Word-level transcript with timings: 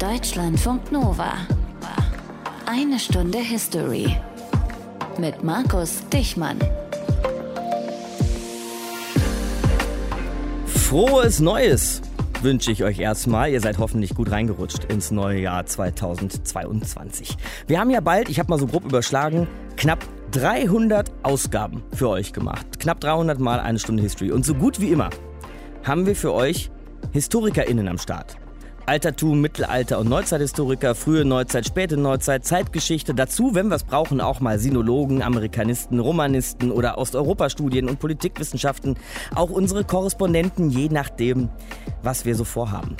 Deutschlandfunk 0.00 0.90
Nova. 0.92 1.34
Eine 2.64 2.98
Stunde 2.98 3.36
History. 3.36 4.16
Mit 5.18 5.44
Markus 5.44 6.00
Dichmann. 6.10 6.56
Frohes 10.64 11.40
Neues 11.40 12.00
wünsche 12.40 12.72
ich 12.72 12.82
euch 12.82 12.98
erstmal. 12.98 13.50
Ihr 13.50 13.60
seid 13.60 13.76
hoffentlich 13.76 14.14
gut 14.14 14.30
reingerutscht 14.30 14.84
ins 14.84 15.10
neue 15.10 15.40
Jahr 15.40 15.66
2022. 15.66 17.36
Wir 17.66 17.78
haben 17.78 17.90
ja 17.90 18.00
bald, 18.00 18.30
ich 18.30 18.38
habe 18.38 18.48
mal 18.48 18.58
so 18.58 18.68
grob 18.68 18.86
überschlagen, 18.86 19.48
knapp 19.76 20.02
300 20.30 21.12
Ausgaben 21.22 21.82
für 21.92 22.08
euch 22.08 22.32
gemacht. 22.32 22.80
Knapp 22.80 23.00
300 23.00 23.38
mal 23.38 23.60
eine 23.60 23.78
Stunde 23.78 24.02
History. 24.02 24.32
Und 24.32 24.46
so 24.46 24.54
gut 24.54 24.80
wie 24.80 24.92
immer 24.92 25.10
haben 25.84 26.06
wir 26.06 26.16
für 26.16 26.32
euch 26.32 26.70
HistorikerInnen 27.12 27.86
am 27.86 27.98
Start. 27.98 28.39
Altertum, 28.90 29.40
Mittelalter 29.40 30.00
und 30.00 30.08
Neuzeithistoriker, 30.08 30.96
frühe 30.96 31.24
Neuzeit, 31.24 31.64
späte 31.64 31.96
Neuzeit, 31.96 32.44
Zeitgeschichte. 32.44 33.14
Dazu, 33.14 33.54
wenn 33.54 33.68
wir 33.68 33.76
es 33.76 33.84
brauchen, 33.84 34.20
auch 34.20 34.40
mal 34.40 34.58
Sinologen, 34.58 35.22
Amerikanisten, 35.22 36.00
Romanisten 36.00 36.72
oder 36.72 36.98
Osteuropa-Studien 36.98 37.88
und 37.88 38.00
Politikwissenschaften. 38.00 38.96
Auch 39.32 39.50
unsere 39.50 39.84
Korrespondenten, 39.84 40.70
je 40.70 40.88
nachdem, 40.88 41.50
was 42.02 42.24
wir 42.24 42.34
so 42.34 42.42
vorhaben. 42.42 42.96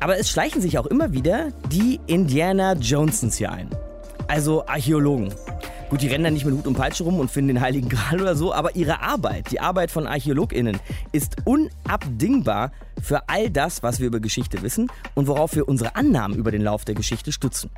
Aber 0.00 0.18
es 0.18 0.28
schleichen 0.28 0.60
sich 0.60 0.78
auch 0.78 0.84
immer 0.84 1.14
wieder 1.14 1.48
die 1.72 1.98
Indiana 2.06 2.74
Jonesons 2.74 3.38
hier 3.38 3.50
ein. 3.50 3.70
Also 4.28 4.66
Archäologen. 4.66 5.32
Gut, 5.88 6.02
die 6.02 6.08
rennen 6.08 6.24
da 6.24 6.30
nicht 6.30 6.44
mit 6.44 6.52
Hut 6.52 6.66
und 6.66 6.74
Peitsche 6.74 7.04
rum 7.04 7.20
und 7.20 7.30
finden 7.30 7.48
den 7.48 7.60
Heiligen 7.60 7.88
Gral 7.88 8.20
oder 8.20 8.34
so, 8.34 8.52
aber 8.52 8.74
ihre 8.74 9.02
Arbeit, 9.02 9.52
die 9.52 9.60
Arbeit 9.60 9.92
von 9.92 10.08
ArchäologInnen, 10.08 10.80
ist 11.12 11.36
unabdingbar 11.44 12.72
für 13.00 13.28
all 13.28 13.50
das, 13.50 13.84
was 13.84 14.00
wir 14.00 14.08
über 14.08 14.18
Geschichte 14.18 14.62
wissen 14.62 14.90
und 15.14 15.28
worauf 15.28 15.54
wir 15.54 15.68
unsere 15.68 15.94
Annahmen 15.94 16.36
über 16.36 16.50
den 16.50 16.62
Lauf 16.62 16.84
der 16.84 16.96
Geschichte 16.96 17.30
stützen. 17.30 17.70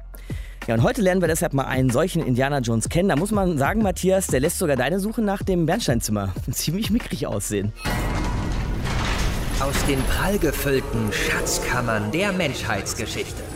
Ja, 0.66 0.74
und 0.74 0.82
heute 0.82 1.02
lernen 1.02 1.20
wir 1.20 1.28
deshalb 1.28 1.52
mal 1.52 1.66
einen 1.66 1.90
solchen 1.90 2.22
Indiana 2.22 2.60
Jones 2.60 2.88
kennen. 2.88 3.10
Da 3.10 3.16
muss 3.16 3.30
man 3.30 3.58
sagen, 3.58 3.82
Matthias, 3.82 4.26
der 4.26 4.40
lässt 4.40 4.58
sogar 4.58 4.76
deine 4.76 5.00
Suche 5.00 5.20
nach 5.20 5.42
dem 5.42 5.66
Bernsteinzimmer 5.66 6.32
ziemlich 6.50 6.90
mickrig 6.90 7.26
aussehen. 7.26 7.74
Aus 9.60 9.84
den 9.86 10.02
prallgefüllten 10.04 11.12
Schatzkammern 11.12 12.10
der 12.10 12.32
Menschheitsgeschichte. 12.32 13.47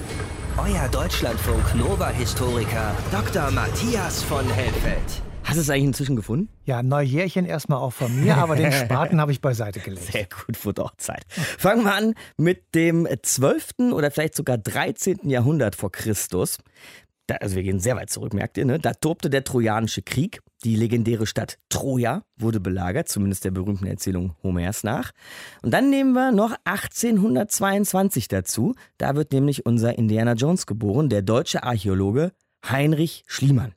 Euer 0.58 0.86
Deutschlandfunk 0.88 1.74
Nova-Historiker 1.74 2.94
Dr. 3.10 3.50
Matthias 3.52 4.22
von 4.22 4.46
Helfeld. 4.50 5.22
Hast 5.44 5.56
du 5.56 5.60
es 5.62 5.70
eigentlich 5.70 5.84
inzwischen 5.84 6.14
gefunden? 6.14 6.50
Ja, 6.66 6.82
Neujährchen 6.82 7.46
erstmal 7.46 7.78
auch 7.78 7.94
von 7.94 8.14
mir, 8.22 8.36
aber 8.36 8.54
den 8.54 8.70
Spaten 8.72 9.18
habe 9.18 9.32
ich 9.32 9.40
beiseite 9.40 9.80
gelegt. 9.80 10.12
Sehr 10.12 10.26
gut, 10.26 10.62
wurde 10.66 10.84
auch 10.84 10.94
Zeit. 10.98 11.24
Fangen 11.30 11.84
wir 11.84 11.94
an 11.94 12.14
mit 12.36 12.74
dem 12.74 13.08
12. 13.22 13.92
oder 13.92 14.10
vielleicht 14.10 14.36
sogar 14.36 14.58
13. 14.58 15.30
Jahrhundert 15.30 15.74
vor 15.74 15.90
Christus. 15.90 16.58
Da, 17.26 17.36
also 17.36 17.56
wir 17.56 17.62
gehen 17.62 17.80
sehr 17.80 17.96
weit 17.96 18.10
zurück, 18.10 18.34
merkt 18.34 18.58
ihr, 18.58 18.66
ne? 18.66 18.78
Da 18.78 18.92
tobte 18.92 19.30
der 19.30 19.44
Trojanische 19.44 20.02
Krieg. 20.02 20.40
Die 20.64 20.76
legendäre 20.76 21.26
Stadt 21.26 21.58
Troja 21.70 22.22
wurde 22.36 22.60
belagert, 22.60 23.08
zumindest 23.08 23.44
der 23.44 23.50
berühmten 23.50 23.86
Erzählung 23.86 24.36
Homers 24.44 24.84
nach. 24.84 25.10
Und 25.62 25.72
dann 25.72 25.90
nehmen 25.90 26.12
wir 26.12 26.30
noch 26.30 26.54
1822 26.64 28.28
dazu. 28.28 28.74
Da 28.96 29.16
wird 29.16 29.32
nämlich 29.32 29.66
unser 29.66 29.98
Indiana 29.98 30.34
Jones 30.34 30.66
geboren, 30.66 31.08
der 31.08 31.22
deutsche 31.22 31.64
Archäologe 31.64 32.30
Heinrich 32.64 33.24
Schliemann. 33.26 33.74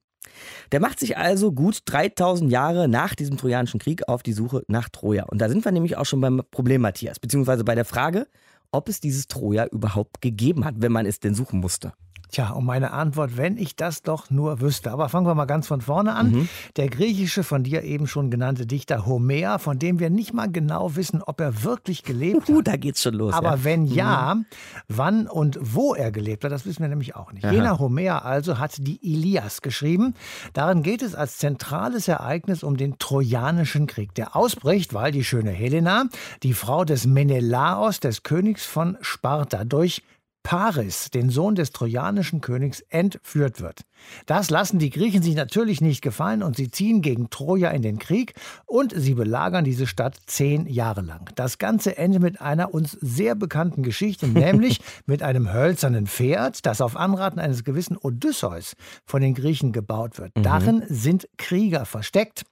Der 0.72 0.80
macht 0.80 1.00
sich 1.00 1.18
also 1.18 1.52
gut 1.52 1.80
3000 1.86 2.52
Jahre 2.52 2.88
nach 2.88 3.16
diesem 3.16 3.38
Trojanischen 3.38 3.80
Krieg 3.80 4.08
auf 4.08 4.22
die 4.22 4.34
Suche 4.34 4.64
nach 4.68 4.90
Troja. 4.90 5.24
Und 5.24 5.40
da 5.40 5.50
sind 5.50 5.66
wir 5.66 5.72
nämlich 5.72 5.98
auch 5.98 6.06
schon 6.06 6.22
beim 6.22 6.44
Problem, 6.52 6.82
Matthias, 6.82 7.20
beziehungsweise 7.20 7.64
bei 7.64 7.74
der 7.74 7.86
Frage, 7.86 8.28
ob 8.72 8.90
es 8.90 9.00
dieses 9.00 9.28
Troja 9.28 9.66
überhaupt 9.68 10.22
gegeben 10.22 10.66
hat, 10.66 10.76
wenn 10.78 10.92
man 10.92 11.06
es 11.06 11.20
denn 11.20 11.34
suchen 11.34 11.60
musste. 11.62 11.94
Tja, 12.36 12.50
und 12.50 12.66
meine 12.66 12.92
Antwort, 12.92 13.38
wenn 13.38 13.56
ich 13.56 13.78
das 13.78 14.02
doch 14.02 14.30
nur 14.30 14.60
wüsste. 14.60 14.92
Aber 14.92 15.08
fangen 15.08 15.26
wir 15.26 15.36
mal 15.36 15.46
ganz 15.46 15.68
von 15.68 15.80
vorne 15.80 16.14
an. 16.16 16.32
Mhm. 16.32 16.50
Der 16.76 16.90
griechische, 16.90 17.44
von 17.44 17.64
dir 17.64 17.84
eben 17.84 18.08
schon 18.08 18.30
genannte 18.30 18.66
Dichter 18.66 19.06
Homer, 19.06 19.58
von 19.58 19.80
dem 19.80 20.00
wir 20.00 20.10
nicht 20.10 20.34
mal 20.34 20.52
genau 20.52 20.98
wissen, 20.98 21.22
ob 21.22 21.40
er 21.40 21.64
wirklich 21.64 22.04
gelebt 22.04 22.50
uh, 22.50 22.58
hat. 22.58 22.68
Da 22.68 22.76
geht's 22.76 23.02
schon 23.02 23.14
los. 23.14 23.34
Aber 23.34 23.52
ja. 23.52 23.64
wenn 23.64 23.86
ja, 23.86 24.36
mhm. 24.36 24.46
wann 24.90 25.28
und 25.28 25.58
wo 25.62 25.96
er 25.96 26.12
gelebt 26.12 26.44
hat, 26.44 26.52
das 26.52 26.66
wissen 26.66 26.82
wir 26.82 26.90
nämlich 26.90 27.16
auch 27.16 27.32
nicht. 27.32 27.46
Aha. 27.46 27.54
Jener 27.54 27.80
Homer 27.80 28.26
also 28.26 28.60
hat 28.60 28.80
die 28.80 29.00
Ilias 29.02 29.62
geschrieben. 29.62 30.14
Darin 30.52 30.84
geht 30.84 31.04
es 31.04 31.16
als 31.16 31.38
zentrales 31.38 32.10
Ereignis 32.10 32.64
um 32.64 32.76
den 32.76 33.00
Trojanischen 33.00 33.88
Krieg, 33.88 34.14
der 34.14 34.36
ausbricht, 34.36 34.94
weil 34.94 35.14
die 35.14 35.24
schöne 35.24 35.52
Helena, 35.52 36.08
die 36.44 36.52
Frau 36.52 36.84
des 36.84 37.06
Menelaos, 37.06 38.02
des 38.02 38.24
Königs 38.24 38.66
von 38.66 38.98
Sparta, 39.00 39.64
durch 39.64 40.04
Paris, 40.46 41.10
den 41.10 41.32
Sohn 41.32 41.56
des 41.56 41.72
trojanischen 41.72 42.40
Königs, 42.40 42.82
entführt 42.90 43.62
wird. 43.62 43.82
Das 44.26 44.50
lassen 44.50 44.80
die 44.80 44.90
Griechen 44.90 45.22
sich 45.22 45.36
natürlich 45.36 45.82
nicht 45.82 46.02
gefallen 46.02 46.44
und 46.44 46.56
sie 46.56 46.70
ziehen 46.70 47.02
gegen 47.02 47.30
Troja 47.30 47.70
in 47.70 47.82
den 47.82 48.00
Krieg 48.00 48.34
und 48.66 48.94
sie 48.96 49.14
belagern 49.14 49.64
diese 49.64 49.88
Stadt 49.88 50.16
zehn 50.26 50.68
Jahre 50.68 51.02
lang. 51.02 51.30
Das 51.36 51.58
Ganze 51.58 51.98
endet 51.98 52.22
mit 52.22 52.42
einer 52.42 52.74
uns 52.74 52.92
sehr 52.92 53.36
bekannten 53.36 53.84
Geschichte, 53.84 54.28
nämlich 54.28 54.82
mit 55.06 55.24
einem 55.24 55.52
hölzernen 55.54 56.08
Pferd, 56.08 56.66
das 56.66 56.82
auf 56.82 56.96
Anraten 56.96 57.40
eines 57.40 57.64
gewissen 57.64 57.98
Odysseus 57.98 58.76
von 59.06 59.22
den 59.22 59.34
Griechen 59.34 59.72
gebaut 59.72 60.18
wird. 60.18 60.36
Mhm. 60.36 60.44
Darin 60.44 60.84
sind 60.88 61.28
Krieger 61.38 61.86
versteckt. 61.86 62.44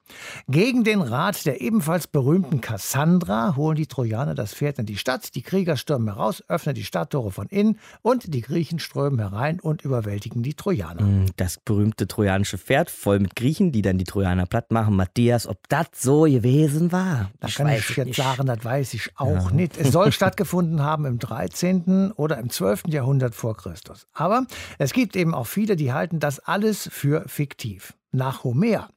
Gegen 0.47 0.83
den 0.83 1.01
Rat 1.01 1.45
der 1.45 1.61
ebenfalls 1.61 2.07
berühmten 2.07 2.61
Kassandra 2.61 3.55
holen 3.55 3.75
die 3.75 3.87
Trojaner 3.87 4.35
das 4.35 4.53
Pferd 4.53 4.79
in 4.79 4.85
die 4.85 4.97
Stadt. 4.97 5.33
Die 5.35 5.41
Krieger 5.41 5.77
stürmen 5.77 6.07
heraus, 6.13 6.43
öffnen 6.47 6.75
die 6.75 6.83
Stadttore 6.83 7.31
von 7.31 7.47
innen 7.47 7.79
und 8.01 8.33
die 8.33 8.41
Griechen 8.41 8.79
strömen 8.79 9.19
herein 9.19 9.59
und 9.59 9.81
überwältigen 9.81 10.43
die 10.43 10.53
Trojaner. 10.53 11.25
Das 11.37 11.59
berühmte 11.63 12.07
trojanische 12.07 12.57
Pferd 12.57 12.89
voll 12.89 13.19
mit 13.19 13.35
Griechen, 13.35 13.71
die 13.71 13.81
dann 13.81 13.97
die 13.97 14.03
Trojaner 14.03 14.45
platt 14.45 14.71
machen. 14.71 14.95
Matthias, 14.95 15.47
ob 15.47 15.57
das 15.69 15.87
so 15.95 16.23
gewesen 16.23 16.91
war? 16.91 17.31
Da 17.39 17.47
kann 17.47 17.69
ich 17.69 17.89
jetzt 17.89 18.07
nicht. 18.07 18.15
sagen, 18.15 18.45
das 18.45 18.63
weiß 18.63 18.93
ich 18.93 19.11
auch 19.15 19.49
ja. 19.49 19.51
nicht. 19.51 19.77
Es 19.77 19.91
soll 19.91 20.11
stattgefunden 20.13 20.81
haben 20.81 21.05
im 21.05 21.19
13. 21.19 22.11
oder 22.11 22.37
im 22.37 22.49
12. 22.49 22.83
Jahrhundert 22.87 23.35
vor 23.35 23.55
Christus. 23.57 24.07
Aber 24.13 24.45
es 24.77 24.93
gibt 24.93 25.15
eben 25.15 25.33
auch 25.33 25.47
viele, 25.47 25.75
die 25.75 25.93
halten 25.93 26.19
das 26.19 26.39
alles 26.39 26.89
für 26.91 27.23
fiktiv. 27.27 27.93
Nach 28.15 28.43
Homer 28.43 28.89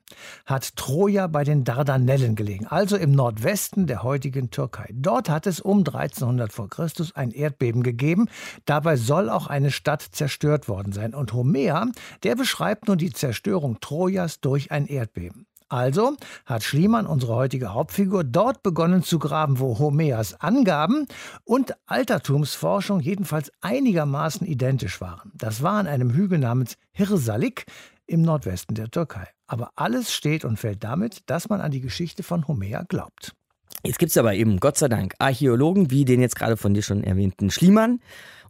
hat 0.45 0.77
Troja 0.77 1.27
bei 1.27 1.43
den 1.43 1.65
Dardanellen 1.65 2.37
gelegen, 2.37 2.67
also 2.67 2.99
im 2.99 3.13
Nordwesten 3.13 3.87
der 3.87 4.03
heutigen 4.03 4.51
Türkei. 4.51 4.91
Dort 4.93 5.31
hat 5.31 5.47
es 5.47 5.59
um 5.59 5.79
1300 5.79 6.53
vor 6.53 6.69
Christus 6.69 7.17
ein 7.17 7.31
Erdbeben 7.31 7.83
gegeben. 7.83 8.29
Dabei 8.67 8.97
soll 8.97 9.31
auch 9.31 9.47
eine 9.47 9.71
Stadt 9.71 10.03
zerstört 10.03 10.69
worden 10.69 10.93
sein. 10.93 11.15
Und 11.15 11.33
Homer, 11.33 11.91
der 12.25 12.37
beschreibt 12.37 12.89
nun 12.89 12.99
die 12.99 13.11
Zerstörung 13.11 13.81
Trojas 13.81 14.41
durch 14.41 14.71
ein 14.71 14.87
Erdbeben. 14.87 15.47
Also 15.71 16.15
hat 16.45 16.63
Schliemann, 16.63 17.07
unsere 17.07 17.35
heutige 17.35 17.73
Hauptfigur, 17.73 18.23
dort 18.23 18.63
begonnen 18.63 19.03
zu 19.03 19.19
graben, 19.19 19.59
wo 19.59 19.79
Homers 19.79 20.39
Angaben 20.41 21.09
und 21.45 21.75
Altertumsforschung 21.87 23.01
jedenfalls 23.01 23.51
einigermaßen 23.63 24.47
identisch 24.47 25.01
waren. 25.01 25.33
Das 25.35 25.63
war 25.63 25.79
an 25.79 25.87
einem 25.87 26.13
Hügel 26.13 26.39
namens 26.39 26.77
Hirsalik 26.93 27.67
im 28.07 28.23
Nordwesten 28.23 28.75
der 28.75 28.91
Türkei. 28.91 29.29
Aber 29.47 29.71
alles 29.77 30.13
steht 30.13 30.45
und 30.45 30.59
fällt 30.59 30.83
damit, 30.85 31.23
dass 31.27 31.49
man 31.49 31.61
an 31.61 31.71
die 31.71 31.81
Geschichte 31.81 32.23
von 32.23 32.47
Homer 32.49 32.85
glaubt. 32.85 33.35
Jetzt 33.83 33.99
gibt 33.99 34.11
es 34.11 34.17
aber 34.17 34.35
eben, 34.35 34.59
Gott 34.59 34.77
sei 34.77 34.89
Dank, 34.89 35.15
Archäologen 35.19 35.91
wie 35.91 36.05
den 36.05 36.21
jetzt 36.21 36.37
gerade 36.37 36.57
von 36.57 36.75
dir 36.75 36.83
schon 36.83 37.05
erwähnten 37.05 37.51
Schliemann 37.51 38.01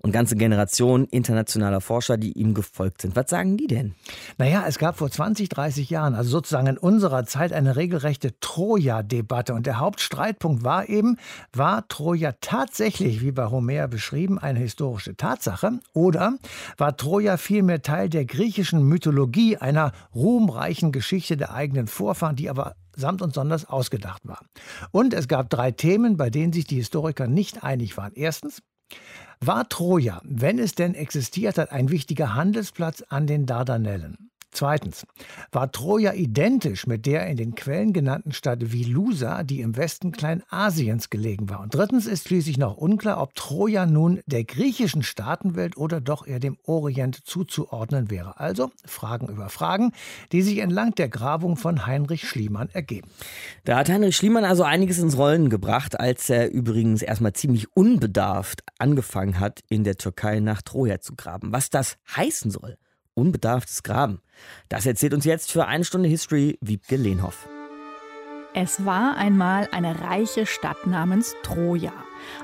und 0.00 0.12
ganze 0.12 0.36
Generationen 0.36 1.06
internationaler 1.06 1.80
Forscher, 1.80 2.16
die 2.16 2.32
ihm 2.32 2.54
gefolgt 2.54 3.02
sind. 3.02 3.16
Was 3.16 3.30
sagen 3.30 3.56
die 3.56 3.66
denn? 3.66 3.94
Naja, 4.38 4.64
es 4.66 4.78
gab 4.78 4.96
vor 4.98 5.10
20, 5.10 5.48
30 5.48 5.90
Jahren, 5.90 6.14
also 6.14 6.30
sozusagen 6.30 6.66
in 6.66 6.78
unserer 6.78 7.26
Zeit, 7.26 7.52
eine 7.52 7.76
regelrechte 7.76 8.38
Troja-Debatte. 8.40 9.54
Und 9.54 9.66
der 9.66 9.78
Hauptstreitpunkt 9.78 10.64
war 10.64 10.88
eben, 10.88 11.16
war 11.52 11.88
Troja 11.88 12.32
tatsächlich, 12.40 13.20
wie 13.20 13.32
bei 13.32 13.46
Homer 13.46 13.88
beschrieben, 13.88 14.38
eine 14.38 14.58
historische 14.58 15.16
Tatsache? 15.16 15.80
Oder 15.92 16.34
war 16.76 16.96
Troja 16.96 17.36
vielmehr 17.36 17.82
Teil 17.82 18.08
der 18.08 18.24
griechischen 18.24 18.82
Mythologie, 18.84 19.56
einer 19.56 19.92
ruhmreichen 20.14 20.92
Geschichte 20.92 21.36
der 21.36 21.52
eigenen 21.52 21.86
Vorfahren, 21.86 22.36
die 22.36 22.50
aber 22.50 22.74
samt 22.96 23.22
und 23.22 23.34
sonders 23.34 23.68
ausgedacht 23.68 24.22
war. 24.24 24.40
Und 24.90 25.14
es 25.14 25.28
gab 25.28 25.50
drei 25.50 25.70
Themen, 25.70 26.16
bei 26.16 26.30
denen 26.30 26.52
sich 26.52 26.64
die 26.64 26.76
Historiker 26.76 27.26
nicht 27.28 27.62
einig 27.62 27.96
waren. 27.96 28.12
Erstens, 28.14 28.62
war 29.40 29.68
Troja, 29.68 30.20
wenn 30.24 30.58
es 30.58 30.74
denn 30.74 30.94
existiert 30.94 31.58
hat, 31.58 31.72
ein 31.72 31.90
wichtiger 31.90 32.34
Handelsplatz 32.34 33.02
an 33.08 33.26
den 33.26 33.46
Dardanellen? 33.46 34.30
Zweitens. 34.56 35.06
War 35.52 35.70
Troja 35.70 36.14
identisch 36.14 36.86
mit 36.86 37.04
der 37.04 37.26
in 37.26 37.36
den 37.36 37.54
Quellen 37.54 37.92
genannten 37.92 38.32
Stadt 38.32 38.72
Vilusa, 38.72 39.42
die 39.42 39.60
im 39.60 39.76
Westen 39.76 40.12
Kleinasiens 40.12 41.10
gelegen 41.10 41.50
war? 41.50 41.60
Und 41.60 41.74
drittens 41.74 42.06
ist 42.06 42.26
schließlich 42.26 42.56
noch 42.56 42.78
unklar, 42.78 43.20
ob 43.20 43.34
Troja 43.34 43.84
nun 43.84 44.22
der 44.24 44.44
griechischen 44.44 45.02
Staatenwelt 45.02 45.76
oder 45.76 46.00
doch 46.00 46.26
eher 46.26 46.40
dem 46.40 46.56
Orient 46.64 47.16
zuzuordnen 47.26 48.08
wäre. 48.08 48.40
Also 48.40 48.70
Fragen 48.86 49.28
über 49.28 49.50
Fragen, 49.50 49.92
die 50.32 50.40
sich 50.40 50.56
entlang 50.60 50.94
der 50.94 51.10
Grabung 51.10 51.58
von 51.58 51.84
Heinrich 51.84 52.26
Schliemann 52.26 52.70
ergeben. 52.72 53.10
Da 53.64 53.76
hat 53.76 53.90
Heinrich 53.90 54.16
Schliemann 54.16 54.46
also 54.46 54.62
einiges 54.62 54.98
ins 54.98 55.18
Rollen 55.18 55.50
gebracht, 55.50 56.00
als 56.00 56.30
er 56.30 56.50
übrigens 56.50 57.02
erstmal 57.02 57.34
ziemlich 57.34 57.76
unbedarft 57.76 58.62
angefangen 58.78 59.38
hat, 59.38 59.60
in 59.68 59.84
der 59.84 59.98
Türkei 59.98 60.40
nach 60.40 60.62
Troja 60.62 60.98
zu 61.00 61.14
graben. 61.14 61.52
Was 61.52 61.68
das 61.68 61.98
heißen 62.16 62.50
soll, 62.50 62.78
unbedarftes 63.16 63.82
Graben. 63.82 64.20
Das 64.68 64.86
erzählt 64.86 65.14
uns 65.14 65.24
jetzt 65.24 65.50
für 65.50 65.66
eine 65.66 65.84
Stunde 65.84 66.08
History 66.08 66.58
Wiebke 66.60 66.96
Lehnhoff. 66.96 67.48
Es 68.54 68.84
war 68.84 69.16
einmal 69.16 69.68
eine 69.72 70.00
reiche 70.00 70.46
Stadt 70.46 70.86
namens 70.86 71.34
Troja, 71.42 71.92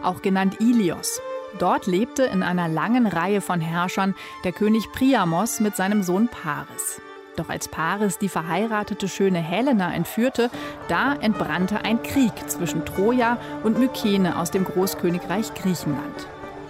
auch 0.02 0.20
genannt 0.20 0.60
Ilios. 0.60 1.20
Dort 1.58 1.86
lebte 1.86 2.24
in 2.24 2.42
einer 2.42 2.68
langen 2.68 3.06
Reihe 3.06 3.40
von 3.40 3.60
Herrschern 3.60 4.14
der 4.44 4.52
König 4.52 4.90
Priamos 4.92 5.60
mit 5.60 5.76
seinem 5.76 6.02
Sohn 6.02 6.28
Paris. 6.28 7.00
Doch 7.36 7.48
als 7.48 7.68
Paris 7.68 8.18
die 8.18 8.28
verheiratete 8.28 9.08
schöne 9.08 9.38
Helena 9.38 9.94
entführte, 9.94 10.50
da 10.88 11.14
entbrannte 11.14 11.84
ein 11.84 12.02
Krieg 12.02 12.32
zwischen 12.46 12.84
Troja 12.84 13.38
und 13.62 13.78
Mykene 13.78 14.38
aus 14.38 14.50
dem 14.50 14.64
Großkönigreich 14.64 15.54
Griechenland. 15.54 16.26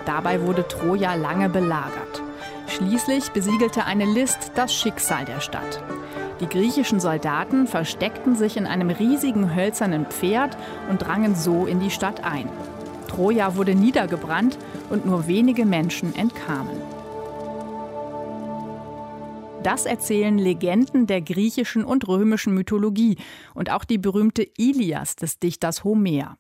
Dabei 0.07 0.41
wurde 0.43 0.67
Troja 0.69 1.15
lange 1.15 1.49
belagert. 1.49 2.22
Schließlich 2.77 3.33
besiegelte 3.33 3.85
eine 3.85 4.07
List 4.07 4.53
das 4.55 4.75
Schicksal 4.75 5.27
der 5.27 5.41
Stadt. 5.41 5.83
Die 6.41 6.47
griechischen 6.47 7.01
Soldaten 7.01 7.67
versteckten 7.67 8.35
sich 8.35 8.57
in 8.57 8.67
einem 8.67 8.89
riesigen 8.89 9.55
hölzernen 9.55 10.07
Pferd 10.07 10.57
und 10.89 11.03
drangen 11.03 11.35
so 11.35 11.67
in 11.67 11.81
die 11.81 11.91
Stadt 11.91 12.25
ein. 12.25 12.49
Troja 13.09 13.57
wurde 13.57 13.75
niedergebrannt 13.75 14.57
und 14.89 15.05
nur 15.05 15.27
wenige 15.27 15.67
Menschen 15.67 16.15
entkamen. 16.15 16.81
Das 19.63 19.85
erzählen 19.85 20.39
Legenden 20.39 21.07
der 21.07 21.21
griechischen 21.21 21.85
und 21.85 22.09
römischen 22.09 22.55
Mythologie 22.55 23.19
und 23.55 23.71
auch 23.71 23.85
die 23.85 23.99
berühmte 23.99 24.49
Ilias 24.57 25.15
des 25.15 25.39
Dichters 25.39 25.85
Homer. 25.85 26.39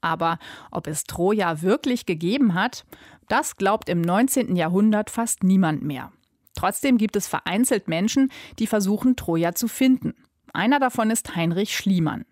Aber 0.00 0.38
ob 0.70 0.86
es 0.86 1.04
Troja 1.04 1.60
wirklich 1.62 2.06
gegeben 2.06 2.54
hat, 2.54 2.86
das 3.28 3.56
glaubt 3.56 3.88
im 3.88 4.00
19. 4.00 4.56
Jahrhundert 4.56 5.10
fast 5.10 5.42
niemand 5.42 5.82
mehr. 5.82 6.12
Trotzdem 6.54 6.96
gibt 6.96 7.16
es 7.16 7.28
vereinzelt 7.28 7.86
Menschen, 7.88 8.30
die 8.58 8.66
versuchen, 8.66 9.16
Troja 9.16 9.54
zu 9.54 9.68
finden. 9.68 10.14
Einer 10.52 10.80
davon 10.80 11.10
ist 11.10 11.36
Heinrich 11.36 11.76
Schliemann. 11.76 12.24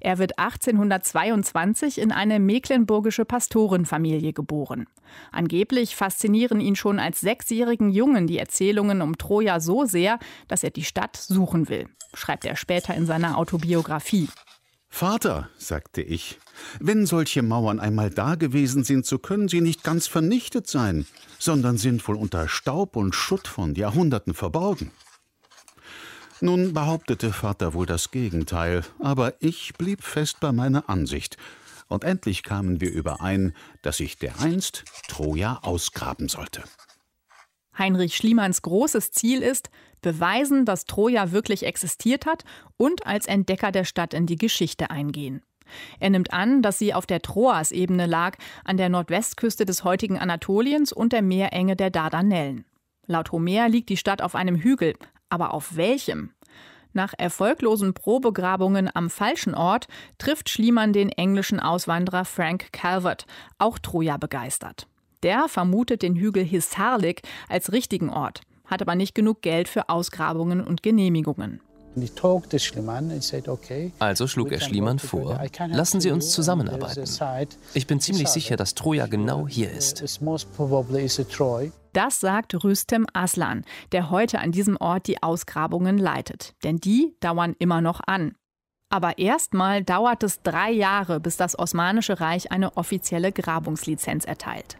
Er 0.00 0.18
wird 0.18 0.38
1822 0.38 1.98
in 1.98 2.12
eine 2.12 2.38
mecklenburgische 2.38 3.24
Pastorenfamilie 3.24 4.32
geboren. 4.32 4.86
Angeblich 5.32 5.96
faszinieren 5.96 6.60
ihn 6.60 6.76
schon 6.76 7.00
als 7.00 7.20
sechsjährigen 7.20 7.90
Jungen 7.90 8.28
die 8.28 8.38
Erzählungen 8.38 9.02
um 9.02 9.18
Troja 9.18 9.58
so 9.58 9.84
sehr, 9.84 10.18
dass 10.48 10.62
er 10.62 10.70
die 10.70 10.84
Stadt 10.84 11.16
suchen 11.16 11.68
will, 11.68 11.88
schreibt 12.14 12.44
er 12.44 12.56
später 12.56 12.94
in 12.94 13.06
seiner 13.06 13.36
Autobiografie. 13.38 14.28
Vater, 14.96 15.50
sagte 15.58 16.00
ich, 16.00 16.38
wenn 16.80 17.04
solche 17.04 17.42
Mauern 17.42 17.80
einmal 17.80 18.08
da 18.08 18.34
gewesen 18.34 18.82
sind, 18.82 19.04
so 19.04 19.18
können 19.18 19.46
sie 19.46 19.60
nicht 19.60 19.84
ganz 19.84 20.06
vernichtet 20.06 20.68
sein, 20.68 21.04
sondern 21.38 21.76
sind 21.76 22.08
wohl 22.08 22.16
unter 22.16 22.48
Staub 22.48 22.96
und 22.96 23.14
Schutt 23.14 23.46
von 23.46 23.74
Jahrhunderten 23.74 24.32
verborgen. 24.32 24.90
Nun 26.40 26.72
behauptete 26.72 27.34
Vater 27.34 27.74
wohl 27.74 27.84
das 27.84 28.10
Gegenteil, 28.10 28.84
aber 28.98 29.34
ich 29.40 29.74
blieb 29.74 30.02
fest 30.02 30.40
bei 30.40 30.50
meiner 30.50 30.88
Ansicht, 30.88 31.36
und 31.88 32.02
endlich 32.02 32.42
kamen 32.42 32.80
wir 32.80 32.90
überein, 32.90 33.54
dass 33.82 34.00
ich 34.00 34.16
dereinst 34.16 34.86
Troja 35.08 35.58
ausgraben 35.60 36.30
sollte. 36.30 36.64
Heinrich 37.76 38.16
Schliemanns 38.16 38.62
großes 38.62 39.10
Ziel 39.10 39.42
ist, 39.42 39.68
beweisen, 40.02 40.64
dass 40.64 40.84
Troja 40.84 41.32
wirklich 41.32 41.64
existiert 41.64 42.26
hat 42.26 42.44
und 42.76 43.06
als 43.06 43.26
Entdecker 43.26 43.72
der 43.72 43.84
Stadt 43.84 44.14
in 44.14 44.26
die 44.26 44.36
Geschichte 44.36 44.90
eingehen. 44.90 45.42
Er 45.98 46.10
nimmt 46.10 46.32
an, 46.32 46.62
dass 46.62 46.78
sie 46.78 46.94
auf 46.94 47.06
der 47.06 47.22
Troas-Ebene 47.22 48.06
lag, 48.06 48.36
an 48.64 48.76
der 48.76 48.88
Nordwestküste 48.88 49.64
des 49.66 49.84
heutigen 49.84 50.18
Anatoliens 50.18 50.92
und 50.92 51.12
der 51.12 51.22
Meerenge 51.22 51.76
der 51.76 51.90
Dardanellen. 51.90 52.64
Laut 53.06 53.32
Homer 53.32 53.68
liegt 53.68 53.88
die 53.88 53.96
Stadt 53.96 54.22
auf 54.22 54.34
einem 54.34 54.56
Hügel, 54.56 54.94
aber 55.28 55.54
auf 55.54 55.76
welchem? 55.76 56.32
Nach 56.92 57.12
erfolglosen 57.16 57.92
Probegrabungen 57.92 58.90
am 58.94 59.10
falschen 59.10 59.54
Ort 59.54 59.86
trifft 60.18 60.48
Schliemann 60.48 60.92
den 60.92 61.10
englischen 61.10 61.60
Auswanderer 61.60 62.24
Frank 62.24 62.72
Calvert, 62.72 63.26
auch 63.58 63.78
Troja 63.78 64.16
begeistert. 64.16 64.88
Der 65.22 65.48
vermutet 65.48 66.02
den 66.02 66.16
Hügel 66.16 66.44
Hisarlik 66.44 67.22
als 67.48 67.72
richtigen 67.72 68.08
Ort, 68.08 68.40
hat 68.66 68.82
aber 68.82 68.94
nicht 68.94 69.14
genug 69.14 69.42
Geld 69.42 69.68
für 69.68 69.88
Ausgrabungen 69.88 70.60
und 70.60 70.82
Genehmigungen. 70.82 71.60
Also 73.98 74.26
schlug 74.26 74.52
er 74.52 74.60
Schliemann 74.60 74.98
vor, 74.98 75.40
lassen 75.68 76.00
Sie 76.00 76.10
uns 76.10 76.30
zusammenarbeiten. 76.30 77.04
Ich 77.72 77.86
bin 77.86 78.00
ziemlich 78.00 78.28
sicher, 78.28 78.56
dass 78.56 78.74
Troja 78.74 79.06
genau 79.06 79.48
hier 79.48 79.70
ist. 79.70 80.20
Das 81.94 82.20
sagt 82.20 82.64
Rüstem 82.64 83.06
Aslan, 83.14 83.64
der 83.92 84.10
heute 84.10 84.40
an 84.40 84.52
diesem 84.52 84.76
Ort 84.76 85.06
die 85.06 85.22
Ausgrabungen 85.22 85.96
leitet. 85.96 86.54
Denn 86.62 86.76
die 86.76 87.16
dauern 87.20 87.56
immer 87.58 87.80
noch 87.80 88.00
an. 88.06 88.34
Aber 88.90 89.18
erstmal 89.18 89.82
dauert 89.82 90.22
es 90.22 90.42
drei 90.42 90.70
Jahre, 90.70 91.18
bis 91.18 91.38
das 91.38 91.58
Osmanische 91.58 92.20
Reich 92.20 92.52
eine 92.52 92.76
offizielle 92.76 93.32
Grabungslizenz 93.32 94.26
erteilt. 94.26 94.76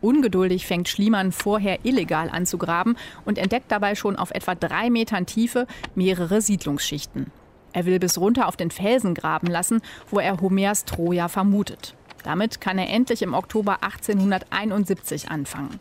Ungeduldig 0.00 0.66
fängt 0.66 0.88
Schliemann 0.88 1.32
vorher 1.32 1.84
illegal 1.84 2.30
an 2.30 2.46
zu 2.46 2.58
graben 2.58 2.96
und 3.24 3.38
entdeckt 3.38 3.70
dabei 3.70 3.94
schon 3.94 4.16
auf 4.16 4.30
etwa 4.30 4.54
drei 4.54 4.90
Metern 4.90 5.26
Tiefe 5.26 5.66
mehrere 5.94 6.40
Siedlungsschichten. 6.40 7.30
Er 7.72 7.86
will 7.86 7.98
bis 7.98 8.18
runter 8.18 8.48
auf 8.48 8.56
den 8.56 8.70
Felsen 8.70 9.14
graben 9.14 9.46
lassen, 9.46 9.80
wo 10.08 10.18
er 10.18 10.40
Homers 10.40 10.84
Troja 10.84 11.28
vermutet. 11.28 11.94
Damit 12.24 12.60
kann 12.60 12.78
er 12.78 12.90
endlich 12.90 13.22
im 13.22 13.34
Oktober 13.34 13.82
1871 13.82 15.30
anfangen. 15.30 15.80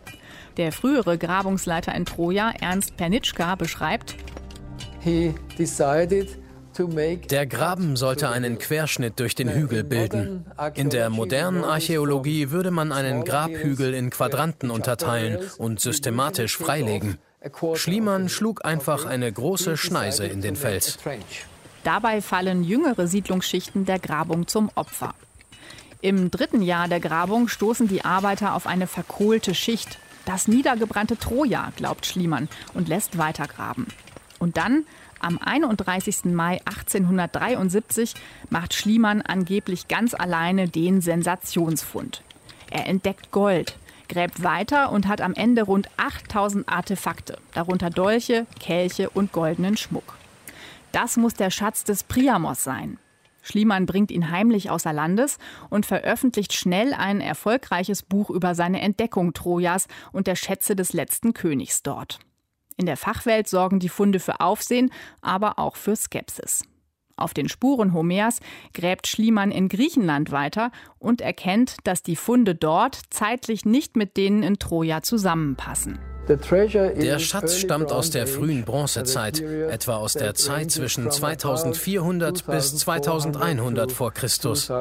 Der 0.57 0.71
frühere 0.71 1.17
Grabungsleiter 1.17 1.93
in 1.95 2.05
Troja, 2.05 2.51
Ernst 2.59 2.95
Pernitschka, 2.97 3.55
beschreibt, 3.55 4.15
He 5.01 5.33
decided 5.57 6.37
der 7.29 7.45
Graben 7.45 7.95
sollte 7.95 8.29
einen 8.29 8.57
Querschnitt 8.57 9.19
durch 9.19 9.35
den 9.35 9.49
Hügel 9.49 9.83
bilden. 9.83 10.45
In 10.75 10.89
der 10.89 11.09
modernen 11.09 11.63
Archäologie 11.63 12.51
würde 12.51 12.71
man 12.71 12.91
einen 12.91 13.25
Grabhügel 13.25 13.93
in 13.93 14.09
Quadranten 14.09 14.71
unterteilen 14.71 15.39
und 15.57 15.79
systematisch 15.79 16.57
freilegen. 16.57 17.17
Schliemann 17.75 18.29
schlug 18.29 18.65
einfach 18.65 19.05
eine 19.05 19.31
große 19.31 19.77
Schneise 19.77 20.25
in 20.25 20.41
den 20.41 20.55
Fels. 20.55 20.97
Dabei 21.83 22.21
fallen 22.21 22.63
jüngere 22.63 23.07
Siedlungsschichten 23.07 23.85
der 23.85 23.99
Grabung 23.99 24.47
zum 24.47 24.69
Opfer. 24.75 25.13
Im 26.01 26.31
dritten 26.31 26.61
Jahr 26.61 26.87
der 26.87 26.99
Grabung 26.99 27.47
stoßen 27.47 27.87
die 27.87 28.05
Arbeiter 28.05 28.55
auf 28.55 28.67
eine 28.67 28.87
verkohlte 28.87 29.53
Schicht. 29.53 29.99
Das 30.25 30.47
niedergebrannte 30.47 31.17
Troja, 31.17 31.71
glaubt 31.75 32.05
Schliemann 32.05 32.47
und 32.73 32.87
lässt 32.87 33.17
weitergraben. 33.17 33.87
Und 34.39 34.55
dann 34.57 34.85
am 35.19 35.37
31. 35.37 36.25
Mai 36.25 36.59
1873 36.65 38.13
macht 38.49 38.73
Schliemann 38.73 39.21
angeblich 39.21 39.87
ganz 39.87 40.13
alleine 40.13 40.67
den 40.67 41.01
Sensationsfund. 41.01 42.23
Er 42.71 42.87
entdeckt 42.87 43.31
Gold, 43.31 43.77
gräbt 44.07 44.43
weiter 44.43 44.91
und 44.91 45.07
hat 45.07 45.21
am 45.21 45.33
Ende 45.33 45.63
rund 45.63 45.89
8000 45.97 46.67
Artefakte, 46.67 47.37
darunter 47.53 47.89
Dolche, 47.89 48.45
Kelche 48.59 49.09
und 49.09 49.31
goldenen 49.31 49.77
Schmuck. 49.77 50.17
Das 50.91 51.17
muss 51.17 51.35
der 51.35 51.51
Schatz 51.51 51.83
des 51.83 52.03
Priamos 52.03 52.63
sein. 52.63 52.97
Schliemann 53.41 53.85
bringt 53.85 54.11
ihn 54.11 54.31
heimlich 54.31 54.69
außer 54.69 54.93
Landes 54.93 55.37
und 55.69 55.85
veröffentlicht 55.85 56.53
schnell 56.53 56.93
ein 56.93 57.21
erfolgreiches 57.21 58.03
Buch 58.03 58.29
über 58.29 58.53
seine 58.53 58.81
Entdeckung 58.81 59.33
Trojas 59.33 59.87
und 60.11 60.27
der 60.27 60.35
Schätze 60.35 60.75
des 60.75 60.93
letzten 60.93 61.33
Königs 61.33 61.81
dort. 61.81 62.19
In 62.79 62.85
der 62.85 62.95
Fachwelt 62.95 63.49
sorgen 63.49 63.79
die 63.79 63.89
Funde 63.89 64.21
für 64.21 64.39
Aufsehen, 64.39 64.89
aber 65.21 65.59
auch 65.59 65.75
für 65.75 65.97
Skepsis. 65.97 66.63
Auf 67.17 67.33
den 67.33 67.49
Spuren 67.49 67.93
Homers 67.93 68.39
gräbt 68.73 69.05
Schliemann 69.05 69.51
in 69.51 69.67
Griechenland 69.67 70.31
weiter 70.31 70.71
und 70.97 71.19
erkennt, 71.19 71.75
dass 71.83 72.03
die 72.03 72.15
Funde 72.15 72.55
dort 72.55 72.97
zeitlich 73.09 73.65
nicht 73.65 73.97
mit 73.97 74.15
denen 74.15 74.43
in 74.43 74.59
Troja 74.59 75.01
zusammenpassen. 75.01 75.99
Der 76.29 77.19
Schatz 77.19 77.57
stammt 77.57 77.91
aus 77.91 78.11
der 78.11 78.27
frühen 78.27 78.63
Bronzezeit, 78.63 79.41
etwa 79.41 79.97
aus 79.97 80.13
der 80.13 80.33
Zeit 80.35 80.71
zwischen 80.71 81.11
2400 81.11 82.45
bis 82.45 82.77
2100 82.77 83.91
vor 83.91 84.13
Christus. 84.13 84.71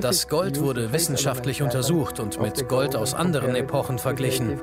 Das 0.00 0.28
Gold 0.28 0.60
wurde 0.60 0.92
wissenschaftlich 0.92 1.62
untersucht 1.62 2.20
und 2.20 2.40
mit 2.40 2.68
Gold 2.68 2.94
aus 2.94 3.14
anderen 3.14 3.54
Epochen 3.54 3.98
verglichen. 3.98 4.60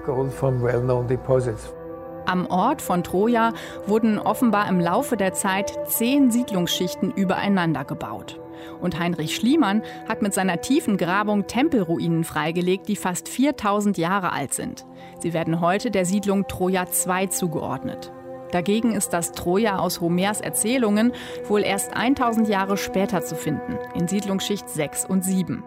Am 2.25 2.46
Ort 2.46 2.82
von 2.82 3.03
Troja 3.03 3.53
wurden 3.88 4.20
offenbar 4.20 4.70
im 4.70 4.80
Laufe 4.80 5.18
der 5.18 5.34
Zeit 5.34 5.77
zehn 5.88 6.30
Siedlungsschichten 6.30 7.12
übereinander 7.12 7.84
gebaut. 7.84 8.39
Und 8.80 9.00
Heinrich 9.00 9.36
Schliemann 9.36 9.82
hat 10.08 10.22
mit 10.22 10.34
seiner 10.34 10.62
tiefen 10.62 10.98
Grabung 10.98 11.48
Tempelruinen 11.48 12.24
freigelegt, 12.24 12.88
die 12.88 12.96
fast 12.96 13.27
4000 13.27 13.98
Jahre 13.98 14.32
alt 14.32 14.53
sind. 14.53 14.86
Sie 15.20 15.34
werden 15.34 15.62
heute 15.62 15.89
der 15.89 16.06
Siedlung 16.06 16.48
Troja 16.48 16.86
II 16.86 17.30
zugeordnet. 17.30 18.12
Dagegen 18.51 18.93
ist 18.93 19.10
das 19.10 19.31
Troja 19.31 19.79
aus 19.79 20.01
Homers 20.01 20.41
Erzählungen 20.41 21.13
wohl 21.48 21.62
erst 21.62 21.96
1000 21.96 22.48
Jahre 22.48 22.77
später 22.77 23.22
zu 23.22 23.36
finden, 23.36 23.77
in 23.96 24.08
Siedlungsschicht 24.08 24.70
6 24.70 25.05
und 25.05 25.24
7. 25.24 25.63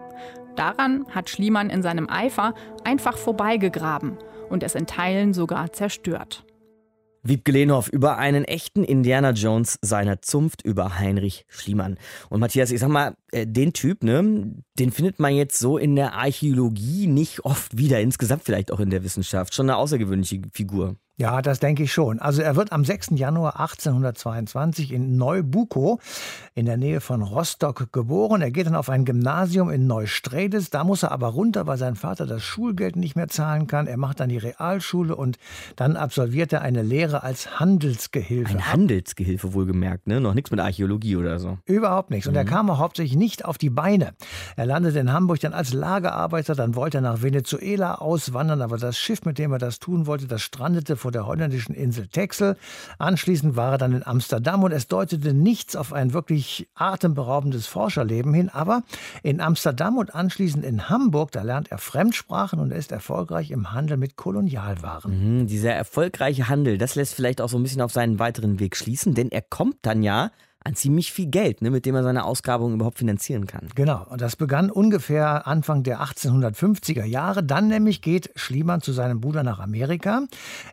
Daran 0.55 1.05
hat 1.09 1.29
Schliemann 1.29 1.69
in 1.69 1.81
seinem 1.81 2.09
Eifer 2.09 2.53
einfach 2.83 3.17
vorbeigegraben 3.17 4.17
und 4.49 4.63
es 4.63 4.75
in 4.75 4.85
Teilen 4.85 5.33
sogar 5.33 5.73
zerstört. 5.73 6.45
Wiebke 7.27 7.51
Lehnhoff 7.51 7.89
über 7.89 8.19
einen 8.19 8.45
echten 8.45 8.83
Indiana 8.83 9.31
Jones 9.31 9.79
seiner 9.81 10.21
Zunft 10.21 10.61
über 10.61 10.99
Heinrich 10.99 11.45
Schliemann. 11.47 11.97
Und 12.29 12.39
Matthias, 12.39 12.69
ich 12.69 12.79
sag 12.79 12.89
mal, 12.89 13.15
äh, 13.31 13.47
den 13.47 13.73
Typ, 13.73 14.03
ne, 14.03 14.53
den 14.77 14.91
findet 14.91 15.19
man 15.19 15.33
jetzt 15.33 15.57
so 15.57 15.79
in 15.79 15.95
der 15.95 16.13
Archäologie 16.13 17.07
nicht 17.07 17.43
oft 17.43 17.79
wieder, 17.79 17.99
insgesamt 17.99 18.43
vielleicht 18.43 18.71
auch 18.71 18.79
in 18.79 18.91
der 18.91 19.03
Wissenschaft. 19.03 19.55
Schon 19.55 19.67
eine 19.67 19.77
außergewöhnliche 19.77 20.41
Figur. 20.53 20.97
Ja, 21.17 21.41
das 21.41 21.59
denke 21.59 21.83
ich 21.83 21.93
schon. 21.93 22.19
Also 22.19 22.41
er 22.41 22.57
wird 22.57 22.73
am 22.73 22.83
6. 22.83 23.11
Januar 23.11 23.59
1822 23.59 24.91
in 24.91 25.15
Neubukow 25.15 26.01
in 26.57 26.65
der 26.65 26.77
Nähe 26.77 27.01
von 27.01 27.21
Rostock 27.21 27.91
geboren. 27.91 28.41
Er 28.41 28.49
geht 28.49 28.65
dann 28.65 28.75
auf 28.75 28.89
ein 28.89 29.03
Gymnasium 29.03 29.69
in 29.69 29.87
Neustredes. 29.87 30.69
Da 30.69 30.85
muss 30.85 31.03
er 31.03 31.11
aber 31.11 31.27
runter, 31.27 31.67
weil 31.67 31.77
sein 31.77 31.95
Vater 31.97 32.25
das 32.25 32.43
Schulgeld 32.43 32.95
nicht 32.95 33.17
mehr 33.17 33.27
zahlen 33.27 33.67
kann. 33.67 33.87
Er 33.87 33.97
macht 33.97 34.21
dann 34.21 34.29
die 34.29 34.37
Realschule 34.37 35.17
und 35.17 35.37
dann 35.75 35.97
absolviert 35.97 36.53
er 36.53 36.61
eine 36.61 36.81
Lehre 36.81 37.23
als 37.23 37.59
Handelsgehilfe. 37.59 38.51
Ein 38.51 38.71
Handelsgehilfe 38.71 39.53
wohlgemerkt, 39.53 40.07
ne? 40.07 40.21
Noch 40.21 40.33
nichts 40.33 40.49
mit 40.49 40.61
Archäologie 40.61 41.17
oder 41.17 41.39
so. 41.39 41.57
Überhaupt 41.65 42.09
nichts. 42.09 42.25
Und 42.25 42.33
mhm. 42.35 42.37
er 42.37 42.45
kam 42.45 42.69
auch 42.69 42.79
hauptsächlich 42.79 43.17
nicht 43.17 43.43
auf 43.43 43.57
die 43.57 43.69
Beine. 43.69 44.13
Er 44.55 44.65
landete 44.65 44.99
in 44.99 45.11
Hamburg 45.11 45.41
dann 45.41 45.53
als 45.53 45.73
Lagerarbeiter, 45.73 46.55
dann 46.55 46.75
wollte 46.75 46.99
er 46.99 47.01
nach 47.01 47.21
Venezuela 47.21 47.95
auswandern, 47.95 48.61
aber 48.61 48.77
das 48.77 48.97
Schiff, 48.97 49.25
mit 49.25 49.39
dem 49.39 49.51
er 49.51 49.59
das 49.59 49.79
tun 49.79 50.07
wollte, 50.07 50.25
das 50.25 50.41
strandete 50.41 50.95
vor 50.95 51.11
der 51.11 51.27
holländischen 51.27 51.75
Insel 51.75 52.07
Texel. 52.07 52.55
Anschließend 52.97 53.57
war 53.57 53.73
er 53.73 53.77
dann 53.77 53.91
in 53.91 54.07
Amsterdam 54.07 54.63
und 54.63 54.71
es 54.71 54.87
deutete 54.87 55.33
nichts 55.33 55.75
auf 55.75 55.91
ein 55.91 56.13
wirklich 56.13 56.44
atemberaubendes 56.75 57.67
Forscherleben 57.67 58.33
hin. 58.33 58.49
Aber 58.49 58.83
in 59.23 59.41
Amsterdam 59.41 59.97
und 59.97 60.13
anschließend 60.13 60.63
in 60.63 60.89
Hamburg, 60.89 61.31
da 61.31 61.41
lernt 61.41 61.71
er 61.71 61.77
Fremdsprachen 61.77 62.59
und 62.59 62.71
ist 62.71 62.91
erfolgreich 62.91 63.51
im 63.51 63.71
Handel 63.73 63.97
mit 63.97 64.15
Kolonialwaren. 64.15 65.39
Mhm, 65.39 65.47
dieser 65.47 65.73
erfolgreiche 65.73 66.49
Handel, 66.49 66.77
das 66.77 66.95
lässt 66.95 67.13
vielleicht 67.13 67.41
auch 67.41 67.49
so 67.49 67.57
ein 67.57 67.63
bisschen 67.63 67.81
auf 67.81 67.91
seinen 67.91 68.19
weiteren 68.19 68.59
Weg 68.59 68.75
schließen, 68.75 69.13
denn 69.13 69.31
er 69.31 69.41
kommt 69.41 69.77
dann 69.83 70.03
ja 70.03 70.31
an 70.65 70.73
ziemlich 70.73 71.13
viel 71.13 71.27
Geld, 71.27 71.61
ne, 71.61 71.69
mit 71.69 71.85
dem 71.85 71.93
er 71.93 72.01
seine 72.01 72.25
Ausgrabungen 72.25 72.75
überhaupt 72.75 72.97
finanzieren 72.97 73.45
kann. 73.45 73.69
Genau, 73.75 74.03
und 74.09 74.19
das 74.19 74.35
begann 74.35 74.71
ungefähr 74.71 75.45
Anfang 75.45 75.83
der 75.83 76.01
1850er 76.01 77.05
Jahre. 77.05 77.43
Dann 77.43 77.67
nämlich 77.67 78.01
geht 78.01 78.31
Schliemann 78.35 78.81
zu 78.81 78.91
seinem 78.91 79.21
Bruder 79.21 79.43
nach 79.43 79.59
Amerika. 79.59 80.23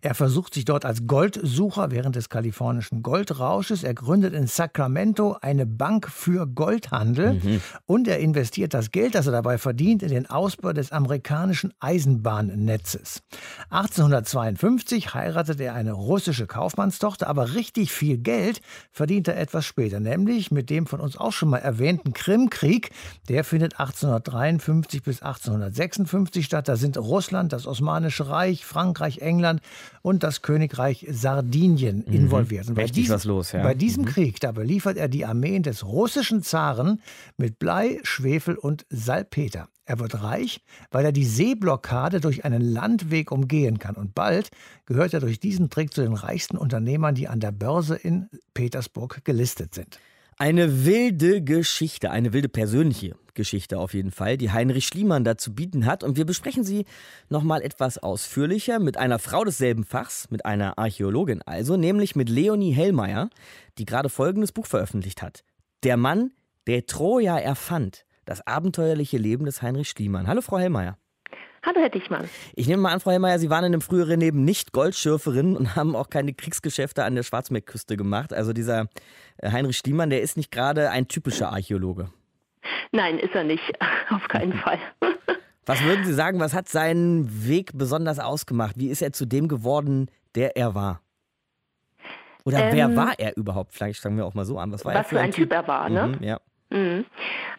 Er 0.01 0.15
versucht 0.15 0.55
sich 0.55 0.65
dort 0.65 0.87
als 0.87 1.07
Goldsucher 1.07 1.91
während 1.91 2.17
des 2.17 2.31
kalifornischen 2.31 3.03
Goldrausches. 3.03 3.85
Er 3.85 3.93
gründet 3.93 4.33
in 4.33 4.47
Sacramento 4.47 5.37
eine 5.43 5.67
Bank 5.67 6.09
für 6.09 6.47
Goldhandel 6.47 7.35
mhm. 7.35 7.61
und 7.85 8.09
er 8.09 8.19
investiert 8.19 8.73
das 8.73 8.93
Geld, 8.93 9.15
das 9.15 9.27
er 9.27 9.33
dabei 9.33 9.59
verdient, 9.59 10.03
in 10.03 10.09
den 10.09 10.29
Ausbau 10.29 10.73
des 10.73 10.91
amerikanischen 10.91 11.75
Eisenbahnnetzes. 11.81 13.23
1852 13.69 15.13
heiratet 15.13 15.61
er 15.61 15.75
eine 15.75 15.93
russische 15.93 16.47
Kaufmannstochter, 16.47 17.27
aber 17.27 17.53
richtig 17.53 17.93
viel 17.93 18.17
Geld 18.17 18.63
verdient 18.91 19.29
er 19.29 19.39
etwas 19.39 19.67
später 19.67 19.82
später, 19.83 19.99
nämlich 19.99 20.53
mit 20.53 20.71
dem 20.71 20.87
von 20.87 21.01
uns 21.01 21.17
auch 21.17 21.33
schon 21.33 21.51
mal 21.51 21.59
erwähnten 21.59 22.13
Krimkrieg. 22.13 22.91
Der 23.29 23.43
findet 23.43 23.81
1853 23.81 25.03
bis 25.03 25.23
1856 25.23 26.45
statt. 26.45 26.69
Da 26.69 26.77
sind 26.77 26.97
Russland, 26.97 27.53
das 27.53 27.67
Osmanische 27.67 28.29
Reich, 28.29 28.65
Frankreich, 28.65 29.19
England 29.19 29.61
und 30.03 30.23
das 30.23 30.43
Königreich 30.43 31.05
Sardinien 31.11 32.05
mhm. 32.07 32.15
involviert. 32.15 32.69
Und 32.69 32.75
bei 32.75 32.85
diesem, 32.85 33.17
was 33.17 33.25
los, 33.25 33.51
ja. 33.51 33.65
Bei 33.65 33.75
diesem 33.75 34.05
mhm. 34.05 34.09
Krieg, 34.09 34.39
da 34.39 34.53
beliefert 34.53 34.97
er 34.97 35.09
die 35.09 35.27
Armeen 35.27 35.65
des 35.65 35.85
russischen 35.85 36.45
Zaren 36.45 37.01
mit 37.37 37.59
Blei, 37.59 37.99
Schwefel 38.05 38.55
und 38.55 38.87
Salpeter. 38.89 39.69
Er 39.85 39.99
wird 39.99 40.23
reich, 40.23 40.61
weil 40.91 41.05
er 41.05 41.13
die 41.13 41.25
Seeblockade 41.25 42.21
durch 42.21 42.45
einen 42.45 42.63
Landweg 42.63 43.33
umgehen 43.33 43.79
kann. 43.79 43.97
Und 43.97 44.15
bald 44.15 44.51
gehört 44.87 45.13
er 45.13 45.21
durch 45.21 45.41
diesen 45.41 45.71
Trick 45.71 45.93
zu 45.93 46.03
den 46.03 46.15
reichsten 46.15 46.57
Unternehmern, 46.57 47.15
die 47.15 47.29
an 47.29 47.41
der 47.41 47.51
Börse 47.51 47.97
in 47.97 48.29
Petersburg 48.55 49.25
gelistet 49.25 49.75
sind. 49.75 49.99
Eine 50.39 50.85
wilde 50.85 51.43
Geschichte, 51.43 52.11
eine 52.11 52.33
wilde 52.33 52.49
persönliche 52.49 53.17
Geschichte 53.35 53.79
auf 53.79 53.95
jeden 53.95 54.11
Fall, 54.11 54.37
die 54.37 54.51
Heinrich 54.51 54.87
Schliemann 54.87 55.25
da 55.25 55.37
zu 55.37 55.55
bieten 55.55 55.85
hat. 55.85 56.05
Und 56.05 56.17
wir 56.17 56.25
besprechen 56.25 56.65
sie 56.65 56.85
nochmal 57.29 57.63
etwas 57.63 57.99
ausführlicher 57.99 58.79
mit 58.79 58.97
einer 58.97 59.19
Frau 59.19 59.45
desselben 59.45 59.85
Fachs, 59.85 60.31
mit 60.31 60.45
einer 60.45 60.79
Archäologin 60.79 61.43
also, 61.43 61.77
nämlich 61.77 62.17
mit 62.17 62.29
Leonie 62.29 62.73
Hellmeier, 62.73 63.31
die 63.79 63.85
gerade 63.85 64.09
folgendes 64.09 64.53
Buch 64.53 64.67
veröffentlicht 64.67 65.23
hat. 65.23 65.45
Der 65.83 65.97
Mann, 65.97 66.33
der 66.67 66.87
Troja 66.87 67.39
erfand. 67.39 68.05
Das 68.25 68.47
abenteuerliche 68.47 69.19
Leben 69.19 69.45
des 69.45 69.63
Heinrich 69.63 69.89
Schliemann. 69.89 70.27
Hallo, 70.27 70.41
Frau 70.41 70.59
Hellmeier. 70.59 70.97
Hallo, 71.65 71.81
Herr 71.81 71.91
Dichmann. 71.91 72.29
Ich 72.55 72.67
nehme 72.67 72.83
mal 72.83 72.93
an, 72.93 73.01
Frau 73.01 73.13
Hellmeier, 73.13 73.39
Sie 73.39 73.49
waren 73.49 73.65
in 73.65 73.73
einem 73.73 73.83
früheren 73.83 74.19
Leben 74.19 74.45
nicht 74.45 74.73
Goldschürferin 74.73 75.57
und 75.57 75.77
haben 75.77 75.95
auch 75.95 76.11
keine 76.11 76.35
Kriegsgeschäfte 76.35 77.05
an 77.05 77.15
der 77.15 77.23
Schwarzmeerküste 77.23 77.97
gemacht. 77.97 78.33
Also 78.33 78.53
dieser 78.53 78.89
äh, 79.39 79.51
Heinrich 79.51 79.79
Schliemann, 79.79 80.11
der 80.11 80.23
ist 80.23 80.37
nicht 80.37 80.51
gerade 80.51 80.91
ein 80.91 81.09
typischer 81.09 81.53
Archäologe. 81.53 82.11
Nein, 82.91 83.19
ist 83.19 83.35
er 83.35 83.45
nicht. 83.45 83.63
Auf 84.11 84.27
keinen 84.29 84.53
Fall. 84.53 84.79
Was 85.65 85.83
würden 85.85 86.05
Sie 86.05 86.13
sagen, 86.13 86.41
was 86.41 86.55
hat 86.55 86.69
seinen 86.69 87.47
Weg 87.47 87.71
besonders 87.73 88.19
ausgemacht? 88.19 88.77
Wie 88.79 88.89
ist 88.89 89.01
er 89.01 89.13
zu 89.13 89.27
dem 89.27 89.47
geworden, 89.47 90.11
der 90.35 90.57
er 90.57 90.75
war? 90.75 91.03
Oder 92.45 92.65
ähm, 92.65 92.75
wer 92.75 92.97
war 92.97 93.15
er 93.17 93.37
überhaupt? 93.37 93.73
Vielleicht 93.73 94.01
fangen 94.01 94.17
wir 94.17 94.27
auch 94.27 94.35
mal 94.35 94.45
so 94.45 94.59
an. 94.59 94.73
Was, 94.73 94.85
war 94.85 94.93
was 94.93 95.07
für 95.07 95.21
ein 95.21 95.31
Typ? 95.31 95.45
typ 95.45 95.53
er 95.53 95.69
war, 95.69 95.89
ne? 95.89 96.17
Mhm, 96.19 96.25
ja. 96.25 96.41
Mhm. 96.73 97.05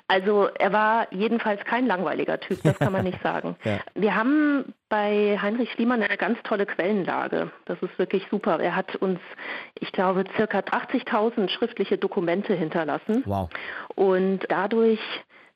Also 0.08 0.50
er 0.60 0.74
war 0.74 1.08
jedenfalls 1.12 1.64
kein 1.66 1.88
langweiliger 1.88 2.40
Typ, 2.40 2.62
das 2.64 2.78
kann 2.78 2.92
man 2.92 3.04
nicht 3.04 3.22
sagen. 3.24 3.56
ja. 3.64 3.80
Wir 3.96 4.16
haben 4.16 4.74
bei 4.90 5.40
Heinrich 5.42 5.72
Schliemann 5.72 6.04
eine 6.04 6.18
ganz 6.18 6.38
tolle 6.44 6.66
Quellenlage. 6.66 7.52
Das 7.66 7.82
ist 7.82 7.98
wirklich 7.98 8.28
super. 8.30 8.60
Er 8.60 8.76
hat 8.76 8.96
uns, 8.98 9.20
ich 9.80 9.92
glaube, 9.92 10.26
circa 10.36 10.60
80.000 10.60 11.50
schriftliche 11.50 11.98
Dokumente 11.98 12.54
hinterlassen. 12.54 13.24
Wow. 13.26 13.50
Und 13.96 14.42
dadurch 14.50 15.00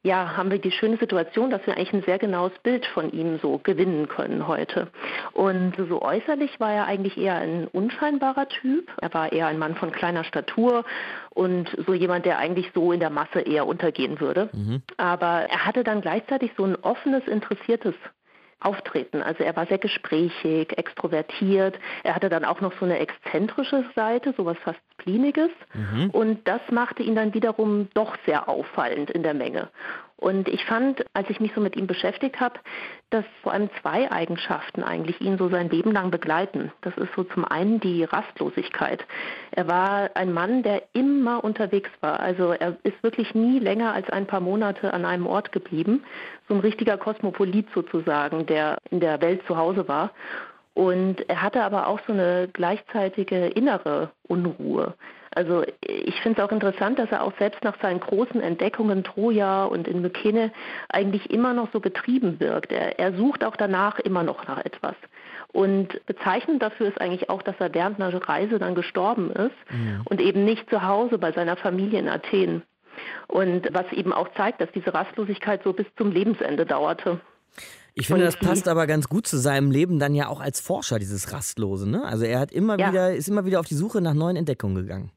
ja, 0.08 0.38
haben 0.38 0.50
wir 0.50 0.58
die 0.58 0.72
schöne 0.72 0.98
Situation, 0.98 1.50
dass 1.50 1.66
wir 1.68 1.76
eigentlich 1.76 1.94
ein 1.94 2.04
sehr 2.04 2.18
genaues 2.18 2.54
Bild 2.64 2.86
von 2.86 3.12
ihm 3.12 3.40
so 3.42 3.60
gewinnen 3.62 4.08
können 4.08 4.48
heute. 4.48 4.88
Und 5.34 5.76
so 5.90 6.02
äußerlich 6.02 6.60
war 6.62 6.72
er 6.72 6.86
eigentlich 6.86 7.18
eher 7.18 7.36
ein 7.36 7.68
unscheinbarer 7.68 8.48
Typ. 8.48 8.90
Er 9.02 9.14
war 9.14 9.34
eher 9.34 9.48
ein 9.48 9.60
Mann 9.60 9.76
von 9.76 9.92
kleiner 9.92 10.24
Statur 10.24 10.86
und 11.32 11.70
so 11.86 11.94
jemand, 11.94 12.26
der 12.26 12.40
eigentlich 12.40 12.72
so 12.74 12.94
in 12.94 13.02
der 13.02 13.10
Masse 13.10 13.42
eher 13.42 13.68
untergehen 13.68 14.22
würde. 14.22 14.50
Mhm. 14.54 14.82
Aber 14.96 15.46
er 15.50 15.66
hatte 15.66 15.84
dann 15.84 16.02
gleichzeitig 16.02 16.52
so 16.56 16.64
ein 16.64 16.78
offenes, 16.78 17.28
interessiertes 17.28 17.94
Auftreten. 18.60 19.22
Also 19.22 19.44
er 19.44 19.56
war 19.56 19.68
sehr 19.68 19.78
gesprächig, 19.78 20.78
extrovertiert. 20.78 21.78
Er 22.04 22.16
hatte 22.16 22.30
dann 22.30 22.44
auch 22.44 22.60
noch 22.60 22.74
so 22.80 22.86
eine 22.86 22.98
exzentrische 22.98 23.86
Seite, 23.96 24.34
sowas 24.36 24.58
fast 24.64 24.80
Spliniges. 24.94 25.50
Mhm. 25.74 26.10
Und 26.10 26.48
das 26.48 26.62
machte 26.72 27.04
ihn 27.04 27.16
dann 27.16 27.34
wiederum 27.34 27.88
doch 27.94 28.18
sehr 28.26 28.50
auffallend 28.50 29.12
in 29.12 29.22
der 29.22 29.36
Menge. 29.36 29.70
Und 30.20 30.50
ich 30.50 30.66
fand, 30.66 31.06
als 31.14 31.30
ich 31.30 31.40
mich 31.40 31.54
so 31.54 31.62
mit 31.62 31.76
ihm 31.76 31.86
beschäftigt 31.86 32.40
habe, 32.40 32.60
dass 33.12 33.24
vor 33.44 33.54
allem 33.54 33.70
zwei 33.82 34.12
Eigenschaften 34.12 34.84
eigentlich 34.84 35.22
ihn 35.22 35.38
so 35.38 35.48
sein 35.48 35.70
Leben 35.70 35.92
lang 35.92 36.10
begleiten. 36.10 36.72
Das 36.82 36.98
ist 36.98 37.14
so 37.16 37.24
zum 37.24 37.46
einen 37.46 37.80
die 37.80 38.04
Rastlosigkeit. 38.04 39.06
Er 39.52 39.68
war 39.68 40.10
ein 40.16 40.34
Mann, 40.34 40.64
der 40.64 40.82
immer 40.94 41.44
unterwegs 41.44 41.92
war. 42.02 42.20
Also 42.20 42.52
er 42.52 42.78
ist 42.82 43.02
wirklich 43.04 43.36
nie 43.36 43.60
länger 43.60 43.94
als 43.94 44.10
ein 44.10 44.26
paar 44.26 44.40
Monate 44.42 44.92
an 44.92 45.06
einem 45.06 45.28
Ort 45.28 45.52
geblieben. 45.52 46.04
So 46.48 46.56
ein 46.56 46.62
richtiger 46.62 46.98
Kosmopolit 46.98 47.68
sozusagen, 47.76 48.48
der 48.48 48.80
in 48.90 49.00
der 49.00 49.22
Welt 49.22 49.44
zu 49.46 49.56
Hause 49.56 49.88
war. 49.88 50.12
Und 50.74 51.28
er 51.30 51.44
hatte 51.44 51.64
aber 51.64 51.88
auch 51.88 52.00
so 52.08 52.14
eine 52.14 52.50
gleichzeitige 52.52 53.48
innere 53.48 54.12
Unruhe. 54.28 54.96
Also 55.38 55.62
ich 55.82 56.20
finde 56.22 56.42
es 56.42 56.48
auch 56.48 56.52
interessant, 56.52 56.98
dass 56.98 57.12
er 57.12 57.22
auch 57.22 57.34
selbst 57.38 57.64
nach 57.64 57.80
seinen 57.80 58.00
großen 58.00 58.42
Entdeckungen 58.42 59.04
Troja 59.04 59.66
und 59.66 59.88
in 59.88 60.02
Mykene 60.02 60.52
eigentlich 60.90 61.30
immer 61.30 61.54
noch 61.54 61.72
so 61.72 61.80
getrieben 61.80 62.40
wirkt. 62.40 62.72
Er, 62.72 62.98
er 62.98 63.14
sucht 63.16 63.44
auch 63.44 63.56
danach 63.56 64.00
immer 64.00 64.24
noch 64.24 64.48
nach 64.48 64.58
etwas. 64.66 64.96
Und 65.54 66.04
bezeichnend 66.08 66.64
dafür 66.64 66.88
ist 66.88 67.00
eigentlich 67.00 67.30
auch, 67.30 67.44
dass 67.44 67.54
er 67.60 67.72
während 67.76 68.02
einer 68.02 68.12
Reise 68.28 68.58
dann 68.58 68.74
gestorben 68.74 69.30
ist 69.30 69.54
mhm. 69.70 70.02
und 70.06 70.22
eben 70.22 70.44
nicht 70.44 70.68
zu 70.72 70.82
Hause 70.82 71.20
bei 71.20 71.32
seiner 71.32 71.56
Familie 71.56 72.00
in 72.00 72.10
Athen. 72.10 72.64
Und 73.28 73.68
was 73.74 73.86
eben 73.92 74.14
auch 74.14 74.30
zeigt, 74.38 74.60
dass 74.60 74.72
diese 74.72 74.92
Rastlosigkeit 74.92 75.62
so 75.64 75.72
bis 75.72 75.86
zum 75.98 76.12
Lebensende 76.12 76.66
dauerte. 76.66 77.22
Ich 77.94 78.08
finde, 78.08 78.26
das 78.26 78.38
passt 78.38 78.68
aber 78.68 78.88
ganz 78.88 79.08
gut 79.08 79.28
zu 79.28 79.38
seinem 79.38 79.70
Leben 79.70 80.00
dann 80.00 80.16
ja 80.16 80.30
auch 80.30 80.40
als 80.40 80.60
Forscher, 80.60 80.98
dieses 80.98 81.32
Rastlose. 81.32 81.88
Ne? 81.88 82.04
Also 82.04 82.26
er 82.26 82.40
hat 82.40 82.52
immer 82.52 82.80
ja. 82.80 82.90
wieder, 82.90 83.14
ist 83.14 83.28
immer 83.28 83.46
wieder 83.46 83.60
auf 83.60 83.68
die 83.68 83.76
Suche 83.76 84.02
nach 84.02 84.16
neuen 84.16 84.36
Entdeckungen 84.36 84.76
gegangen. 84.76 85.12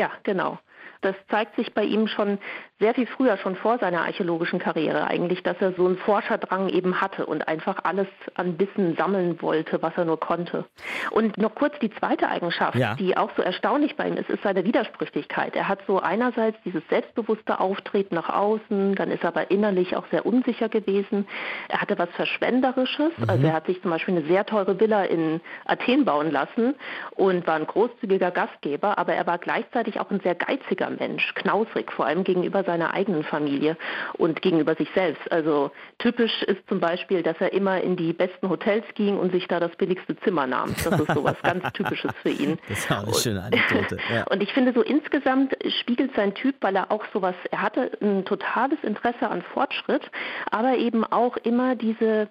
Ja, 0.00 0.10
genau. 0.22 0.58
Das 1.00 1.14
zeigt 1.30 1.56
sich 1.56 1.72
bei 1.72 1.84
ihm 1.84 2.06
schon 2.06 2.38
sehr 2.78 2.94
viel 2.94 3.06
früher, 3.06 3.36
schon 3.36 3.56
vor 3.56 3.78
seiner 3.78 4.02
archäologischen 4.02 4.58
Karriere 4.58 5.06
eigentlich, 5.06 5.42
dass 5.42 5.56
er 5.60 5.72
so 5.72 5.86
einen 5.86 5.98
Forscherdrang 5.98 6.68
eben 6.68 7.00
hatte 7.00 7.26
und 7.26 7.46
einfach 7.46 7.78
alles 7.84 8.06
an 8.34 8.58
Wissen 8.58 8.96
sammeln 8.96 9.40
wollte, 9.42 9.82
was 9.82 9.92
er 9.96 10.04
nur 10.04 10.18
konnte. 10.18 10.64
Und 11.10 11.36
noch 11.38 11.54
kurz 11.54 11.78
die 11.80 11.90
zweite 11.90 12.28
Eigenschaft, 12.28 12.76
ja. 12.76 12.94
die 12.94 13.16
auch 13.16 13.30
so 13.36 13.42
erstaunlich 13.42 13.96
bei 13.96 14.08
ihm 14.08 14.16
ist, 14.16 14.30
ist 14.30 14.42
seine 14.42 14.64
Widersprüchlichkeit. 14.64 15.56
Er 15.56 15.68
hat 15.68 15.80
so 15.86 16.00
einerseits 16.00 16.56
dieses 16.64 16.82
selbstbewusste 16.88 17.60
Auftreten 17.60 18.14
nach 18.14 18.30
außen, 18.30 18.94
dann 18.94 19.10
ist 19.10 19.22
er 19.22 19.28
aber 19.28 19.50
innerlich 19.50 19.96
auch 19.96 20.06
sehr 20.10 20.24
unsicher 20.24 20.68
gewesen. 20.68 21.26
Er 21.68 21.80
hatte 21.80 21.98
was 21.98 22.08
Verschwenderisches, 22.10 23.12
mhm. 23.16 23.28
also 23.28 23.46
er 23.46 23.52
hat 23.52 23.66
sich 23.66 23.80
zum 23.82 23.90
Beispiel 23.90 24.16
eine 24.16 24.26
sehr 24.26 24.44
teure 24.46 24.80
Villa 24.80 25.04
in 25.04 25.40
Athen 25.66 26.04
bauen 26.04 26.30
lassen 26.30 26.74
und 27.12 27.46
war 27.46 27.54
ein 27.54 27.66
großzügiger 27.66 28.30
Gastgeber, 28.30 28.98
aber 28.98 29.14
er 29.14 29.26
war 29.26 29.38
gleichzeitig 29.38 30.00
auch 30.00 30.10
ein 30.10 30.20
sehr 30.20 30.34
geiziger 30.34 30.89
Mensch, 30.90 31.34
knausrig, 31.34 31.92
vor 31.92 32.06
allem 32.06 32.24
gegenüber 32.24 32.64
seiner 32.64 32.94
eigenen 32.94 33.24
Familie 33.24 33.76
und 34.14 34.42
gegenüber 34.42 34.74
sich 34.74 34.88
selbst. 34.94 35.30
Also 35.30 35.70
typisch 35.98 36.42
ist 36.42 36.66
zum 36.68 36.80
Beispiel, 36.80 37.22
dass 37.22 37.36
er 37.40 37.52
immer 37.52 37.80
in 37.80 37.96
die 37.96 38.12
besten 38.12 38.48
Hotels 38.48 38.84
ging 38.94 39.18
und 39.18 39.32
sich 39.32 39.46
da 39.48 39.60
das 39.60 39.74
billigste 39.76 40.16
Zimmer 40.20 40.46
nahm. 40.46 40.74
Das 40.84 40.98
ist 41.00 41.12
sowas 41.12 41.36
ganz 41.42 41.64
Typisches 41.72 42.12
für 42.22 42.30
ihn. 42.30 42.58
Das 42.68 42.78
ist 42.78 42.90
auch 42.90 43.04
eine 43.04 43.14
schöne 43.14 43.42
Anekdote. 43.42 43.98
Ja. 44.10 44.24
Und 44.24 44.42
ich 44.42 44.52
finde 44.52 44.72
so 44.72 44.82
insgesamt 44.82 45.56
spiegelt 45.80 46.14
sein 46.16 46.34
Typ, 46.34 46.56
weil 46.62 46.74
er 46.74 46.90
auch 46.90 47.04
sowas, 47.12 47.34
er 47.50 47.62
hatte 47.62 47.92
ein 48.00 48.24
totales 48.24 48.78
Interesse 48.82 49.28
an 49.28 49.42
Fortschritt, 49.42 50.10
aber 50.50 50.78
eben 50.78 51.04
auch 51.04 51.36
immer 51.36 51.76
diese 51.76 52.28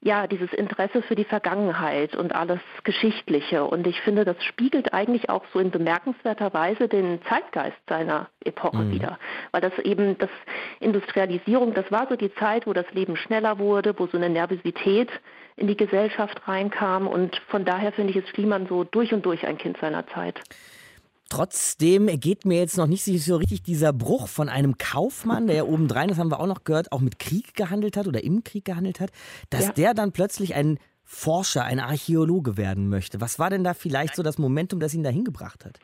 ja, 0.00 0.26
dieses 0.26 0.52
Interesse 0.52 1.00
für 1.02 1.14
die 1.14 1.24
Vergangenheit 1.24 2.14
und 2.14 2.34
alles 2.34 2.60
Geschichtliche. 2.84 3.64
Und 3.64 3.86
ich 3.86 4.00
finde, 4.02 4.24
das 4.24 4.42
spiegelt 4.44 4.92
eigentlich 4.92 5.30
auch 5.30 5.44
so 5.52 5.58
in 5.58 5.70
bemerkenswerter 5.70 6.52
Weise 6.52 6.88
den 6.88 7.20
Zeitgeist 7.22 7.78
seiner 7.88 8.28
Epoche 8.44 8.78
mhm. 8.78 8.92
wieder. 8.92 9.18
Weil 9.50 9.62
das 9.62 9.78
eben, 9.78 10.18
das 10.18 10.30
Industrialisierung, 10.80 11.72
das 11.72 11.90
war 11.90 12.06
so 12.08 12.16
die 12.16 12.34
Zeit, 12.34 12.66
wo 12.66 12.74
das 12.74 12.90
Leben 12.92 13.16
schneller 13.16 13.58
wurde, 13.58 13.98
wo 13.98 14.06
so 14.06 14.18
eine 14.18 14.28
Nervosität 14.28 15.08
in 15.56 15.68
die 15.68 15.76
Gesellschaft 15.76 16.46
reinkam. 16.46 17.06
Und 17.06 17.36
von 17.48 17.64
daher 17.64 17.92
finde 17.92 18.10
ich, 18.10 18.16
ist 18.16 18.28
Schliemann 18.28 18.66
so 18.66 18.84
durch 18.84 19.14
und 19.14 19.24
durch 19.24 19.46
ein 19.46 19.56
Kind 19.56 19.78
seiner 19.78 20.06
Zeit. 20.08 20.40
Trotzdem 21.30 22.06
geht 22.20 22.44
mir 22.44 22.58
jetzt 22.58 22.76
noch 22.76 22.86
nicht 22.86 23.04
so 23.04 23.36
richtig 23.36 23.62
dieser 23.62 23.92
Bruch 23.92 24.28
von 24.28 24.48
einem 24.48 24.78
Kaufmann, 24.78 25.46
der 25.46 25.56
ja 25.56 25.64
obendrein, 25.64 26.08
das 26.08 26.18
haben 26.18 26.30
wir 26.30 26.38
auch 26.38 26.46
noch 26.46 26.64
gehört, 26.64 26.92
auch 26.92 27.00
mit 27.00 27.18
Krieg 27.18 27.54
gehandelt 27.54 27.96
hat 27.96 28.06
oder 28.06 28.22
im 28.22 28.44
Krieg 28.44 28.64
gehandelt 28.64 29.00
hat, 29.00 29.10
dass 29.50 29.66
ja. 29.66 29.72
der 29.72 29.94
dann 29.94 30.12
plötzlich 30.12 30.54
ein 30.54 30.78
Forscher, 31.02 31.64
ein 31.64 31.80
Archäologe 31.80 32.56
werden 32.56 32.88
möchte. 32.88 33.20
Was 33.20 33.38
war 33.38 33.50
denn 33.50 33.64
da 33.64 33.74
vielleicht 33.74 34.16
so 34.16 34.22
das 34.22 34.38
Momentum, 34.38 34.80
das 34.80 34.94
ihn 34.94 35.02
dahin 35.02 35.24
gebracht 35.24 35.64
hat? 35.64 35.78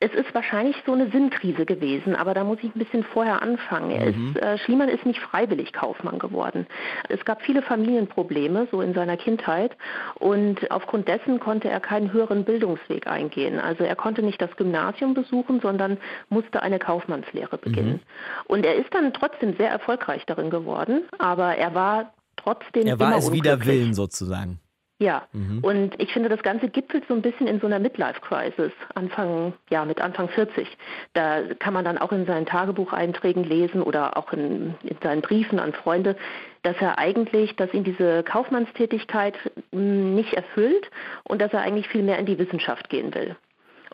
Es 0.00 0.12
ist 0.12 0.32
wahrscheinlich 0.32 0.76
so 0.86 0.92
eine 0.92 1.10
Sinnkrise 1.10 1.66
gewesen, 1.66 2.14
aber 2.14 2.32
da 2.32 2.44
muss 2.44 2.58
ich 2.62 2.72
ein 2.72 2.78
bisschen 2.78 3.02
vorher 3.02 3.42
anfangen. 3.42 3.90
Mhm. 3.90 4.30
ist, 4.30 4.42
äh, 4.42 4.56
Schliemann 4.58 4.88
ist 4.88 5.04
nicht 5.04 5.18
freiwillig 5.18 5.72
Kaufmann 5.72 6.20
geworden. 6.20 6.68
Es 7.08 7.24
gab 7.24 7.42
viele 7.42 7.62
Familienprobleme, 7.62 8.68
so 8.70 8.80
in 8.80 8.94
seiner 8.94 9.16
Kindheit, 9.16 9.76
und 10.14 10.70
aufgrund 10.70 11.08
dessen 11.08 11.40
konnte 11.40 11.68
er 11.68 11.80
keinen 11.80 12.12
höheren 12.12 12.44
Bildungsweg 12.44 13.08
eingehen. 13.08 13.58
Also 13.58 13.82
er 13.82 13.96
konnte 13.96 14.22
nicht 14.22 14.40
das 14.40 14.54
Gymnasium 14.56 15.14
besuchen, 15.14 15.60
sondern 15.60 15.98
musste 16.28 16.62
eine 16.62 16.78
Kaufmannslehre 16.78 17.58
beginnen. 17.58 17.94
Mhm. 17.94 18.00
Und 18.46 18.64
er 18.64 18.76
ist 18.76 18.94
dann 18.94 19.12
trotzdem 19.12 19.56
sehr 19.56 19.70
erfolgreich 19.70 20.24
darin 20.26 20.50
geworden, 20.50 21.08
aber 21.18 21.56
er 21.56 21.74
war 21.74 22.12
trotzdem. 22.36 22.86
Er 22.86 23.00
war 23.00 23.16
es 23.16 23.32
wieder 23.32 23.66
Willen 23.66 23.94
sozusagen. 23.94 24.60
Ja, 25.00 25.28
mhm. 25.32 25.60
und 25.62 26.00
ich 26.00 26.12
finde, 26.12 26.28
das 26.28 26.42
Ganze 26.42 26.68
gipfelt 26.68 27.04
so 27.06 27.14
ein 27.14 27.22
bisschen 27.22 27.46
in 27.46 27.60
so 27.60 27.66
einer 27.66 27.78
Midlife-Crisis, 27.78 28.72
Anfang, 28.96 29.52
ja, 29.70 29.84
mit 29.84 30.00
Anfang 30.00 30.28
40. 30.28 30.66
Da 31.12 31.42
kann 31.60 31.72
man 31.72 31.84
dann 31.84 31.98
auch 31.98 32.10
in 32.10 32.26
seinen 32.26 32.46
Tagebucheinträgen 32.46 33.44
lesen 33.44 33.80
oder 33.80 34.16
auch 34.16 34.32
in, 34.32 34.74
in 34.82 34.96
seinen 35.00 35.22
Briefen 35.22 35.60
an 35.60 35.72
Freunde, 35.72 36.16
dass 36.62 36.74
er 36.80 36.98
eigentlich, 36.98 37.54
dass 37.54 37.72
ihn 37.72 37.84
diese 37.84 38.24
Kaufmannstätigkeit 38.24 39.36
hm, 39.70 40.16
nicht 40.16 40.34
erfüllt 40.34 40.90
und 41.22 41.40
dass 41.40 41.52
er 41.52 41.60
eigentlich 41.60 41.88
viel 41.88 42.02
mehr 42.02 42.18
in 42.18 42.26
die 42.26 42.38
Wissenschaft 42.38 42.88
gehen 42.88 43.14
will. 43.14 43.36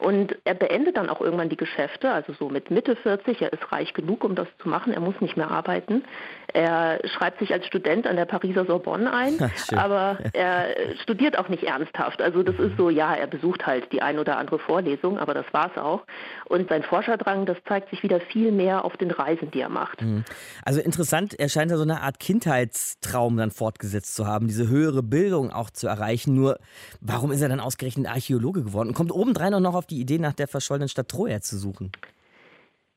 Und 0.01 0.37
er 0.45 0.55
beendet 0.55 0.97
dann 0.97 1.09
auch 1.09 1.21
irgendwann 1.21 1.49
die 1.49 1.57
Geschäfte, 1.57 2.11
also 2.11 2.33
so 2.33 2.49
mit 2.49 2.71
Mitte 2.71 2.97
40. 2.97 3.43
Er 3.43 3.53
ist 3.53 3.73
reich 3.73 3.95
genug, 3.95 4.25
um 4.25 4.35
das 4.35 4.49
zu 4.59 4.69
machen. 4.69 4.93
Er 4.93 5.01
muss 5.01 5.21
nicht 5.21 5.37
mehr 5.37 5.51
arbeiten. 5.51 6.05
Er 6.53 7.01
schreibt 7.09 7.39
sich 7.41 7.53
als 7.53 7.67
Student 7.67 8.07
an 8.07 8.17
der 8.17 8.27
Pariser 8.27 8.65
Sorbonne 8.65 9.13
ein, 9.13 9.39
aber 9.77 10.19
er 10.33 10.67
studiert 11.03 11.39
auch 11.39 11.49
nicht 11.49 11.65
ernsthaft. 11.65 12.23
Also 12.23 12.43
das 12.43 12.57
ist 12.59 12.77
so, 12.77 12.91
ja, 12.91 13.15
er 13.15 13.27
besucht 13.27 13.67
halt 13.67 13.93
die 13.93 14.03
ein 14.03 14.19
oder 14.19 14.37
andere 14.37 14.59
Vorlesung, 14.59 15.19
aber 15.19 15.35
das 15.35 15.47
war 15.53 15.71
es 15.75 15.81
auch. 15.81 16.03
Und 16.47 16.69
sein 16.69 16.83
Forscherdrang, 16.83 17.47
das 17.47 17.57
zeigt 17.67 17.91
sich 17.91 18.03
wieder 18.03 18.21
viel 18.21 18.53
mehr 18.53 18.85
auf 18.85 18.97
den 18.97 19.11
Reisen, 19.11 19.51
die 19.51 19.61
er 19.61 19.69
macht. 19.69 20.03
Mhm. 20.03 20.25
Also 20.65 20.81
interessant, 20.81 21.35
er 21.39 21.49
scheint 21.49 21.71
ja 21.71 21.77
so 21.77 21.83
eine 21.83 22.03
Art 22.03 22.21
Kindheitstraum 22.21 23.37
dann 23.37 23.51
fortgesetzt 23.51 24.15
zu 24.15 24.27
haben, 24.27 24.47
diese 24.47 24.69
höhere 24.69 25.03
Bildung 25.03 25.51
auch 25.51 25.71
zu 25.71 25.87
erreichen. 25.87 26.35
Nur, 26.35 26.59
warum 27.01 27.33
ist 27.33 27.41
er 27.41 27.49
dann 27.49 27.61
ausgerechnet 27.61 28.07
Archäologe 28.07 28.63
geworden? 28.63 28.89
Und 28.89 28.95
kommt 28.95 29.13
obendrein 29.13 29.55
auch 29.55 29.61
noch 29.61 29.75
auf 29.75 29.84
auf 29.85 29.89
die 29.89 30.01
Idee, 30.01 30.19
nach 30.19 30.33
der 30.33 30.49
verschollenen 30.49 30.89
Stadt 30.89 31.11
Troja 31.11 31.43
zu 31.43 31.59
suchen? 31.59 31.93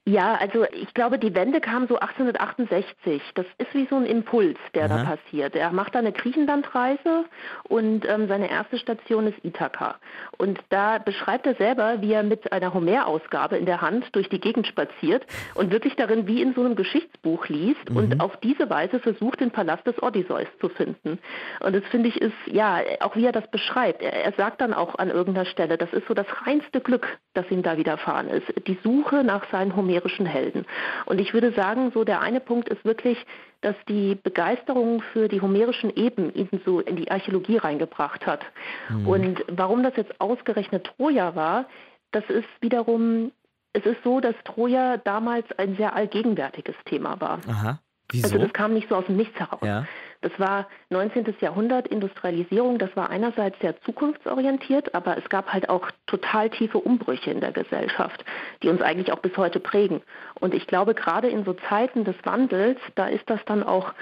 Ja, 0.08 0.36
also 0.36 0.64
ich 0.72 0.94
glaube, 0.94 1.20
die 1.20 1.36
Wende 1.36 1.60
kam 1.60 1.86
so 1.90 2.00
1868. 2.00 3.22
Das 3.36 3.46
ist 3.58 3.74
wie 3.74 3.88
so 3.90 3.98
ein 3.98 4.06
Impuls, 4.06 4.58
der 4.74 4.86
Aha. 4.86 5.00
da 5.00 5.04
passiert. 5.04 5.54
Er 5.54 5.70
macht 5.74 5.96
da 5.96 6.00
eine 6.00 6.14
Griechenlandreise 6.14 7.26
und 7.64 8.08
ähm, 8.08 8.30
seine 8.30 8.50
erste 8.50 8.78
Station 8.78 9.28
ist 9.28 9.44
Ithaka. 9.44 9.96
Und 10.38 10.62
da 10.70 11.00
beschreibt 11.00 11.46
er 11.46 11.56
selber, 11.56 12.02
wie 12.02 12.14
er 12.14 12.24
mit 12.24 12.54
einer 12.54 12.74
Homer-Ausgabe 12.74 13.58
in 13.58 13.66
der 13.66 13.82
Hand 13.82 14.16
durch 14.16 14.30
die 14.30 14.40
Gegend 14.40 14.66
spaziert 14.66 15.26
und 15.56 15.72
wirklich 15.72 15.98
darin 15.98 16.26
wie 16.26 16.42
in 16.42 16.54
so 16.54 16.64
einem 16.64 16.78
Geschichtsbuch 16.78 17.50
liest 17.50 17.90
mhm. 17.90 17.98
und 17.98 18.22
auf 18.22 18.38
diese 18.38 18.70
Weise 18.70 19.02
versucht, 19.02 19.42
den 19.42 19.52
Palast 19.52 19.86
des 19.86 20.02
Odysseus 20.02 20.48
zu 20.62 20.70
finden. 20.70 21.20
Und 21.60 21.76
das 21.76 21.84
finde 21.92 22.08
ich 22.08 22.22
ist, 22.22 22.32
ja, 22.46 22.80
auch 23.02 23.18
wie 23.18 23.26
er 23.26 23.34
das 23.34 23.52
beschreibt. 23.52 24.02
Er, 24.02 24.14
er 24.14 24.32
sagt 24.38 24.62
dann 24.62 24.74
auch 24.74 24.96
an 25.00 25.10
irgendeiner 25.10 25.46
Stelle, 25.46 25.78
das 25.78 25.92
ist 25.92 26.08
so 26.08 26.14
das 26.14 26.28
reinste 26.46 26.80
Glück, 26.80 27.18
das 27.34 27.52
ihm 27.52 27.62
da 27.62 27.76
widerfahren 27.76 28.30
ist. 28.30 28.48
Die 28.68 28.78
Suche 28.86 29.26
nach 29.26 29.44
seinen 29.52 29.76
Homer 29.76 29.97
homerischen 29.98 30.26
Helden. 30.26 30.66
Und 31.06 31.20
ich 31.20 31.34
würde 31.34 31.52
sagen, 31.54 31.92
so 31.94 32.04
der 32.04 32.22
eine 32.22 32.40
Punkt 32.40 32.70
ist 32.70 32.84
wirklich, 32.86 33.18
dass 33.62 33.76
die 33.88 34.16
Begeisterung 34.16 35.02
für 35.14 35.28
die 35.28 35.42
homerischen 35.42 35.96
Eben 35.96 36.34
ihn 36.34 36.50
so 36.66 36.80
in 36.80 36.96
die 36.96 37.10
Archäologie 37.10 37.58
reingebracht 37.58 38.26
hat. 38.26 38.42
Mhm. 38.90 39.08
Und 39.08 39.46
warum 39.48 39.84
das 39.84 39.96
jetzt 39.96 40.22
ausgerechnet 40.22 40.86
Troja 40.86 41.36
war, 41.36 41.66
das 42.12 42.24
ist 42.30 42.48
wiederum, 42.62 43.32
es 43.74 43.86
ist 43.86 44.04
so, 44.04 44.20
dass 44.20 44.36
Troja 44.44 44.98
damals 44.98 45.46
ein 45.58 45.76
sehr 45.76 45.96
allgegenwärtiges 45.96 46.76
Thema 46.86 47.20
war. 47.20 47.40
Aha. 47.48 47.80
Wieso? 48.12 48.28
Also 48.28 48.38
das 48.38 48.54
kam 48.54 48.74
nicht 48.74 48.88
so 48.90 48.96
aus 48.96 49.06
dem 49.06 49.18
Nichts 49.18 49.38
heraus. 49.38 49.60
Ja. 49.64 49.86
Das 50.22 50.32
war 50.40 50.68
19. 50.90 51.36
Jahrhundert 51.40 51.88
Industrialisierung, 51.88 52.80
das 52.80 52.96
war 52.96 53.10
einerseits 53.10 53.60
sehr 53.60 53.80
zukunftsorientiert, 53.82 54.96
aber 54.96 55.18
es 55.18 55.28
gab 55.30 55.54
halt 55.54 55.70
auch 55.70 55.90
total 56.06 56.50
tiefe 56.50 56.80
Umbrüche 56.80 57.32
in 57.32 57.40
der 57.40 57.52
Gesellschaft, 57.52 58.24
die 58.64 58.70
uns 58.70 58.82
eigentlich 58.82 59.12
auch 59.12 59.20
bis 59.20 59.36
heute 59.38 59.60
prägen. 59.60 60.02
Und 60.40 60.54
ich 60.54 60.68
glaube, 60.68 60.96
gerade 60.96 61.28
in 61.28 61.46
so 61.46 61.54
Zeiten 61.70 62.04
des 62.04 62.16
Wandels, 62.24 62.80
da 62.96 63.08
ist 63.08 63.30
das 63.30 63.40
dann 63.46 63.64
auch 63.64 63.94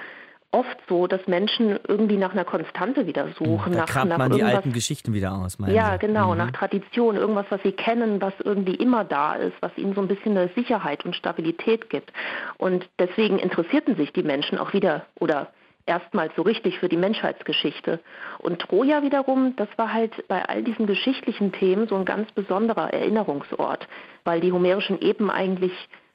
oft 0.52 0.78
so, 0.88 1.06
dass 1.06 1.26
Menschen 1.26 1.78
irgendwie 1.86 2.16
nach 2.16 2.32
einer 2.32 2.44
Konstante 2.44 3.06
wieder 3.06 3.28
suchen. 3.38 3.72
Da 3.72 3.80
nach, 3.80 4.04
nach 4.04 4.18
man 4.18 4.32
die 4.32 4.42
alten 4.42 4.72
Geschichten 4.72 5.12
wieder 5.12 5.34
aus, 5.34 5.58
Ja, 5.66 5.92
Sie? 5.92 5.98
genau, 6.06 6.32
mhm. 6.32 6.38
nach 6.38 6.50
Tradition, 6.52 7.16
irgendwas, 7.16 7.46
was 7.50 7.62
sie 7.62 7.72
kennen, 7.72 8.20
was 8.20 8.32
irgendwie 8.42 8.74
immer 8.74 9.04
da 9.04 9.34
ist, 9.34 9.54
was 9.60 9.76
ihnen 9.76 9.94
so 9.94 10.00
ein 10.00 10.08
bisschen 10.08 10.36
eine 10.36 10.48
Sicherheit 10.54 11.04
und 11.04 11.14
Stabilität 11.14 11.90
gibt. 11.90 12.12
Und 12.56 12.88
deswegen 12.98 13.38
interessierten 13.38 13.96
sich 13.96 14.12
die 14.12 14.22
Menschen 14.22 14.58
auch 14.58 14.72
wieder 14.72 15.04
oder 15.18 15.48
erstmals 15.86 16.34
so 16.36 16.42
richtig 16.42 16.78
für 16.78 16.88
die 16.88 16.96
Menschheitsgeschichte. 16.96 18.00
Und 18.38 18.60
Troja 18.60 19.02
wiederum, 19.02 19.54
das 19.56 19.68
war 19.76 19.92
halt 19.92 20.26
bei 20.28 20.44
all 20.44 20.62
diesen 20.62 20.86
geschichtlichen 20.86 21.52
Themen 21.52 21.88
so 21.88 21.96
ein 21.96 22.04
ganz 22.04 22.30
besonderer 22.32 22.92
Erinnerungsort, 22.92 23.88
weil 24.24 24.40
die 24.40 24.52
homerischen 24.52 25.00
Eben 25.00 25.30
eigentlich 25.30 25.72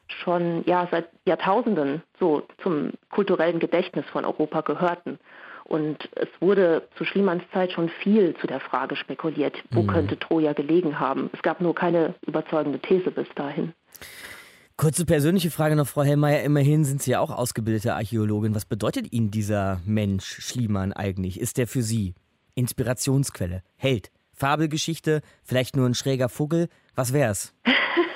schon 0.07 0.63
ja 0.65 0.87
seit 0.91 1.07
Jahrtausenden 1.25 2.03
so 2.19 2.43
zum 2.61 2.91
kulturellen 3.09 3.59
Gedächtnis 3.59 4.05
von 4.11 4.25
Europa 4.25 4.61
gehörten. 4.61 5.19
Und 5.63 6.09
es 6.15 6.27
wurde 6.41 6.87
zu 6.97 7.05
Schliemanns 7.05 7.43
Zeit 7.53 7.71
schon 7.71 7.87
viel 7.87 8.35
zu 8.35 8.47
der 8.47 8.59
Frage 8.59 8.97
spekuliert, 8.97 9.55
wo 9.71 9.83
mhm. 9.83 9.87
könnte 9.87 10.19
Troja 10.19 10.51
gelegen 10.51 10.99
haben. 10.99 11.29
Es 11.33 11.41
gab 11.41 11.61
nur 11.61 11.73
keine 11.73 12.15
überzeugende 12.27 12.79
These 12.79 13.11
bis 13.11 13.27
dahin. 13.35 13.73
Kurze 14.81 15.05
persönliche 15.05 15.51
Frage 15.51 15.75
noch, 15.75 15.87
Frau 15.87 16.01
Hellmeier. 16.01 16.41
Immerhin 16.41 16.85
sind 16.85 17.03
Sie 17.03 17.11
ja 17.11 17.19
auch 17.19 17.29
ausgebildete 17.29 17.93
Archäologin. 17.93 18.55
Was 18.55 18.65
bedeutet 18.65 19.13
Ihnen 19.13 19.29
dieser 19.29 19.79
Mensch 19.85 20.41
Schliemann 20.41 20.91
eigentlich? 20.91 21.39
Ist 21.39 21.57
der 21.57 21.67
für 21.67 21.83
Sie 21.83 22.15
Inspirationsquelle, 22.55 23.61
Held, 23.75 24.09
Fabelgeschichte, 24.31 25.21
vielleicht 25.43 25.75
nur 25.75 25.85
ein 25.85 25.93
schräger 25.93 26.29
Vogel? 26.29 26.67
Was 26.95 27.13
wär's? 27.13 27.53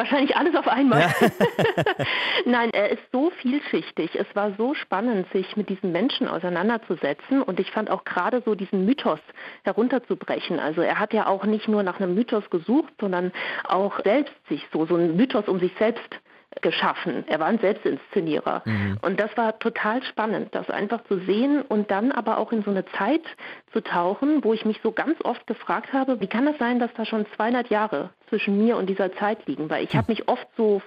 Wahrscheinlich 0.00 0.34
alles 0.34 0.54
auf 0.54 0.66
einmal. 0.66 1.00
Ja. 1.00 1.10
Nein, 2.46 2.70
er 2.72 2.88
ist 2.88 3.02
so 3.12 3.28
vielschichtig. 3.42 4.18
Es 4.18 4.26
war 4.34 4.54
so 4.56 4.72
spannend, 4.72 5.30
sich 5.30 5.58
mit 5.58 5.68
diesen 5.68 5.92
Menschen 5.92 6.26
auseinanderzusetzen. 6.26 7.42
Und 7.42 7.60
ich 7.60 7.70
fand 7.70 7.90
auch 7.90 8.04
gerade 8.04 8.40
so 8.46 8.54
diesen 8.54 8.86
Mythos 8.86 9.20
herunterzubrechen. 9.62 10.58
Also 10.58 10.80
er 10.80 10.98
hat 10.98 11.12
ja 11.12 11.26
auch 11.26 11.44
nicht 11.44 11.68
nur 11.68 11.82
nach 11.82 12.00
einem 12.00 12.14
Mythos 12.14 12.48
gesucht, 12.48 12.94
sondern 12.98 13.30
auch 13.64 14.00
selbst 14.02 14.32
sich 14.48 14.66
so, 14.72 14.86
so 14.86 14.94
einen 14.94 15.16
Mythos 15.16 15.46
um 15.48 15.60
sich 15.60 15.72
selbst 15.78 16.18
geschaffen. 16.62 17.24
Er 17.28 17.38
war 17.38 17.46
ein 17.46 17.58
Selbstinszenierer. 17.58 18.62
Mhm. 18.64 18.98
Und 19.02 19.20
das 19.20 19.36
war 19.36 19.58
total 19.58 20.02
spannend, 20.02 20.54
das 20.54 20.68
einfach 20.68 21.04
zu 21.04 21.18
sehen 21.20 21.62
und 21.62 21.90
dann 21.90 22.10
aber 22.10 22.38
auch 22.38 22.52
in 22.52 22.62
so 22.62 22.70
eine 22.70 22.84
Zeit 22.86 23.22
zu 23.72 23.80
tauchen, 23.80 24.42
wo 24.42 24.52
ich 24.52 24.64
mich 24.64 24.80
so 24.82 24.90
ganz 24.90 25.16
oft 25.24 25.46
gefragt 25.46 25.92
habe, 25.92 26.20
wie 26.20 26.26
kann 26.26 26.46
das 26.46 26.58
sein, 26.58 26.80
dass 26.80 26.92
da 26.94 27.04
schon 27.04 27.24
200 27.36 27.70
Jahre 27.70 28.10
zwischen 28.28 28.58
mir 28.58 28.76
und 28.76 28.86
dieser 28.86 29.12
Zeit 29.14 29.46
liegen? 29.46 29.70
Weil 29.70 29.84
ich 29.84 29.94
mhm. 29.94 29.98
habe 29.98 30.12
mich 30.12 30.28
oft 30.28 30.46
so, 30.56 30.82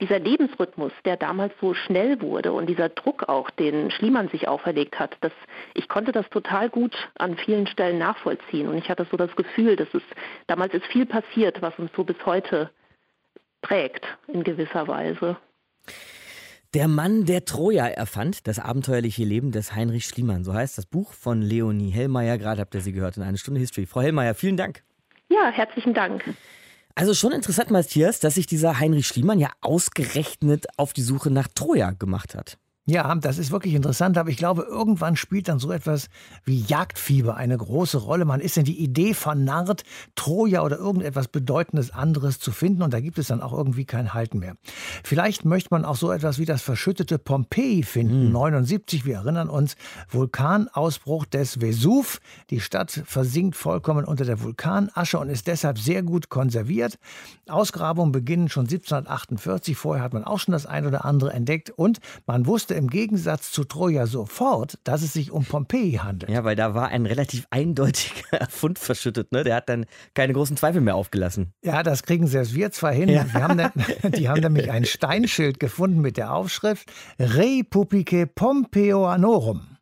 dieser 0.00 0.18
Lebensrhythmus, 0.18 0.92
der 1.04 1.16
damals 1.16 1.54
so 1.60 1.72
schnell 1.74 2.20
wurde 2.20 2.52
und 2.52 2.66
dieser 2.66 2.90
Druck 2.90 3.28
auch, 3.28 3.50
den 3.50 3.90
Schliemann 3.90 4.28
sich 4.28 4.46
auferlegt 4.46 4.98
hat, 4.98 5.16
das, 5.22 5.32
ich 5.74 5.88
konnte 5.88 6.12
das 6.12 6.28
total 6.28 6.68
gut 6.68 6.94
an 7.18 7.36
vielen 7.36 7.66
Stellen 7.66 7.98
nachvollziehen. 7.98 8.68
Und 8.68 8.76
ich 8.76 8.90
hatte 8.90 9.06
so 9.10 9.16
das 9.16 9.34
Gefühl, 9.36 9.76
dass 9.76 9.92
es 9.94 10.02
damals 10.48 10.74
ist 10.74 10.86
viel 10.86 11.06
passiert, 11.06 11.62
was 11.62 11.78
uns 11.78 11.90
so 11.96 12.04
bis 12.04 12.16
heute 12.26 12.70
prägt 13.62 14.04
in 14.28 14.44
gewisser 14.44 14.86
Weise. 14.86 15.38
Der 16.74 16.88
Mann, 16.88 17.26
der 17.26 17.44
Troja 17.44 17.86
erfand, 17.86 18.46
das 18.46 18.58
abenteuerliche 18.58 19.24
Leben 19.24 19.52
des 19.52 19.74
Heinrich 19.74 20.06
Schliemann, 20.06 20.42
so 20.42 20.54
heißt 20.54 20.78
das 20.78 20.86
Buch 20.86 21.12
von 21.12 21.42
Leonie 21.42 21.90
Hellmeier. 21.90 22.38
Gerade 22.38 22.62
habt 22.62 22.74
ihr 22.74 22.80
sie 22.80 22.92
gehört 22.92 23.16
in 23.16 23.22
einer 23.22 23.36
Stunde 23.36 23.60
History. 23.60 23.86
Frau 23.86 24.00
Hellmeier, 24.00 24.34
vielen 24.34 24.56
Dank. 24.56 24.82
Ja, 25.28 25.50
herzlichen 25.50 25.92
Dank. 25.92 26.22
Also 26.94 27.14
schon 27.14 27.32
interessant, 27.32 27.70
Matthias, 27.70 28.20
dass 28.20 28.34
sich 28.34 28.46
dieser 28.46 28.78
Heinrich 28.78 29.06
Schliemann 29.06 29.38
ja 29.38 29.50
ausgerechnet 29.60 30.66
auf 30.76 30.92
die 30.92 31.02
Suche 31.02 31.30
nach 31.30 31.48
Troja 31.48 31.90
gemacht 31.90 32.34
hat. 32.34 32.58
Ja, 32.84 33.14
das 33.14 33.38
ist 33.38 33.52
wirklich 33.52 33.74
interessant, 33.74 34.18
aber 34.18 34.30
ich 34.30 34.36
glaube, 34.36 34.62
irgendwann 34.62 35.14
spielt 35.14 35.46
dann 35.46 35.60
so 35.60 35.70
etwas 35.70 36.08
wie 36.44 36.58
Jagdfieber 36.58 37.36
eine 37.36 37.56
große 37.56 37.98
Rolle. 37.98 38.24
Man 38.24 38.40
ist 38.40 38.58
in 38.58 38.64
die 38.64 38.82
Idee 38.82 39.14
vernarrt, 39.14 39.84
Troja 40.16 40.62
oder 40.62 40.78
irgendetwas 40.78 41.28
Bedeutendes 41.28 41.92
anderes 41.92 42.40
zu 42.40 42.50
finden 42.50 42.82
und 42.82 42.92
da 42.92 42.98
gibt 42.98 43.18
es 43.18 43.28
dann 43.28 43.40
auch 43.40 43.52
irgendwie 43.52 43.84
kein 43.84 44.14
Halten 44.14 44.40
mehr. 44.40 44.56
Vielleicht 45.04 45.44
möchte 45.44 45.68
man 45.70 45.84
auch 45.84 45.94
so 45.94 46.10
etwas 46.10 46.40
wie 46.40 46.44
das 46.44 46.60
verschüttete 46.60 47.20
Pompeji 47.20 47.84
finden. 47.84 48.26
Mhm. 48.26 48.32
79, 48.32 49.04
wir 49.04 49.14
erinnern 49.14 49.48
uns, 49.48 49.76
Vulkanausbruch 50.10 51.24
des 51.26 51.60
Vesuv. 51.60 52.18
Die 52.50 52.60
Stadt 52.60 52.90
versinkt 53.04 53.54
vollkommen 53.54 54.04
unter 54.04 54.24
der 54.24 54.42
Vulkanasche 54.42 55.20
und 55.20 55.28
ist 55.28 55.46
deshalb 55.46 55.78
sehr 55.78 56.02
gut 56.02 56.30
konserviert. 56.30 56.98
Ausgrabungen 57.48 58.10
beginnen 58.10 58.48
schon 58.48 58.64
1748. 58.64 59.76
Vorher 59.76 60.02
hat 60.02 60.14
man 60.14 60.24
auch 60.24 60.40
schon 60.40 60.50
das 60.50 60.66
ein 60.66 60.84
oder 60.84 61.04
andere 61.04 61.32
entdeckt 61.32 61.70
und 61.70 62.00
man 62.26 62.44
wusste, 62.46 62.71
wusste 62.72 62.78
im 62.78 62.88
Gegensatz 62.88 63.52
zu 63.52 63.64
Troja 63.64 64.06
sofort, 64.06 64.78
dass 64.84 65.02
es 65.02 65.12
sich 65.12 65.30
um 65.30 65.44
Pompeji 65.44 65.94
handelt. 66.02 66.30
Ja, 66.30 66.44
weil 66.44 66.56
da 66.56 66.74
war 66.74 66.88
ein 66.88 67.06
relativ 67.06 67.46
eindeutiger 67.50 68.46
Fund 68.48 68.78
verschüttet. 68.78 69.32
Ne? 69.32 69.44
Der 69.44 69.56
hat 69.56 69.68
dann 69.68 69.84
keine 70.14 70.32
großen 70.32 70.56
Zweifel 70.56 70.80
mehr 70.80 70.96
aufgelassen. 70.96 71.52
Ja, 71.62 71.82
das 71.82 72.02
kriegen 72.02 72.26
selbst 72.26 72.54
wir 72.54 72.70
zwar 72.70 72.92
hin. 72.92 73.08
Ja. 73.08 73.26
Wir 73.32 73.42
haben 73.42 73.58
dann, 73.58 73.72
die 74.12 74.28
haben 74.28 74.40
nämlich 74.40 74.70
ein 74.70 74.84
Steinschild 74.84 75.60
gefunden 75.60 76.00
mit 76.00 76.16
der 76.16 76.32
Aufschrift 76.32 76.90
Republike 77.18 78.26
Pompeoanorum. 78.26 79.72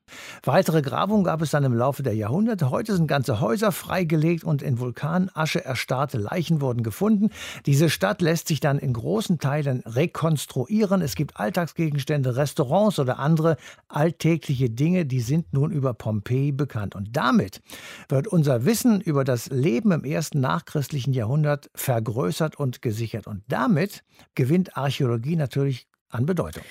Weitere 0.42 0.82
Grabungen 0.82 1.24
gab 1.24 1.42
es 1.42 1.50
dann 1.50 1.64
im 1.64 1.74
Laufe 1.74 2.02
der 2.02 2.14
Jahrhunderte. 2.14 2.70
Heute 2.70 2.94
sind 2.94 3.06
ganze 3.06 3.40
Häuser 3.40 3.72
freigelegt 3.72 4.44
und 4.44 4.62
in 4.62 4.78
Vulkanasche 4.78 5.64
erstarrte 5.64 6.18
Leichen 6.18 6.60
wurden 6.60 6.82
gefunden. 6.82 7.30
Diese 7.66 7.90
Stadt 7.90 8.22
lässt 8.22 8.48
sich 8.48 8.60
dann 8.60 8.78
in 8.78 8.92
großen 8.92 9.38
Teilen 9.38 9.82
rekonstruieren. 9.86 11.02
Es 11.02 11.14
gibt 11.14 11.36
Alltagsgegenstände, 11.38 12.36
Restaurants 12.36 12.98
oder 12.98 13.18
andere 13.18 13.56
alltägliche 13.88 14.70
Dinge, 14.70 15.06
die 15.06 15.20
sind 15.20 15.52
nun 15.52 15.70
über 15.70 15.94
Pompeji 15.94 16.52
bekannt. 16.52 16.94
Und 16.94 17.16
damit 17.16 17.62
wird 18.08 18.26
unser 18.26 18.64
Wissen 18.64 19.00
über 19.00 19.24
das 19.24 19.48
Leben 19.50 19.92
im 19.92 20.04
ersten 20.04 20.40
nachchristlichen 20.40 21.12
Jahrhundert 21.12 21.70
vergrößert 21.74 22.56
und 22.56 22.82
gesichert. 22.82 23.26
Und 23.26 23.42
damit 23.48 24.02
gewinnt 24.34 24.76
Archäologie 24.76 25.36
natürlich 25.36 25.88
an 26.08 26.26
Bedeutung. 26.26 26.62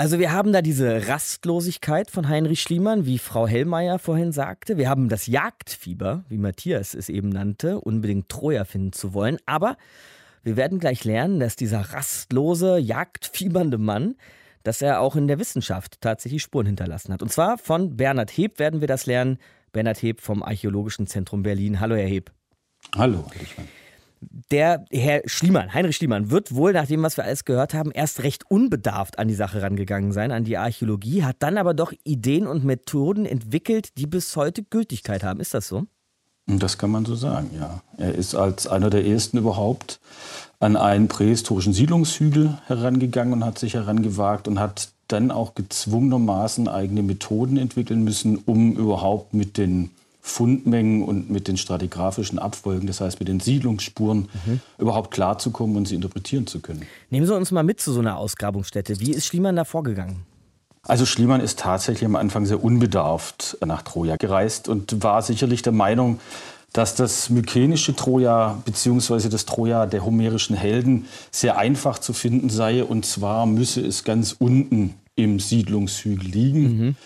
Also 0.00 0.18
wir 0.18 0.32
haben 0.32 0.54
da 0.54 0.62
diese 0.62 1.08
Rastlosigkeit 1.08 2.10
von 2.10 2.26
Heinrich 2.26 2.62
Schliemann, 2.62 3.04
wie 3.04 3.18
Frau 3.18 3.46
Hellmeier 3.46 3.98
vorhin 3.98 4.32
sagte. 4.32 4.78
Wir 4.78 4.88
haben 4.88 5.10
das 5.10 5.26
Jagdfieber, 5.26 6.24
wie 6.30 6.38
Matthias 6.38 6.94
es 6.94 7.10
eben 7.10 7.28
nannte, 7.28 7.78
unbedingt 7.78 8.30
Troja 8.30 8.64
finden 8.64 8.94
zu 8.94 9.12
wollen. 9.12 9.36
Aber 9.44 9.76
wir 10.42 10.56
werden 10.56 10.78
gleich 10.78 11.04
lernen, 11.04 11.38
dass 11.38 11.54
dieser 11.54 11.80
rastlose, 11.80 12.78
jagdfiebernde 12.78 13.76
Mann, 13.76 14.14
dass 14.62 14.80
er 14.80 15.00
auch 15.00 15.16
in 15.16 15.28
der 15.28 15.38
Wissenschaft 15.38 16.00
tatsächlich 16.00 16.40
Spuren 16.40 16.64
hinterlassen 16.64 17.12
hat. 17.12 17.20
Und 17.20 17.30
zwar 17.30 17.58
von 17.58 17.98
Bernhard 17.98 18.34
Heb 18.34 18.58
werden 18.58 18.80
wir 18.80 18.88
das 18.88 19.04
lernen. 19.04 19.36
Bernhard 19.70 20.02
Heb 20.02 20.22
vom 20.22 20.42
Archäologischen 20.42 21.08
Zentrum 21.08 21.42
Berlin. 21.42 21.78
Hallo, 21.78 21.94
Herr 21.94 22.08
Heb. 22.08 22.32
Hallo, 22.96 23.26
Herr. 23.34 23.66
Der 24.50 24.84
Herr 24.90 25.22
Schliemann, 25.24 25.72
Heinrich 25.72 25.96
Schliemann, 25.96 26.30
wird 26.30 26.54
wohl, 26.54 26.72
nach 26.72 26.86
dem, 26.86 27.02
was 27.02 27.16
wir 27.16 27.24
alles 27.24 27.44
gehört 27.44 27.72
haben, 27.72 27.90
erst 27.90 28.22
recht 28.22 28.44
unbedarft 28.50 29.18
an 29.18 29.28
die 29.28 29.34
Sache 29.34 29.62
rangegangen 29.62 30.12
sein, 30.12 30.30
an 30.30 30.44
die 30.44 30.58
Archäologie, 30.58 31.22
hat 31.22 31.36
dann 31.40 31.56
aber 31.56 31.72
doch 31.72 31.92
Ideen 32.04 32.46
und 32.46 32.64
Methoden 32.64 33.24
entwickelt, 33.24 33.96
die 33.96 34.06
bis 34.06 34.36
heute 34.36 34.62
Gültigkeit 34.62 35.22
haben. 35.22 35.40
Ist 35.40 35.54
das 35.54 35.68
so? 35.68 35.86
Das 36.46 36.78
kann 36.78 36.90
man 36.90 37.04
so 37.04 37.14
sagen, 37.14 37.50
ja. 37.54 37.80
Er 37.96 38.14
ist 38.14 38.34
als 38.34 38.66
einer 38.66 38.90
der 38.90 39.06
ersten 39.06 39.38
überhaupt 39.38 40.00
an 40.58 40.76
einen 40.76 41.08
prähistorischen 41.08 41.72
Siedlungshügel 41.72 42.58
herangegangen 42.66 43.34
und 43.34 43.44
hat 43.44 43.58
sich 43.58 43.74
herangewagt 43.74 44.48
und 44.48 44.58
hat 44.58 44.90
dann 45.08 45.30
auch 45.30 45.54
gezwungenermaßen 45.54 46.68
eigene 46.68 47.02
Methoden 47.02 47.56
entwickeln 47.56 48.04
müssen, 48.04 48.36
um 48.36 48.76
überhaupt 48.76 49.32
mit 49.34 49.56
den 49.56 49.90
Fundmengen 50.20 51.02
und 51.02 51.30
mit 51.30 51.48
den 51.48 51.56
stratigraphischen 51.56 52.38
Abfolgen, 52.38 52.86
das 52.86 53.00
heißt 53.00 53.20
mit 53.20 53.28
den 53.28 53.40
Siedlungsspuren, 53.40 54.28
mhm. 54.44 54.60
überhaupt 54.78 55.10
klarzukommen 55.12 55.76
und 55.76 55.88
sie 55.88 55.94
interpretieren 55.94 56.46
zu 56.46 56.60
können. 56.60 56.82
Nehmen 57.08 57.26
Sie 57.26 57.34
uns 57.34 57.50
mal 57.50 57.62
mit 57.62 57.80
zu 57.80 57.92
so 57.92 58.00
einer 58.00 58.18
Ausgrabungsstätte. 58.18 59.00
Wie 59.00 59.12
ist 59.12 59.26
Schliemann 59.26 59.56
da 59.56 59.64
vorgegangen? 59.64 60.26
Also 60.82 61.04
Schliemann 61.06 61.40
ist 61.40 61.58
tatsächlich 61.58 62.06
am 62.06 62.16
Anfang 62.16 62.46
sehr 62.46 62.62
unbedarft 62.62 63.58
nach 63.64 63.82
Troja 63.82 64.16
gereist 64.16 64.68
und 64.68 65.02
war 65.02 65.22
sicherlich 65.22 65.62
der 65.62 65.72
Meinung, 65.72 66.20
dass 66.72 66.94
das 66.94 67.30
mykenische 67.30 67.96
Troja 67.96 68.62
bzw. 68.64 69.28
das 69.28 69.44
Troja 69.44 69.86
der 69.86 70.04
homerischen 70.04 70.56
Helden 70.56 71.06
sehr 71.30 71.58
einfach 71.58 71.98
zu 71.98 72.12
finden 72.12 72.48
sei. 72.48 72.84
Und 72.84 73.04
zwar 73.04 73.46
müsse 73.46 73.80
es 73.80 74.04
ganz 74.04 74.36
unten 74.38 74.94
im 75.16 75.40
Siedlungshügel 75.40 76.28
liegen. 76.28 76.62
Mhm. 76.62 76.96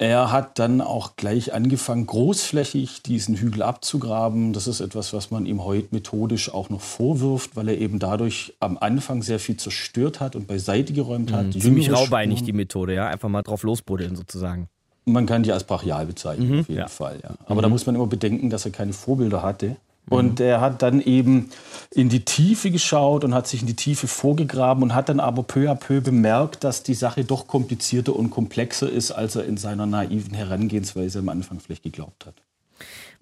Er 0.00 0.32
hat 0.32 0.58
dann 0.58 0.80
auch 0.80 1.16
gleich 1.16 1.52
angefangen, 1.52 2.06
großflächig 2.06 3.02
diesen 3.02 3.34
Hügel 3.34 3.62
abzugraben. 3.62 4.54
Das 4.54 4.66
ist 4.66 4.80
etwas, 4.80 5.12
was 5.12 5.30
man 5.30 5.44
ihm 5.44 5.62
heute 5.62 5.88
methodisch 5.90 6.50
auch 6.54 6.70
noch 6.70 6.80
vorwirft, 6.80 7.54
weil 7.54 7.68
er 7.68 7.76
eben 7.76 7.98
dadurch 7.98 8.54
am 8.60 8.78
Anfang 8.78 9.22
sehr 9.22 9.38
viel 9.38 9.58
zerstört 9.58 10.18
hat 10.18 10.36
und 10.36 10.46
beiseite 10.46 10.94
geräumt 10.94 11.34
hat. 11.34 11.48
Mhm, 11.48 11.60
ziemlich 11.60 11.92
raubeinig 11.92 12.42
die 12.42 12.54
Methode, 12.54 12.94
ja, 12.94 13.08
einfach 13.08 13.28
mal 13.28 13.42
drauf 13.42 13.62
losbuddeln 13.62 14.16
sozusagen. 14.16 14.70
Man 15.04 15.26
kann 15.26 15.42
die 15.42 15.52
als 15.52 15.64
brachial 15.64 16.06
bezeichnen, 16.06 16.50
mhm, 16.50 16.60
auf 16.60 16.68
jeden 16.70 16.80
ja. 16.80 16.88
Fall. 16.88 17.20
Ja. 17.22 17.34
Aber 17.44 17.56
mhm. 17.56 17.62
da 17.62 17.68
muss 17.68 17.84
man 17.84 17.94
immer 17.94 18.06
bedenken, 18.06 18.48
dass 18.48 18.64
er 18.64 18.70
keine 18.70 18.94
Vorbilder 18.94 19.42
hatte. 19.42 19.76
Und 20.10 20.40
er 20.40 20.60
hat 20.60 20.82
dann 20.82 21.00
eben 21.00 21.50
in 21.94 22.08
die 22.08 22.24
Tiefe 22.24 22.70
geschaut 22.70 23.24
und 23.24 23.32
hat 23.32 23.46
sich 23.46 23.60
in 23.60 23.68
die 23.68 23.76
Tiefe 23.76 24.08
vorgegraben 24.08 24.82
und 24.82 24.94
hat 24.94 25.08
dann 25.08 25.20
aber 25.20 25.44
peu 25.44 25.70
à 25.70 25.76
peu 25.76 26.00
bemerkt, 26.00 26.64
dass 26.64 26.82
die 26.82 26.94
Sache 26.94 27.24
doch 27.24 27.46
komplizierter 27.46 28.16
und 28.16 28.30
komplexer 28.30 28.90
ist, 28.90 29.12
als 29.12 29.36
er 29.36 29.44
in 29.44 29.56
seiner 29.56 29.86
naiven 29.86 30.34
Herangehensweise 30.34 31.20
am 31.20 31.28
Anfang 31.28 31.60
vielleicht 31.60 31.84
geglaubt 31.84 32.26
hat. 32.26 32.34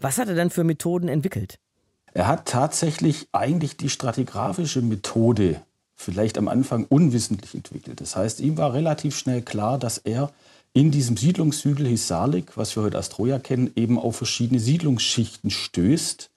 Was 0.00 0.16
hat 0.16 0.28
er 0.28 0.34
dann 0.34 0.48
für 0.48 0.64
Methoden 0.64 1.08
entwickelt? 1.08 1.58
Er 2.14 2.26
hat 2.26 2.46
tatsächlich 2.46 3.28
eigentlich 3.32 3.76
die 3.76 3.90
stratigraphische 3.90 4.80
Methode 4.80 5.60
vielleicht 5.94 6.38
am 6.38 6.48
Anfang 6.48 6.86
unwissentlich 6.88 7.54
entwickelt. 7.54 8.00
Das 8.00 8.16
heißt, 8.16 8.40
ihm 8.40 8.56
war 8.56 8.72
relativ 8.72 9.18
schnell 9.18 9.42
klar, 9.42 9.78
dass 9.78 9.98
er 9.98 10.32
in 10.72 10.90
diesem 10.90 11.18
Siedlungshügel 11.18 11.86
Hisarlik, 11.86 12.56
was 12.56 12.74
wir 12.76 12.84
heute 12.84 12.96
als 12.96 13.10
Troja 13.10 13.38
kennen, 13.38 13.72
eben 13.76 13.98
auf 13.98 14.16
verschiedene 14.16 14.60
Siedlungsschichten 14.60 15.50
stößt 15.50 16.30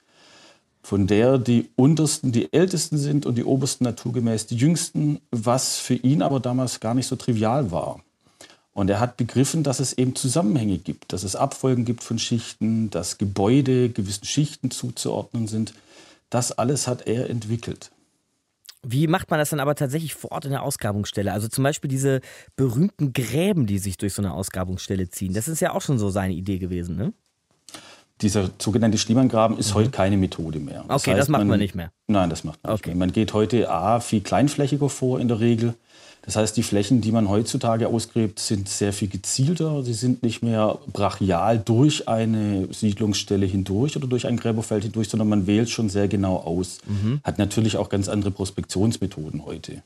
von 0.84 1.08
der 1.08 1.38
die 1.38 1.70
untersten 1.76 2.32
die 2.32 2.52
ältesten 2.54 2.98
sind 2.98 3.26
und 3.26 3.36
die 3.36 3.44
obersten 3.44 3.84
naturgemäß 3.84 4.48
die 4.48 4.56
jüngsten, 4.56 5.20
was 5.32 5.78
für 5.78 5.96
ihn 5.96 6.22
aber 6.22 6.40
damals 6.40 6.80
gar 6.80 6.94
nicht 6.94 7.08
so 7.08 7.16
trivial 7.16 7.72
war. 7.72 8.02
Und 8.74 8.90
er 8.90 9.00
hat 9.00 9.18
begriffen, 9.18 9.64
dass 9.64 9.80
es 9.80 9.94
eben 9.94 10.16
Zusammenhänge 10.16 10.78
gibt, 10.78 11.12
dass 11.12 11.24
es 11.24 11.36
Abfolgen 11.36 11.84
gibt 11.84 12.04
von 12.04 12.18
Schichten, 12.18 12.90
dass 12.90 13.18
Gebäude 13.18 13.90
gewissen 13.90 14.26
Schichten 14.26 14.72
zuzuordnen 14.72 15.48
sind. 15.48 15.74
Das 16.30 16.54
alles 16.54 16.88
hat 16.88 17.06
er 17.06 17.30
entwickelt. 17.30 17.92
Wie 18.84 19.06
macht 19.08 19.30
man 19.30 19.38
das 19.38 19.52
dann 19.52 19.60
aber 19.60 19.76
tatsächlich 19.76 20.16
vor 20.16 20.32
Ort 20.32 20.46
in 20.46 20.52
der 20.52 20.64
Ausgrabungsstelle? 20.64 21.32
Also 21.32 21.48
zum 21.48 21.64
Beispiel 21.64 21.90
diese 21.90 22.22
berühmten 22.56 23.14
Gräben, 23.14 23.68
die 23.68 23.78
sich 23.78 23.98
durch 23.98 24.14
so 24.14 24.22
eine 24.22 24.34
Ausgrabungsstelle 24.34 25.10
ziehen. 25.10 25.34
Das 25.34 25.48
ist 25.48 25.60
ja 25.60 25.74
auch 25.74 25.82
schon 25.82 26.00
so 26.00 26.10
seine 26.10 26.34
Idee 26.34 26.58
gewesen, 26.58 26.96
ne? 26.96 27.14
Dieser 28.22 28.50
sogenannte 28.60 28.98
Schliemann-Graben 28.98 29.58
ist 29.58 29.72
mhm. 29.72 29.76
heute 29.76 29.90
keine 29.90 30.18
Methode 30.18 30.60
mehr. 30.60 30.84
Das 30.88 31.02
okay, 31.02 31.12
heißt, 31.12 31.22
das 31.22 31.30
macht 31.30 31.42
man, 31.42 31.48
man, 31.50 31.60
nicht 31.60 31.76
mehr. 31.76 31.92
Nein, 32.08 32.30
das 32.30 32.44
macht 32.44 32.64
man 32.64 32.74
okay. 32.74 32.90
nicht 32.90 32.98
mehr. 32.98 33.08
Man 33.08 33.14
geht 33.14 33.34
heute 33.34 33.70
A, 33.70 34.00
viel 34.00 34.22
kleinflächiger 34.22 34.90
vor 34.90 35.20
in 35.20 35.28
der 35.28 35.40
Regel. 35.40 35.76
Das 36.24 36.36
heißt, 36.36 36.56
die 36.56 36.62
Flächen, 36.62 37.02
die 37.02 37.12
man 37.12 37.30
heutzutage 37.30 37.88
ausgräbt, 37.88 38.40
sind 38.40 38.70
sehr 38.70 38.94
viel 38.94 39.08
gezielter. 39.08 39.84
Sie 39.84 39.94
sind 39.94 40.22
nicht 40.22 40.44
mehr 40.44 40.78
brachial 40.94 41.58
durch 41.58 42.08
eine 42.08 42.68
Siedlungsstelle 42.72 43.48
hindurch 43.48 43.98
oder 43.98 44.08
durch 44.08 44.28
ein 44.28 44.38
Gräberfeld 44.38 44.84
hindurch, 44.84 45.10
sondern 45.10 45.30
man 45.30 45.48
wählt 45.48 45.72
schon 45.72 45.90
sehr 45.90 46.08
genau 46.08 46.36
aus. 46.38 46.78
Mhm. 46.86 47.22
Hat 47.24 47.40
natürlich 47.40 47.78
auch 47.78 47.90
ganz 47.90 48.08
andere 48.08 48.30
Prospektionsmethoden 48.30 49.46
heute. 49.46 49.82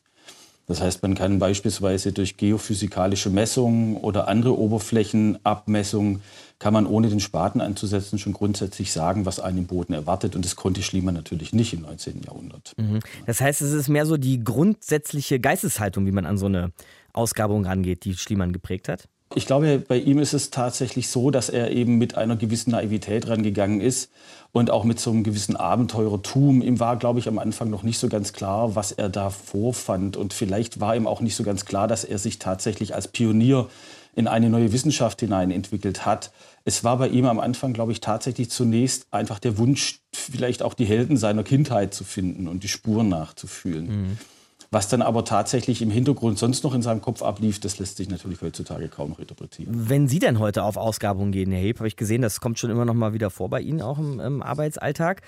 Das 0.68 0.82
heißt, 0.82 1.04
man 1.04 1.14
kann 1.14 1.40
beispielsweise 1.40 2.12
durch 2.12 2.38
geophysikalische 2.38 3.30
Messungen 3.30 3.98
oder 3.98 4.28
andere 4.28 4.58
Oberflächenabmessungen 4.58 6.22
kann 6.66 6.74
man 6.74 6.88
ohne 6.88 7.10
den 7.10 7.20
Spaten 7.20 7.62
anzusetzen 7.62 8.18
schon 8.18 8.34
grundsätzlich 8.34 8.92
sagen, 8.92 9.28
was 9.28 9.40
einen 9.40 9.60
im 9.60 9.68
Boden 9.68 9.94
erwartet. 9.94 10.36
Und 10.36 10.44
das 10.44 10.56
konnte 10.56 10.82
Schliemann 10.82 11.14
natürlich 11.14 11.54
nicht 11.54 11.76
im 11.76 11.82
19. 11.82 12.24
Jahrhundert. 12.26 12.74
Mhm. 12.78 13.02
Das 13.28 13.40
heißt, 13.40 13.62
es 13.62 13.72
ist 13.72 13.88
mehr 13.88 14.08
so 14.08 14.18
die 14.18 14.44
grundsätzliche 14.44 15.40
Geisteshaltung, 15.40 16.08
wie 16.08 16.12
man 16.12 16.26
an 16.26 16.40
so 16.40 16.48
eine 16.48 16.72
Ausgrabung 17.14 17.68
rangeht, 17.68 18.04
die 18.04 18.16
Schliemann 18.16 18.52
geprägt 18.52 18.90
hat? 18.90 19.08
Ich 19.36 19.46
glaube, 19.46 19.78
bei 19.78 20.00
ihm 20.00 20.18
ist 20.18 20.34
es 20.34 20.50
tatsächlich 20.50 21.10
so, 21.10 21.30
dass 21.30 21.50
er 21.50 21.70
eben 21.70 22.00
mit 22.00 22.18
einer 22.18 22.36
gewissen 22.36 22.72
Naivität 22.72 23.28
rangegangen 23.28 23.80
ist 23.80 24.10
und 24.52 24.72
auch 24.72 24.86
mit 24.86 25.00
so 25.00 25.12
einem 25.12 25.24
gewissen 25.24 25.56
Abenteurertum. 25.56 26.64
Ihm 26.64 26.80
war, 26.80 26.98
glaube 26.98 27.20
ich, 27.20 27.28
am 27.28 27.38
Anfang 27.38 27.70
noch 27.70 27.84
nicht 27.84 28.00
so 28.00 28.10
ganz 28.10 28.34
klar, 28.34 28.74
was 28.74 28.92
er 28.92 29.10
da 29.10 29.30
vorfand. 29.30 30.18
Und 30.18 30.34
vielleicht 30.34 30.80
war 30.80 30.96
ihm 30.96 31.06
auch 31.06 31.22
nicht 31.22 31.36
so 31.36 31.44
ganz 31.44 31.66
klar, 31.66 31.88
dass 31.88 32.04
er 32.04 32.18
sich 32.18 32.40
tatsächlich 32.40 32.96
als 32.96 33.08
Pionier 33.08 33.68
in 34.16 34.28
eine 34.28 34.50
neue 34.50 34.72
Wissenschaft 34.72 35.20
hinein 35.20 35.52
entwickelt 35.52 36.06
hat. 36.06 36.32
Es 36.64 36.84
war 36.84 36.98
bei 36.98 37.10
ihm 37.10 37.26
am 37.26 37.40
Anfang, 37.40 37.74
glaube 37.74 37.92
ich, 37.92 38.00
tatsächlich 38.00 38.50
zunächst 38.50 39.08
einfach 39.12 39.40
der 39.40 39.58
Wunsch, 39.58 40.00
vielleicht 40.14 40.64
auch 40.64 40.74
die 40.74 40.86
Helden 40.86 41.18
seiner 41.18 41.44
Kindheit 41.44 41.94
zu 41.94 42.04
finden 42.04 42.48
und 42.48 42.64
die 42.64 42.70
Spuren 42.70 43.10
nachzufühlen. 43.10 43.88
Mhm. 43.88 44.18
Was 44.72 44.88
dann 44.90 45.02
aber 45.02 45.26
tatsächlich 45.26 45.82
im 45.82 45.92
Hintergrund 45.92 46.40
sonst 46.40 46.64
noch 46.64 46.74
in 46.74 46.82
seinem 46.82 47.02
Kopf 47.02 47.22
ablief, 47.22 47.60
das 47.60 47.78
lässt 47.78 47.98
sich 47.98 48.10
natürlich 48.10 48.42
heutzutage 48.42 48.88
kaum 48.90 49.10
noch 49.10 49.20
interpretieren. 49.20 49.70
Wenn 49.90 50.08
Sie 50.08 50.20
denn 50.20 50.40
heute 50.40 50.64
auf 50.64 50.76
Ausgrabungen 50.76 51.32
gehen, 51.32 51.52
Herr 51.52 51.62
Heb, 51.62 51.80
habe 51.80 51.88
ich 51.88 51.96
gesehen, 51.96 52.22
das 52.22 52.42
kommt 52.42 52.58
schon 52.58 52.72
immer 52.72 52.86
noch 52.86 52.94
mal 52.94 53.14
wieder 53.14 53.30
vor 53.30 53.50
bei 53.50 53.62
Ihnen, 53.62 53.82
auch 53.82 54.00
im, 54.00 54.20
im 54.20 54.42
Arbeitsalltag. 54.42 55.22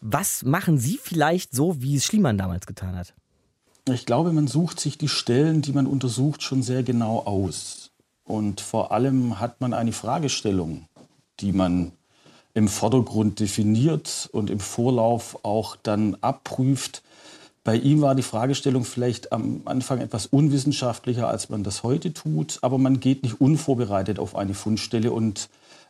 Was 0.00 0.44
machen 0.44 0.78
Sie 0.78 0.98
vielleicht 1.02 1.54
so, 1.54 1.82
wie 1.82 1.96
es 1.96 2.04
Schliemann 2.04 2.38
damals 2.38 2.66
getan 2.66 2.96
hat? 2.96 3.14
Ich 3.88 4.06
glaube, 4.06 4.32
man 4.32 4.46
sucht 4.46 4.80
sich 4.80 4.98
die 4.98 5.08
Stellen, 5.08 5.62
die 5.62 5.72
man 5.72 5.86
untersucht, 5.86 6.42
schon 6.42 6.62
sehr 6.62 6.82
genau 6.82 7.20
aus. 7.20 7.85
Und 8.26 8.60
vor 8.60 8.92
allem 8.92 9.40
hat 9.40 9.60
man 9.60 9.72
eine 9.72 9.92
Fragestellung, 9.92 10.86
die 11.40 11.52
man 11.52 11.92
im 12.54 12.68
Vordergrund 12.68 13.38
definiert 13.38 14.28
und 14.32 14.50
im 14.50 14.60
Vorlauf 14.60 15.38
auch 15.44 15.76
dann 15.76 16.16
abprüft. 16.22 17.02
Bei 17.62 17.76
ihm 17.76 18.00
war 18.00 18.14
die 18.14 18.22
Fragestellung 18.22 18.84
vielleicht 18.84 19.32
am 19.32 19.62
Anfang 19.64 20.00
etwas 20.00 20.26
unwissenschaftlicher, 20.26 21.28
als 21.28 21.48
man 21.50 21.62
das 21.62 21.82
heute 21.82 22.12
tut, 22.12 22.58
aber 22.62 22.78
man 22.78 23.00
geht 23.00 23.22
nicht 23.22 23.40
unvorbereitet 23.40 24.18
auf 24.18 24.36
eine 24.36 24.54
Fundstelle. 24.54 25.12
Und 25.12 25.48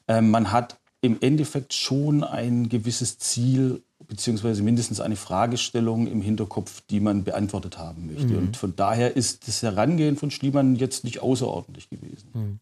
äh, 0.09 0.21
man 0.21 0.53
hat 0.53 0.79
im 1.01 1.19
Endeffekt 1.21 1.73
schon 1.73 2.25
ein 2.25 2.69
gewisses 2.69 3.19
Ziel 3.19 3.83
beziehungsweise 4.09 4.63
mindestens 4.63 5.01
eine 5.01 5.17
Fragestellung 5.17 6.07
im 6.07 6.21
Hinterkopf, 6.21 6.83
die 6.91 7.01
man 7.01 7.25
beantwortet 7.25 7.79
haben 7.79 8.07
möchte. 8.07 8.35
Mhm. 8.35 8.39
Und 8.39 8.57
von 8.57 8.77
daher 8.77 9.17
ist 9.17 9.49
das 9.49 9.63
Herangehen 9.63 10.17
von 10.17 10.31
Schliemann 10.31 10.77
jetzt 10.77 11.05
nicht 11.05 11.21
außerordentlich 11.21 11.91
gewesen. 11.91 12.29
Mhm. 12.33 12.61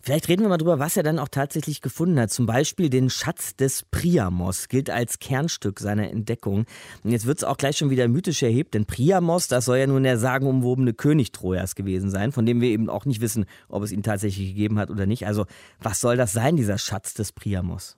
Vielleicht 0.00 0.28
reden 0.28 0.42
wir 0.42 0.48
mal 0.48 0.58
drüber, 0.58 0.78
was 0.78 0.96
er 0.96 1.02
dann 1.02 1.18
auch 1.18 1.28
tatsächlich 1.28 1.82
gefunden 1.82 2.18
hat. 2.18 2.30
Zum 2.30 2.46
Beispiel 2.46 2.88
den 2.88 3.10
Schatz 3.10 3.56
des 3.56 3.84
Priamos 3.90 4.68
gilt 4.68 4.90
als 4.90 5.18
Kernstück 5.18 5.80
seiner 5.80 6.08
Entdeckung. 6.10 6.66
Und 7.02 7.10
jetzt 7.10 7.26
wird 7.26 7.38
es 7.38 7.44
auch 7.44 7.56
gleich 7.56 7.76
schon 7.76 7.90
wieder 7.90 8.08
mythisch 8.08 8.42
erhebt, 8.42 8.74
denn 8.74 8.86
Priamos, 8.86 9.48
das 9.48 9.64
soll 9.64 9.78
ja 9.78 9.86
nun 9.86 10.04
der 10.04 10.18
sagenumwobene 10.18 10.94
König 10.94 11.32
Trojas 11.32 11.74
gewesen 11.74 12.10
sein, 12.10 12.32
von 12.32 12.46
dem 12.46 12.60
wir 12.60 12.70
eben 12.70 12.88
auch 12.88 13.04
nicht 13.04 13.20
wissen, 13.20 13.44
ob 13.68 13.82
es 13.82 13.92
ihn 13.92 14.02
tatsächlich 14.02 14.48
gegeben 14.48 14.78
hat 14.78 14.90
oder 14.90 15.06
nicht. 15.06 15.26
Also 15.26 15.46
was 15.80 16.00
soll 16.00 16.16
das 16.16 16.32
sein, 16.32 16.56
dieser 16.56 16.78
Schatz 16.78 17.14
des 17.14 17.32
Priamos? 17.32 17.96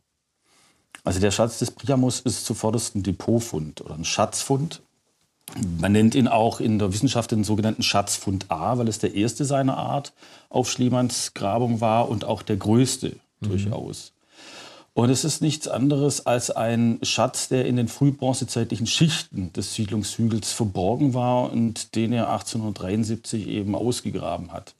Also 1.04 1.20
der 1.20 1.30
Schatz 1.30 1.58
des 1.58 1.70
Priamos 1.70 2.20
ist 2.20 2.44
zuvorderst 2.44 2.94
ein 2.94 3.02
Depotfund 3.02 3.80
oder 3.80 3.94
ein 3.94 4.04
Schatzfund. 4.04 4.82
Man 5.80 5.92
nennt 5.92 6.14
ihn 6.14 6.28
auch 6.28 6.60
in 6.60 6.78
der 6.78 6.92
Wissenschaft 6.92 7.32
den 7.32 7.44
sogenannten 7.44 7.82
Schatzfund 7.82 8.50
A, 8.50 8.78
weil 8.78 8.88
es 8.88 8.98
der 8.98 9.14
erste 9.14 9.44
seiner 9.44 9.76
Art 9.76 10.12
auf 10.48 10.70
Schliemanns 10.70 11.34
Grabung 11.34 11.80
war 11.80 12.08
und 12.08 12.24
auch 12.24 12.42
der 12.42 12.56
größte 12.56 13.16
mhm. 13.40 13.48
durchaus. 13.48 14.12
Und 14.92 15.10
es 15.10 15.24
ist 15.24 15.40
nichts 15.40 15.68
anderes 15.68 16.26
als 16.26 16.50
ein 16.50 16.98
Schatz, 17.02 17.48
der 17.48 17.64
in 17.66 17.76
den 17.76 17.88
frühbronzezeitlichen 17.88 18.86
Schichten 18.86 19.52
des 19.52 19.74
Siedlungshügels 19.74 20.52
verborgen 20.52 21.14
war 21.14 21.50
und 21.50 21.94
den 21.94 22.12
er 22.12 22.30
1873 22.30 23.46
eben 23.46 23.74
ausgegraben 23.74 24.52
hat. 24.52 24.74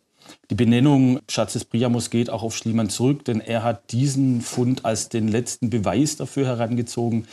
Die 0.51 0.55
Benennung 0.55 1.21
Schatz 1.29 1.55
des 1.55 1.64
Priamos 1.64 2.11
geht 2.11 2.31
auch 2.31 2.43
auf 2.43 2.57
Schliemann 2.57 2.90
zurück, 2.90 3.25
denn 3.25 3.40
er 3.40 3.62
hat 3.62 3.93
diesen 3.93 4.40
Fund 4.40 4.85
als 4.85 5.09
den 5.09 5.29
letzten 5.29 5.71
Beweis 5.71 6.16
dafür 6.16 6.47
herangezogen, 6.47 7.27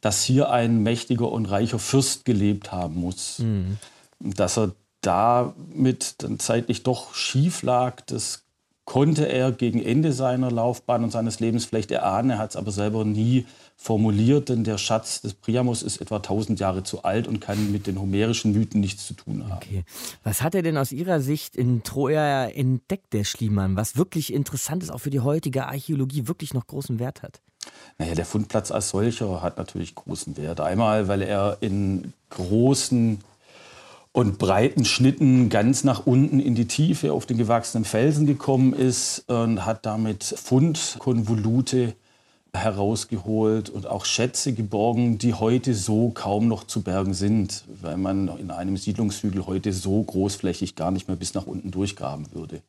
dass 0.00 0.22
hier 0.22 0.50
ein 0.50 0.82
mächtiger 0.82 1.30
und 1.30 1.46
reicher 1.46 1.78
Fürst 1.78 2.24
gelebt 2.24 2.72
haben 2.72 2.96
muss. 2.96 3.40
Mhm. 3.40 3.78
Dass 4.20 4.58
er 4.58 4.72
damit 5.00 6.16
dann 6.18 6.38
zeitlich 6.38 6.82
doch 6.82 7.14
schief 7.14 7.62
lag, 7.62 8.00
das 8.02 8.44
konnte 8.84 9.28
er 9.28 9.52
gegen 9.52 9.80
Ende 9.80 10.12
seiner 10.12 10.50
Laufbahn 10.50 11.04
und 11.04 11.10
seines 11.10 11.38
Lebens 11.40 11.64
vielleicht 11.64 11.90
erahnen. 11.90 12.30
Er 12.30 12.38
hat 12.38 12.50
es 12.50 12.56
aber 12.56 12.72
selber 12.72 13.04
nie 13.04 13.46
formuliert, 13.82 14.50
denn 14.50 14.62
der 14.62 14.76
Schatz 14.76 15.22
des 15.22 15.32
Priamos 15.32 15.82
ist 15.82 16.02
etwa 16.02 16.16
1000 16.16 16.60
Jahre 16.60 16.82
zu 16.82 17.02
alt 17.02 17.26
und 17.26 17.40
kann 17.40 17.72
mit 17.72 17.86
den 17.86 17.98
homerischen 17.98 18.52
Mythen 18.52 18.78
nichts 18.78 19.06
zu 19.06 19.14
tun 19.14 19.42
haben. 19.44 19.54
Okay. 19.54 19.84
Was 20.22 20.42
hat 20.42 20.54
er 20.54 20.60
denn 20.60 20.76
aus 20.76 20.92
Ihrer 20.92 21.22
Sicht 21.22 21.56
in 21.56 21.82
Troja 21.82 22.44
entdeckt, 22.44 23.14
der 23.14 23.24
Schliemann, 23.24 23.76
was 23.76 23.96
wirklich 23.96 24.34
interessant 24.34 24.82
ist, 24.82 24.90
auch 24.90 24.98
für 24.98 25.08
die 25.08 25.20
heutige 25.20 25.66
Archäologie 25.66 26.28
wirklich 26.28 26.52
noch 26.52 26.66
großen 26.66 26.98
Wert 26.98 27.22
hat? 27.22 27.40
Naja, 27.96 28.14
der 28.14 28.26
Fundplatz 28.26 28.70
als 28.70 28.90
solcher 28.90 29.40
hat 29.40 29.56
natürlich 29.56 29.94
großen 29.94 30.36
Wert. 30.36 30.60
Einmal, 30.60 31.08
weil 31.08 31.22
er 31.22 31.56
in 31.62 32.12
großen 32.28 33.20
und 34.12 34.38
breiten 34.38 34.84
Schnitten 34.84 35.48
ganz 35.48 35.84
nach 35.84 36.04
unten 36.06 36.38
in 36.38 36.54
die 36.54 36.66
Tiefe 36.66 37.14
auf 37.14 37.24
den 37.24 37.38
gewachsenen 37.38 37.86
Felsen 37.86 38.26
gekommen 38.26 38.74
ist 38.74 39.24
und 39.30 39.64
hat 39.64 39.86
damit 39.86 40.22
Fundkonvolute 40.24 41.94
herausgeholt 42.52 43.70
und 43.70 43.86
auch 43.86 44.04
Schätze 44.04 44.52
geborgen, 44.52 45.18
die 45.18 45.34
heute 45.34 45.74
so 45.74 46.10
kaum 46.10 46.48
noch 46.48 46.64
zu 46.64 46.82
bergen 46.82 47.14
sind, 47.14 47.64
weil 47.80 47.96
man 47.96 48.28
in 48.38 48.50
einem 48.50 48.76
Siedlungshügel 48.76 49.46
heute 49.46 49.72
so 49.72 50.02
großflächig 50.02 50.74
gar 50.74 50.90
nicht 50.90 51.08
mehr 51.08 51.16
bis 51.16 51.34
nach 51.34 51.46
unten 51.46 51.70
durchgraben 51.70 52.32
würde. 52.32 52.62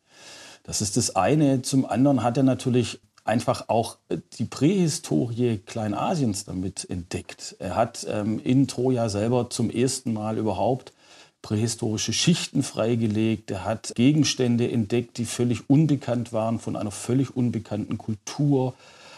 Das 0.63 0.81
ist 0.81 0.97
das 0.97 1.15
eine. 1.15 1.63
Zum 1.63 1.85
anderen 1.85 2.23
hat 2.23 2.37
er 2.37 2.43
natürlich 2.43 2.99
einfach 3.23 3.69
auch 3.69 3.97
äh, 4.09 4.17
die 4.37 4.45
Prähistorie 4.45 5.57
Kleinasiens 5.57 6.45
damit 6.45 6.89
entdeckt. 6.89 7.55
Er 7.59 7.75
hat 7.75 8.05
ähm, 8.09 8.39
in 8.43 8.67
Troja 8.67 9.09
selber 9.09 9.49
zum 9.49 9.69
ersten 9.69 10.13
Mal 10.13 10.37
überhaupt 10.37 10.93
prähistorische 11.41 12.13
Schichten 12.13 12.61
freigelegt. 12.61 13.49
Er 13.51 13.65
hat 13.65 13.93
Gegenstände 13.95 14.71
entdeckt, 14.71 15.17
die 15.17 15.25
völlig 15.25 15.69
unbekannt 15.69 16.33
waren 16.33 16.59
von 16.59 16.75
einer 16.75 16.91
völlig 16.91 17.35
unbekannten 17.35 17.97
Kultur. 17.97 18.75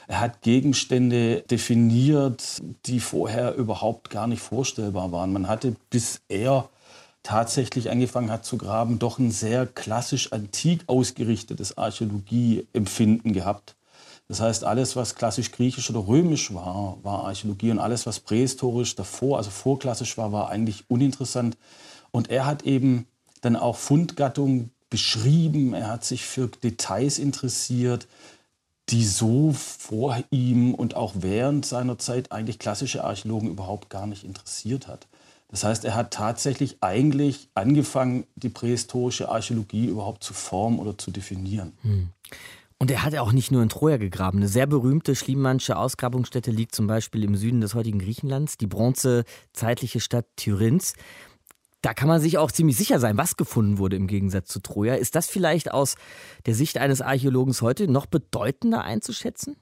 Er 0.08 0.20
hat 0.20 0.42
Gegenstände 0.42 1.42
definiert, 1.42 2.62
die 2.86 3.00
vorher 3.00 3.56
überhaupt 3.56 4.10
gar 4.10 4.28
nicht 4.28 4.42
vorstellbar 4.42 5.12
waren. 5.12 5.32
Man 5.32 5.48
hatte, 5.48 5.76
bis 5.89 6.22
er 6.28 6.70
tatsächlich 7.24 7.89
angefangen 7.89 8.30
hat 8.30 8.46
zu 8.46 8.58
graben, 8.58 9.00
doch 9.00 9.18
ein 9.18 9.32
sehr 9.32 9.66
klassisch 9.66 10.34
antik 10.34 10.84
ausgerichtetes 10.88 11.78
Archäologieempfinden 11.78 13.32
gehabt. 13.34 13.76
Das 14.28 14.42
heißt, 14.42 14.63
alles, 14.63 14.96
was 14.96 15.16
klassisch 15.16 15.52
griechisch 15.52 15.89
oder 15.89 16.08
römisch 16.08 16.54
war, 16.54 16.98
war 17.04 17.26
Archäologie 17.26 17.72
und 17.72 17.80
alles, 17.80 18.06
was 18.06 18.20
prähistorisch 18.20 18.96
davor, 18.96 19.38
also 19.38 19.50
vorklassisch 19.50 20.18
war, 20.18 20.32
war 20.32 20.50
eigentlich 20.50 20.86
uninteressant. 20.88 21.58
Und 22.12 22.30
er 22.30 22.46
hat 22.46 22.63
eben 22.63 23.08
dann 23.42 23.56
auch 23.56 23.76
Fundgattungen 23.76 24.72
beschrieben, 24.89 25.74
er 25.74 25.89
hat 25.89 26.06
sich 26.06 26.24
für 26.24 26.48
Details 26.48 27.20
interessiert, 27.20 28.08
die 28.89 29.06
so 29.06 29.54
vor 29.54 30.17
ihm 30.30 30.74
und 30.74 30.96
auch 30.96 31.13
während 31.15 31.65
seiner 31.65 31.98
Zeit 31.98 32.32
eigentlich 32.32 32.60
klassische 32.60 33.04
Archäologen 33.04 33.50
überhaupt 33.50 33.89
gar 33.89 34.08
nicht 34.08 34.24
interessiert 34.24 34.88
hat. 34.88 35.08
Das 35.50 35.63
heißt, 35.63 35.86
er 35.86 35.96
hat 35.96 36.12
tatsächlich 36.12 36.78
eigentlich 36.82 37.48
angefangen, 37.54 38.26
die 38.36 38.50
prähistorische 38.50 39.30
Archäologie 39.30 39.86
überhaupt 39.86 40.24
zu 40.24 40.34
formen 40.34 40.80
oder 40.80 40.98
zu 40.98 41.12
definieren. 41.12 41.74
Hm. 41.84 42.10
Und 42.80 42.91
er 42.91 43.04
hat 43.04 43.13
ja 43.13 43.22
auch 43.22 43.32
nicht 43.32 43.52
nur 43.52 43.62
in 43.63 43.69
Troja 43.69 43.98
gegraben. 43.98 44.39
Eine 44.39 44.48
sehr 44.48 44.65
berühmte 44.65 45.15
Schliemannsche 45.15 45.78
Ausgrabungsstätte 45.78 46.52
liegt 46.52 46.76
zum 46.76 46.88
Beispiel 46.88 47.24
im 47.24 47.36
Süden 47.36 47.62
des 47.62 47.76
heutigen 47.76 48.00
Griechenlands, 48.00 48.58
die 48.58 48.67
bronzezeitliche 48.67 50.00
Stadt 50.00 50.26
Tyrinth. 50.36 50.93
Da 51.84 51.93
kann 51.93 52.08
man 52.08 52.22
sich 52.22 52.38
auch 52.38 52.50
ziemlich 52.50 52.78
sicher 52.78 52.98
sein, 53.00 53.17
was 53.17 53.36
gefunden 53.36 53.78
wurde 53.78 53.98
im 53.98 54.08
Gegensatz 54.08 54.48
zu 54.48 54.62
Troja. 54.62 54.96
Ist 54.96 55.15
das 55.15 55.28
vielleicht 55.28 55.72
aus 55.72 55.96
der 56.46 56.56
Sicht 56.56 56.78
eines 56.78 57.02
Archäologen 57.02 57.54
heute 57.60 57.89
noch 57.89 58.06
bedeutender 58.06 58.86
einzuschätzen? 58.86 59.58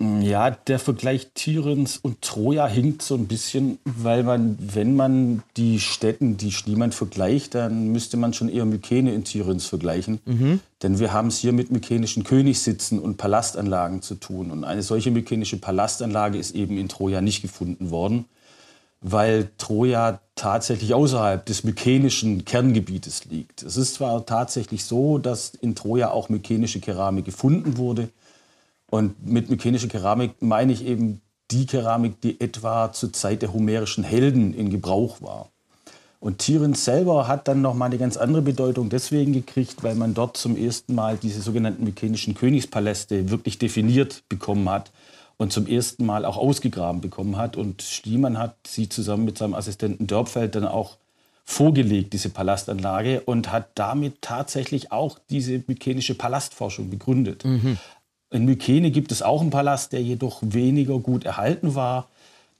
Ja, 0.00 0.50
der 0.50 0.80
Vergleich 0.80 1.30
Tirens 1.34 1.96
und 1.96 2.22
Troja 2.22 2.66
hinkt 2.66 3.02
so 3.02 3.14
ein 3.14 3.26
bisschen, 3.26 3.78
weil 3.84 4.24
man, 4.24 4.56
wenn 4.60 4.96
man 4.96 5.42
die 5.56 5.78
Städten, 5.78 6.36
die 6.36 6.52
Schliemann 6.52 6.92
vergleicht, 6.92 7.54
dann 7.54 7.88
müsste 7.88 8.16
man 8.16 8.32
schon 8.32 8.48
eher 8.48 8.64
Mykene 8.64 9.12
in 9.12 9.22
Tirens 9.24 9.66
vergleichen. 9.66 10.20
Mhm. 10.24 10.60
Denn 10.82 10.98
wir 10.98 11.12
haben 11.12 11.28
es 11.28 11.38
hier 11.38 11.52
mit 11.52 11.70
mykenischen 11.70 12.24
Königssitzen 12.24 12.98
und 12.98 13.18
Palastanlagen 13.18 14.02
zu 14.02 14.16
tun. 14.16 14.50
Und 14.50 14.64
eine 14.64 14.82
solche 14.82 15.12
mykenische 15.12 15.58
Palastanlage 15.58 16.38
ist 16.38 16.56
eben 16.56 16.76
in 16.76 16.88
Troja 16.88 17.20
nicht 17.20 17.42
gefunden 17.42 17.90
worden, 17.90 18.24
weil 19.00 19.50
Troja 19.58 20.20
tatsächlich 20.34 20.94
außerhalb 20.94 21.44
des 21.46 21.64
mykenischen 21.64 22.44
Kerngebietes 22.44 23.26
liegt. 23.26 23.62
Es 23.62 23.76
ist 23.76 23.94
zwar 23.94 24.26
tatsächlich 24.26 24.84
so, 24.84 25.18
dass 25.18 25.54
in 25.54 25.74
Troja 25.74 26.10
auch 26.10 26.28
mykenische 26.28 26.80
Keramik 26.80 27.24
gefunden 27.24 27.76
wurde, 27.76 28.08
und 28.90 29.26
mit 29.26 29.50
mykenischer 29.50 29.88
Keramik 29.88 30.40
meine 30.40 30.72
ich 30.72 30.84
eben 30.84 31.20
die 31.50 31.66
Keramik, 31.66 32.20
die 32.20 32.40
etwa 32.40 32.92
zur 32.92 33.12
Zeit 33.12 33.42
der 33.42 33.52
homerischen 33.52 34.04
Helden 34.04 34.54
in 34.54 34.70
Gebrauch 34.70 35.20
war. 35.20 35.50
Und 36.20 36.38
Tiryns 36.38 36.84
selber 36.84 37.28
hat 37.28 37.46
dann 37.46 37.62
noch 37.62 37.74
mal 37.74 37.86
eine 37.86 37.98
ganz 37.98 38.16
andere 38.16 38.42
Bedeutung 38.42 38.88
deswegen 38.88 39.32
gekriegt, 39.32 39.84
weil 39.84 39.94
man 39.94 40.14
dort 40.14 40.36
zum 40.36 40.56
ersten 40.56 40.94
Mal 40.94 41.16
diese 41.16 41.40
sogenannten 41.40 41.84
mykenischen 41.84 42.34
Königspaläste 42.34 43.30
wirklich 43.30 43.58
definiert 43.58 44.24
bekommen 44.28 44.68
hat 44.68 44.90
und 45.38 45.52
zum 45.52 45.66
ersten 45.66 46.04
Mal 46.04 46.24
auch 46.24 46.36
ausgegraben 46.36 47.00
bekommen 47.00 47.36
hat. 47.36 47.56
Und 47.56 47.82
Schliemann 47.82 48.38
hat 48.38 48.56
sie 48.66 48.88
zusammen 48.88 49.24
mit 49.24 49.38
seinem 49.38 49.54
Assistenten 49.54 50.06
Dörpfeld 50.06 50.54
dann 50.54 50.66
auch 50.66 50.98
vorgelegt, 51.44 52.12
diese 52.12 52.28
Palastanlage, 52.28 53.22
und 53.22 53.50
hat 53.50 53.70
damit 53.76 54.20
tatsächlich 54.20 54.92
auch 54.92 55.18
diese 55.30 55.62
mykenische 55.66 56.14
Palastforschung 56.14 56.90
begründet. 56.90 57.44
Mhm. 57.44 57.78
In 58.30 58.44
Mykene 58.44 58.90
gibt 58.90 59.12
es 59.12 59.22
auch 59.22 59.40
einen 59.40 59.50
Palast, 59.50 59.92
der 59.92 60.02
jedoch 60.02 60.40
weniger 60.42 60.98
gut 60.98 61.24
erhalten 61.24 61.74
war. 61.74 62.08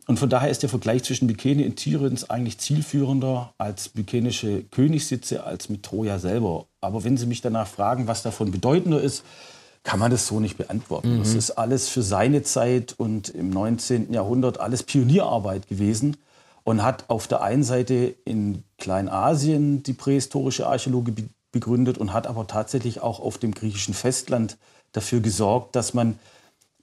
Und 0.07 0.19
von 0.19 0.31
daher 0.31 0.49
ist 0.49 0.63
der 0.63 0.71
Vergleich 0.71 1.03
zwischen 1.03 1.27
Mykene 1.27 1.67
und 1.67 1.77
Tiryns 1.77 2.31
eigentlich 2.31 2.57
zielführender 2.57 3.53
als 3.59 3.95
mykenische 3.95 4.63
Königssitze 4.63 5.45
als 5.45 5.69
mit 5.69 5.83
Troja 5.83 6.19
selber. 6.19 6.65
Aber 6.81 7.05
wenn 7.05 7.19
Sie 7.19 7.27
mich 7.27 7.43
danach 7.43 7.67
fragen, 7.67 8.07
was 8.07 8.23
davon 8.23 8.51
bedeutender 8.51 9.03
ist, 9.03 9.23
kann 9.89 10.01
man 10.01 10.11
das 10.11 10.27
so 10.27 10.39
nicht 10.39 10.59
beantworten. 10.59 11.15
Mhm. 11.15 11.19
Das 11.21 11.33
ist 11.33 11.53
alles 11.53 11.89
für 11.89 12.03
seine 12.03 12.43
Zeit 12.43 12.95
und 12.99 13.31
im 13.31 13.49
19. 13.49 14.13
Jahrhundert 14.13 14.61
alles 14.61 14.83
Pionierarbeit 14.83 15.67
gewesen 15.67 16.19
und 16.63 16.83
hat 16.83 17.09
auf 17.09 17.27
der 17.27 17.41
einen 17.41 17.65
Seite 17.65 18.15
in 18.27 18.65
Kleinasien 18.77 19.83
die 19.83 19.95
prähistorische 19.95 20.67
Archäologie 20.67 21.31
begründet 21.53 21.97
und 21.97 22.13
hat 22.13 22.27
aber 22.27 22.47
tatsächlich 22.47 23.01
auch 23.01 23.19
auf 23.19 23.39
dem 23.39 23.53
griechischen 23.53 23.95
Festland 23.95 24.59
dafür 24.93 25.21
gesorgt, 25.21 25.75
dass 25.75 25.95
man 25.95 26.19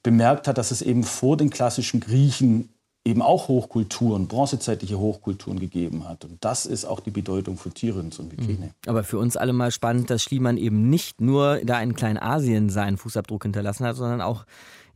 bemerkt 0.02 0.48
hat, 0.48 0.58
dass 0.58 0.72
es 0.72 0.82
eben 0.82 1.04
vor 1.04 1.36
den 1.36 1.50
klassischen 1.50 2.00
Griechen 2.00 2.70
eben 3.06 3.22
auch 3.22 3.46
Hochkulturen, 3.46 4.26
bronzezeitliche 4.26 4.98
Hochkulturen 4.98 5.60
gegeben 5.60 6.08
hat. 6.08 6.24
Und 6.24 6.44
das 6.44 6.66
ist 6.66 6.84
auch 6.84 6.98
die 6.98 7.12
Bedeutung 7.12 7.56
für 7.56 7.70
Tirens 7.70 8.18
und 8.18 8.32
Mykene. 8.32 8.66
Mhm. 8.66 8.70
Aber 8.86 9.04
für 9.04 9.18
uns 9.18 9.36
alle 9.36 9.52
mal 9.52 9.70
spannend, 9.70 10.10
dass 10.10 10.24
Schliemann 10.24 10.56
eben 10.56 10.90
nicht 10.90 11.20
nur 11.20 11.60
da 11.64 11.80
in 11.80 11.94
Kleinasien 11.94 12.68
seinen 12.68 12.96
Fußabdruck 12.96 13.44
hinterlassen 13.44 13.86
hat, 13.86 13.94
sondern 13.94 14.20
auch 14.20 14.44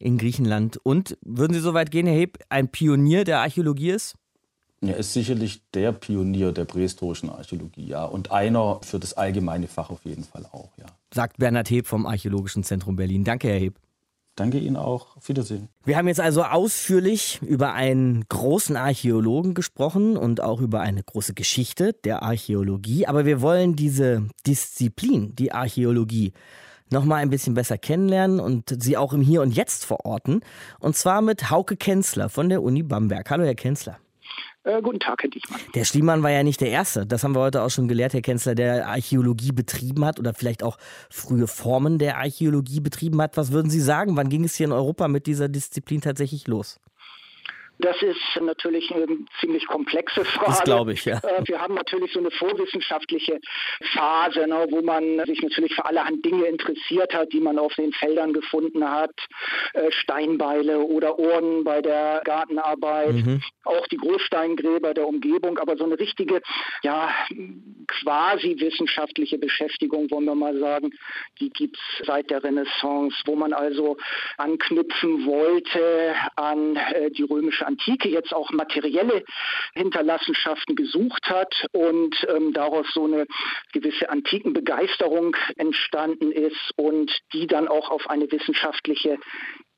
in 0.01 0.19
Griechenland. 0.19 0.77
Und 0.83 1.17
würden 1.23 1.55
Sie 1.55 1.61
so 1.61 1.73
weit 1.73 1.93
gehen, 1.93 2.07
Herr 2.07 2.19
Heb, 2.19 2.39
ein 2.49 2.69
Pionier 2.69 3.23
der 3.23 3.41
Archäologie 3.41 3.91
ist? 3.91 4.17
Er 4.83 4.97
ist 4.97 5.13
sicherlich 5.13 5.63
der 5.75 5.93
Pionier 5.93 6.53
der 6.53 6.65
prähistorischen 6.65 7.31
Archäologie, 7.31 7.87
ja. 7.87 8.05
Und 8.07 8.33
einer 8.33 8.81
für 8.83 8.99
das 8.99 9.13
allgemeine 9.13 9.69
Fach 9.69 9.91
auf 9.91 10.05
jeden 10.05 10.25
Fall 10.25 10.47
auch, 10.47 10.71
ja. 10.79 10.87
Sagt 11.15 11.37
Bernhard 11.37 11.71
Heb 11.71 11.87
vom 11.87 12.07
Archäologischen 12.07 12.65
Zentrum 12.65 12.97
Berlin. 12.97 13.23
Danke, 13.23 13.49
Herr 13.49 13.61
Heb. 13.61 13.79
Danke 14.41 14.59
Ihnen 14.59 14.77
auch. 14.77 15.19
Auf 15.19 15.29
Wiedersehen. 15.29 15.69
Wir 15.85 15.99
haben 15.99 16.09
jetzt 16.09 16.19
also 16.19 16.43
ausführlich 16.45 17.41
über 17.43 17.75
einen 17.75 18.25
großen 18.27 18.75
Archäologen 18.75 19.53
gesprochen 19.53 20.17
und 20.17 20.41
auch 20.41 20.63
über 20.63 20.81
eine 20.81 21.03
große 21.03 21.35
Geschichte 21.35 21.93
der 21.93 22.23
Archäologie. 22.23 23.07
Aber 23.07 23.27
wir 23.27 23.43
wollen 23.43 23.77
diese 23.77 24.29
Disziplin, 24.47 25.37
die 25.37 25.53
Archäologie, 25.53 26.33
noch 26.89 27.05
mal 27.05 27.17
ein 27.17 27.29
bisschen 27.29 27.53
besser 27.53 27.77
kennenlernen 27.77 28.41
und 28.41 28.83
sie 28.83 28.97
auch 28.97 29.13
im 29.13 29.21
Hier 29.21 29.43
und 29.43 29.55
Jetzt 29.55 29.85
verorten. 29.85 30.41
Und 30.79 30.97
zwar 30.97 31.21
mit 31.21 31.51
Hauke 31.51 31.77
Kenzler 31.77 32.31
von 32.31 32.49
der 32.49 32.63
Uni 32.63 32.83
Bamberg. 32.83 33.29
Hallo, 33.29 33.45
Herr 33.45 33.55
Kenzler. 33.55 33.99
Äh, 34.63 34.83
guten 34.83 35.01
Tag, 35.01 35.23
Herr 35.23 35.31
Dichmann. 35.31 35.61
Der 35.75 35.85
Schliemann 35.85 36.23
war 36.23 36.31
ja 36.31 36.43
nicht 36.43 36.61
der 36.61 36.69
Erste. 36.69 37.07
Das 37.07 37.25
haben 37.25 37.35
wir 37.35 37.41
heute 37.41 37.63
auch 37.63 37.71
schon 37.71 37.89
gelehrt, 37.89 38.13
Herr 38.13 38.21
Kenzler, 38.21 38.55
der 38.55 38.89
Archäologie 38.89 39.53
betrieben 39.53 40.05
hat 40.05 40.19
oder 40.19 40.35
vielleicht 40.35 40.63
auch 40.63 40.77
frühe 41.09 41.47
Formen 41.47 41.99
der 41.99 42.19
Archäologie 42.19 42.81
betrieben 42.81 43.23
hat. 43.23 43.39
Was 43.39 43.53
würden 43.53 43.71
Sie 43.71 43.81
sagen? 43.81 44.17
Wann 44.17 44.29
ging 44.29 44.45
es 44.45 44.57
hier 44.57 44.67
in 44.67 44.73
Europa 44.73 45.09
mit 45.09 45.27
dieser 45.27 45.49
Disziplin 45.49 46.03
tatsächlich 46.03 46.47
los? 46.47 46.79
Das 47.81 48.03
ist 48.03 48.41
natürlich 48.41 48.91
eine 48.95 49.07
ziemlich 49.41 49.67
komplexe 49.67 50.25
Frage. 50.25 50.51
Das 50.51 50.63
glaube 50.65 50.93
ich, 50.93 51.05
ja. 51.05 51.19
Äh, 51.19 51.43
wir 51.45 51.61
haben 51.61 51.75
natürlich 51.75 52.13
so 52.13 52.21
eine 52.21 52.31
vorwissenschaftliche 52.31 53.41
Phase, 53.95 54.47
ne, 54.47 54.67
wo 54.71 54.83
man 54.83 55.25
sich 55.27 55.43
natürlich 55.43 55.75
für 55.75 55.85
allerhand 55.85 56.25
Dinge 56.25 56.47
interessiert 56.47 57.15
hat, 57.15 57.33
die 57.33 57.41
man 57.41 57.59
auf 57.59 57.75
den 57.75 57.93
Feldern 57.93 58.33
gefunden 58.33 58.89
hat. 58.89 59.15
Äh, 59.73 59.91
Steinbeile 59.93 60.81
oder 60.81 61.19
Urnen 61.19 61.65
bei 61.65 61.81
der 61.81 62.23
Gartenarbeit, 62.25 63.15
mhm. 63.15 63.43
auch 63.65 63.87
die 63.89 63.97
Großsteingräber 63.97 64.95
der 64.95 65.07
Umgebung, 65.07 65.59
aber 65.59 65.77
so 65.77 65.85
eine 65.85 65.99
richtige, 65.99 66.41
ja, 66.83 67.11
quasi 67.87 68.57
wissenschaftliche 68.59 69.39
Beschäftigung, 69.39 70.11
wollen 70.11 70.25
wir 70.25 70.35
mal 70.35 70.59
sagen, 70.59 70.91
die 71.39 71.51
gibt 71.51 71.77
es 71.77 72.07
seit 72.07 72.31
der 72.31 72.43
Renaissance, 72.43 73.17
wo 73.27 73.37
man 73.37 73.53
also 73.53 73.97
anknüpfen 74.39 75.27
wollte 75.27 76.15
an 76.37 76.77
äh, 76.77 77.11
die 77.11 77.23
römische 77.23 77.67
Antike 77.71 78.09
jetzt 78.09 78.35
auch 78.35 78.51
materielle 78.51 79.25
Hinterlassenschaften 79.75 80.75
gesucht 80.75 81.29
hat 81.29 81.67
und 81.73 82.17
ähm, 82.29 82.53
daraus 82.53 82.87
so 82.93 83.05
eine 83.05 83.27
gewisse 83.73 84.11
Antikenbegeisterung 84.11 85.37
entstanden 85.57 86.33
ist 86.33 86.73
und 86.77 87.11
die 87.33 87.47
dann 87.47 87.69
auch 87.69 87.91
auf 87.91 88.11
eine 88.11 88.31
wissenschaftliche 88.31 89.19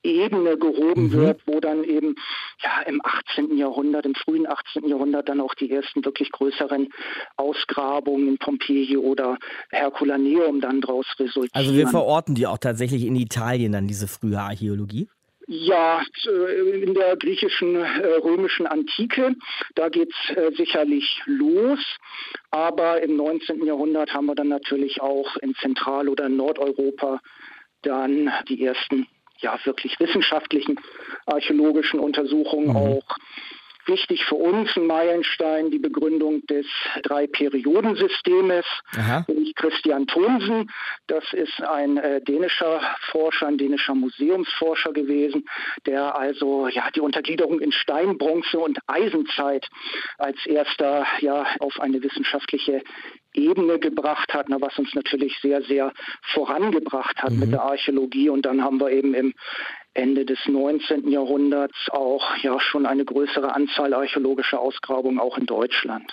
Ebene 0.03 0.57
gehoben 0.57 1.05
mhm. 1.05 1.11
wird, 1.13 1.41
wo 1.45 1.59
dann 1.59 1.83
eben 1.83 2.15
ja 2.61 2.81
im 2.85 3.01
18. 3.03 3.57
Jahrhundert, 3.57 4.05
im 4.05 4.15
frühen 4.15 4.45
18. 4.47 4.87
Jahrhundert 4.87 5.29
dann 5.29 5.39
auch 5.39 5.55
die 5.55 5.71
ersten 5.71 6.03
wirklich 6.03 6.31
größeren 6.31 6.89
Ausgrabungen 7.37 8.27
in 8.27 8.37
Pompeji 8.37 8.97
oder 8.97 9.37
Herculaneum 9.69 10.59
dann 10.59 10.81
daraus 10.81 11.05
resultieren. 11.19 11.49
Also 11.53 11.73
wir 11.73 11.87
verorten 11.87 12.35
die 12.35 12.47
auch 12.47 12.57
tatsächlich 12.57 13.05
in 13.05 13.15
Italien 13.15 13.71
dann 13.71 13.87
diese 13.87 14.07
frühe 14.07 14.39
Archäologie? 14.39 15.07
Ja, 15.47 16.01
äh, 16.25 16.83
in 16.83 16.93
der 16.93 17.17
griechischen, 17.17 17.75
äh, 17.75 18.15
römischen 18.23 18.65
Antike, 18.65 19.35
da 19.75 19.89
geht 19.89 20.09
es 20.11 20.37
äh, 20.37 20.51
sicherlich 20.55 21.21
los. 21.25 21.79
Aber 22.51 23.01
im 23.01 23.17
19. 23.17 23.65
Jahrhundert 23.65 24.13
haben 24.13 24.27
wir 24.27 24.35
dann 24.35 24.49
natürlich 24.49 25.01
auch 25.01 25.35
in 25.37 25.53
Zentral- 25.55 26.09
oder 26.09 26.29
Nordeuropa 26.29 27.19
dann 27.81 28.31
die 28.47 28.63
ersten 28.63 29.07
ja 29.39 29.57
wirklich 29.65 29.99
wissenschaftlichen 29.99 30.79
archäologischen 31.25 31.99
Untersuchungen 31.99 32.69
mhm. 32.69 32.77
auch 32.77 33.17
wichtig 33.87 34.25
für 34.25 34.35
uns 34.35 34.75
ein 34.75 34.87
Meilenstein, 34.87 35.71
die 35.71 35.79
Begründung 35.79 36.45
des 36.47 36.65
Drei-Perioden-Systems 37.03 38.65
durch 39.27 39.55
Christian 39.55 40.07
Thomsen. 40.07 40.71
Das 41.07 41.23
ist 41.33 41.61
ein 41.61 41.97
äh, 41.97 42.21
dänischer 42.21 42.81
Forscher, 43.11 43.47
ein 43.47 43.57
dänischer 43.57 43.95
Museumsforscher 43.95 44.93
gewesen, 44.93 45.45
der 45.85 46.15
also 46.17 46.67
ja 46.67 46.89
die 46.91 47.01
Untergliederung 47.01 47.59
in 47.59 47.71
Stein, 47.71 48.17
Bronze 48.17 48.59
und 48.59 48.79
Eisenzeit 48.87 49.67
als 50.17 50.45
erster 50.45 51.05
ja 51.19 51.45
auf 51.59 51.79
eine 51.79 52.01
wissenschaftliche 52.01 52.83
Ebene 53.33 53.79
gebracht 53.79 54.33
hat, 54.33 54.47
was 54.49 54.77
uns 54.77 54.93
natürlich 54.93 55.37
sehr, 55.41 55.63
sehr 55.63 55.91
vorangebracht 56.33 57.21
hat 57.21 57.31
mhm. 57.31 57.39
mit 57.39 57.51
der 57.51 57.63
Archäologie. 57.63 58.29
Und 58.29 58.45
dann 58.45 58.63
haben 58.63 58.79
wir 58.79 58.91
eben 58.91 59.13
im 59.13 59.33
Ende 59.93 60.25
des 60.25 60.39
19. 60.47 61.07
Jahrhunderts 61.09 61.75
auch 61.91 62.35
ja 62.37 62.59
schon 62.59 62.85
eine 62.85 63.05
größere 63.05 63.53
Anzahl 63.53 63.93
archäologischer 63.93 64.59
Ausgrabungen 64.59 65.19
auch 65.19 65.37
in 65.37 65.45
Deutschland. 65.45 66.11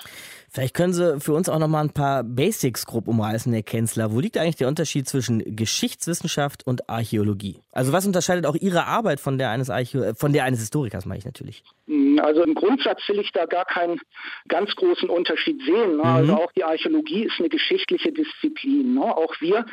Vielleicht 0.53 0.75
können 0.75 0.93
Sie 0.93 1.21
für 1.21 1.33
uns 1.33 1.49
auch 1.49 1.61
noch 1.61 1.69
mal 1.69 1.83
ein 1.83 1.93
paar 1.93 2.25
Basics 2.25 2.85
grob 2.85 3.07
umreißen, 3.07 3.53
Herr 3.53 3.63
Kenzler. 3.63 4.13
Wo 4.13 4.19
liegt 4.19 4.37
eigentlich 4.37 4.57
der 4.57 4.67
Unterschied 4.67 5.09
zwischen 5.09 5.55
Geschichtswissenschaft 5.55 6.67
und 6.67 6.91
Archäologie? 6.91 7.61
Also 7.71 7.93
was 7.93 8.05
unterscheidet 8.05 8.47
auch 8.47 8.57
Ihre 8.57 8.87
Arbeit 8.87 9.21
von 9.21 9.39
der 9.39 9.51
eines, 9.51 9.71
Archä 9.71 9.99
äh, 9.99 10.15
von 10.15 10.33
der 10.33 10.45
eines 10.45 10.59
Historikers, 10.59 11.07
meine 11.07 11.19
ich 11.19 11.25
natürlich? 11.25 11.63
Hm, 11.87 12.19
also 12.19 12.43
im 12.43 12.55
Grundsatz 12.55 13.01
will 13.09 13.21
ich 13.21 13.31
da 13.31 13.47
gar 13.47 13.65
keinen 13.65 14.01
ganz 14.49 14.75
großen 14.75 15.09
Unterschied 15.09 15.63
sehen. 15.63 15.99
Ne? 15.99 16.03
Also 16.03 16.25
mhm. 16.25 16.31
Also 16.31 16.35
auch 16.35 16.53
die 16.53 16.65
Archäologie 16.65 17.25
ist 17.27 17.39
eine 17.39 17.49
geschichtliche 17.49 18.11
Disziplin. 18.11 18.95
Ne? 18.95 19.03
Auch 19.03 19.35
wir 19.41 19.67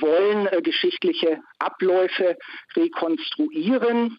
wollen 0.00 0.46
äh, 0.46 0.62
geschichtliche 0.62 1.40
Abläufe 1.58 2.38
rekonstruieren 2.74 4.18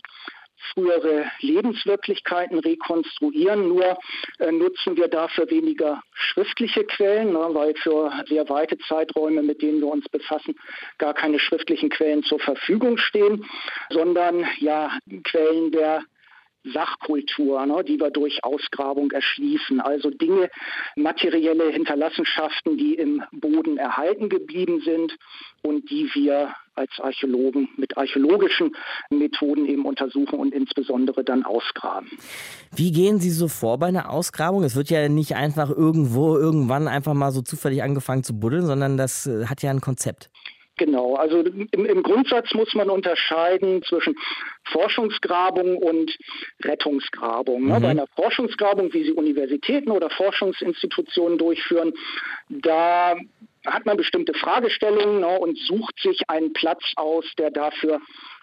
frühere 0.74 1.26
Lebenswirklichkeiten 1.40 2.60
rekonstruieren. 2.60 3.68
Nur 3.68 3.98
äh, 4.40 4.52
nutzen 4.52 4.98
wir 4.98 5.08
dafür 5.08 5.50
weniger 5.50 6.02
schriftliche 6.14 6.84
Quellen, 6.86 7.34
ne, 7.34 7.48
weil 7.52 7.76
für 7.76 8.12
sehr 8.28 8.48
weite 8.50 8.78
Zeiträume, 8.80 9.44
mit 9.44 9.62
denen 9.62 9.82
wir 9.82 9.88
uns 9.88 10.08
befassen, 10.10 10.56
gar 10.98 11.14
keine 11.14 11.40
schriftlichen 11.40 11.90
Quellen 11.90 12.24
zur 12.24 12.40
Verfügung 12.40 12.98
stehen, 12.98 13.46
sondern 13.90 14.46
ja 14.60 14.98
Quellen 15.24 15.72
der 15.72 16.04
Sachkultur, 16.66 17.66
ne, 17.66 17.84
die 17.84 18.00
wir 18.00 18.12
durch 18.12 18.44
Ausgrabung 18.44 19.12
erschließen. 19.12 19.82
Also 19.82 20.10
Dinge, 20.10 20.50
materielle 20.96 21.70
Hinterlassenschaften, 21.72 22.78
die 22.78 22.96
im 22.96 23.24
Boden 23.32 23.78
erhalten 23.78 24.30
geblieben 24.30 24.82
sind 24.82 25.16
und 25.62 25.90
die 25.90 26.10
wir 26.14 26.54
als 26.76 26.92
Archäologen 27.00 27.70
mit 27.78 27.98
archäologischen 27.98 28.76
Methoden 29.10 29.66
eben 29.66 29.86
untersuchen 29.86 30.40
und 30.40 30.54
insbesondere 30.54 31.24
dann 31.24 31.44
ausgraben. 31.44 32.10
Wie 32.76 32.92
gehen 32.92 33.20
Sie 33.20 33.30
so 33.30 33.48
vor 33.48 33.78
bei 33.78 33.88
einer 33.88 34.10
Ausgrabung? 34.10 34.64
Es 34.64 34.76
wird 34.76 34.90
ja 34.90 35.08
nicht 35.10 35.36
einfach 35.36 35.70
irgendwo, 35.70 36.38
irgendwann 36.38 36.88
einfach 36.88 37.14
mal 37.14 37.32
so 37.32 37.42
zufällig 37.42 37.84
angefangen 37.84 38.24
zu 38.24 38.40
buddeln, 38.40 38.66
sondern 38.66 38.98
das 38.98 39.28
äh, 39.28 39.46
hat 39.46 39.62
ja 39.62 39.70
ein 39.70 39.82
Konzept. 39.82 40.30
Genau, 40.78 41.16
also 41.16 41.42
im, 41.42 41.68
im, 41.72 42.02
Grundsatz 42.02 42.52
muss 42.56 42.74
man 42.74 42.90
unterscheiden 42.90 43.84
zwischen 43.84 44.16
Forschungsgrabung 44.64 45.78
und 45.78 46.18
Rettungsgrabung. 46.64 47.68
Ne? 47.68 47.78
Mhm. 47.78 47.82
Bei 47.84 47.90
einer 47.90 48.08
Forschungsgrabung, 48.16 48.92
wie 48.92 49.04
sie 49.04 49.12
Universitäten 49.12 49.92
oder 49.92 50.10
Forschungsinstitutionen 50.10 51.38
durchführen, 51.38 51.94
da 52.50 53.16
hat 53.66 53.86
man 53.86 53.98
bestimmte 53.98 54.34
Fragestellungen 54.34 55.22
ne, 55.22 55.40
und 55.40 55.58
sucht 55.58 56.00
sich 56.02 56.22
einen 56.28 56.54
Platz 56.54 56.84
aus, 56.96 57.26
der 57.38 57.52
dafür 57.52 58.00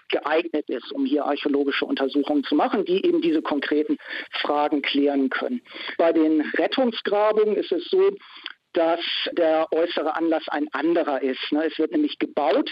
geeignet 0.08 0.68
ist, 0.68 0.92
um 0.92 1.06
hier 1.06 1.24
archäologische 1.24 1.84
Untersuchungen 1.84 2.44
zu 2.44 2.54
machen, 2.54 2.84
die 2.84 3.04
eben 3.04 3.20
diese 3.20 3.42
konkreten 3.42 3.96
Fragen 4.32 4.82
klären 4.82 5.30
können. 5.30 5.62
Bei 5.98 6.12
den 6.12 6.40
Rettungsgrabungen 6.40 7.56
ist 7.56 7.72
es 7.72 7.84
so, 7.90 8.10
dass 8.72 9.00
der 9.32 9.68
äußere 9.72 10.16
Anlass 10.16 10.48
ein 10.48 10.68
anderer 10.72 11.22
ist. 11.22 11.52
Ne? 11.52 11.64
Es 11.66 11.78
wird 11.78 11.92
nämlich 11.92 12.18
gebaut 12.18 12.70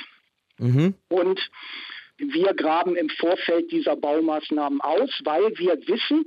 mhm. 0.58 0.94
und 1.08 1.40
wir 2.18 2.54
graben 2.54 2.96
im 2.96 3.08
Vorfeld 3.08 3.70
dieser 3.70 3.96
Baumaßnahmen 3.96 4.80
aus, 4.80 5.10
weil 5.24 5.56
wir 5.56 5.78
wissen, 5.86 6.24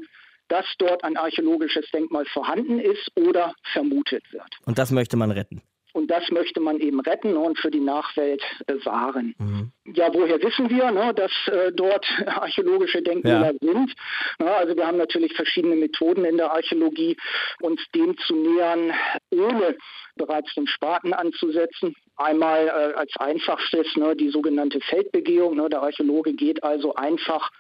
dass 0.47 0.65
dort 0.77 1.03
ein 1.03 1.15
archäologisches 1.15 1.89
Denkmal 1.91 2.25
vorhanden 2.25 2.79
ist 2.79 3.09
oder 3.15 3.53
vermutet 3.71 4.23
wird. 4.31 4.57
Und 4.65 4.77
das 4.77 4.91
möchte 4.91 5.15
man 5.15 5.31
retten. 5.31 5.61
Und 5.93 6.09
das 6.09 6.29
möchte 6.31 6.59
man 6.59 6.79
eben 6.79 6.99
retten 6.99 7.35
und 7.35 7.59
für 7.59 7.71
die 7.71 7.79
Nachwelt 7.79 8.41
bewahren. 8.65 9.35
Mhm. 9.37 9.71
Ja, 9.93 10.13
woher 10.13 10.41
wissen 10.41 10.69
wir, 10.69 10.91
ne, 10.91 11.13
dass 11.13 11.31
äh, 11.47 11.71
dort 11.71 12.05
archäologische 12.25 13.01
Denkmäler 13.01 13.53
ja. 13.53 13.73
sind? 13.73 13.93
Ja, 14.39 14.55
also 14.57 14.75
wir 14.75 14.87
haben 14.87 14.97
natürlich 14.97 15.33
verschiedene 15.33 15.75
Methoden 15.75 16.25
in 16.25 16.37
der 16.37 16.51
Archäologie, 16.51 17.17
uns 17.61 17.81
dem 17.93 18.17
zu 18.17 18.35
nähern, 18.35 18.93
ohne 19.31 19.75
bereits 20.15 20.53
den 20.55 20.67
Spaten 20.67 21.13
anzusetzen. 21.13 21.95
Einmal 22.15 22.67
äh, 22.67 22.97
als 22.97 23.11
einfachstes 23.17 23.95
ne, 23.95 24.15
die 24.15 24.29
sogenannte 24.29 24.79
Feldbegehung. 24.81 25.55
Ne, 25.55 25.69
der 25.69 25.81
Archäologe 25.81 26.33
geht 26.33 26.63
also 26.63 26.95
einfach 26.95 27.51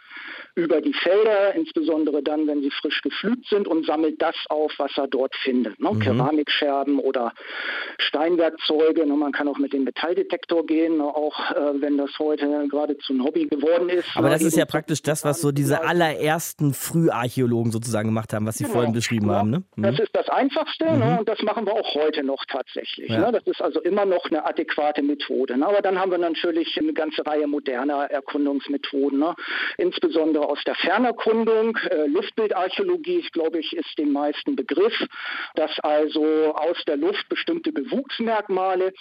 über 0.55 0.81
die 0.81 0.93
Felder, 0.93 1.53
insbesondere 1.55 2.21
dann, 2.21 2.47
wenn 2.47 2.61
sie 2.61 2.71
frisch 2.71 3.01
gepflügt 3.01 3.47
sind 3.47 3.67
und 3.67 3.85
sammelt 3.85 4.21
das 4.21 4.35
auf, 4.49 4.73
was 4.77 4.91
er 4.97 5.07
dort 5.07 5.35
findet. 5.35 5.79
Ne? 5.79 5.91
Mhm. 5.91 5.99
Keramikscherben 5.99 6.99
oder 6.99 7.33
Steinwerkzeuge. 7.97 9.05
Ne? 9.05 9.13
Man 9.13 9.31
kann 9.31 9.47
auch 9.47 9.57
mit 9.57 9.73
dem 9.73 9.83
Metalldetektor 9.83 10.65
gehen, 10.65 10.97
ne? 10.97 11.05
auch 11.05 11.51
äh, 11.51 11.81
wenn 11.81 11.97
das 11.97 12.11
heute 12.19 12.67
geradezu 12.69 13.13
ein 13.13 13.23
Hobby 13.23 13.47
geworden 13.47 13.89
ist. 13.89 14.07
Aber 14.15 14.29
das 14.29 14.41
ist 14.41 14.57
ja 14.57 14.65
praktisch 14.65 15.01
das, 15.01 15.23
was 15.23 15.41
so 15.41 15.51
diese 15.51 15.83
allerersten 15.83 16.73
Früharchäologen 16.73 17.71
sozusagen 17.71 18.09
gemacht 18.09 18.33
haben, 18.33 18.45
was 18.45 18.57
Sie 18.57 18.65
genau. 18.65 18.75
vorhin 18.75 18.93
beschrieben 18.93 19.29
ja. 19.29 19.35
haben. 19.35 19.49
Ne? 19.49 19.63
Mhm. 19.75 19.83
Das 19.83 19.99
ist 19.99 20.15
das 20.15 20.27
Einfachste 20.29 20.85
ne? 20.85 21.05
mhm. 21.05 21.17
und 21.19 21.29
das 21.29 21.41
machen 21.43 21.65
wir 21.65 21.73
auch 21.73 21.95
heute 21.95 22.23
noch 22.23 22.43
tatsächlich. 22.45 23.09
Ja. 23.09 23.19
Ne? 23.19 23.31
Das 23.31 23.43
ist 23.45 23.61
also 23.61 23.79
immer 23.81 24.05
noch 24.05 24.25
eine 24.25 24.45
adäquate 24.45 25.01
Methode. 25.01 25.57
Ne? 25.57 25.65
Aber 25.65 25.81
dann 25.81 25.99
haben 25.99 26.11
wir 26.11 26.17
natürlich 26.17 26.77
eine 26.77 26.93
ganze 26.93 27.25
Reihe 27.25 27.47
moderner 27.47 28.05
Erkundungsmethoden, 28.11 29.19
ne? 29.19 29.35
Insbesondere 30.41 30.49
aus 30.49 30.63
der 30.65 30.75
Fernerkundung. 30.75 31.77
Äh, 31.89 32.07
Luftbildarchäologie, 32.07 33.27
glaube 33.31 33.59
ich, 33.59 33.73
ist 33.73 33.97
den 33.97 34.11
meisten 34.11 34.55
Begriff, 34.55 34.93
dass 35.55 35.71
also 35.79 36.53
aus 36.55 36.77
der 36.87 36.97
Luft 36.97 37.27
bestimmte 37.29 37.71
Bewuchsmerkmale 37.71 38.93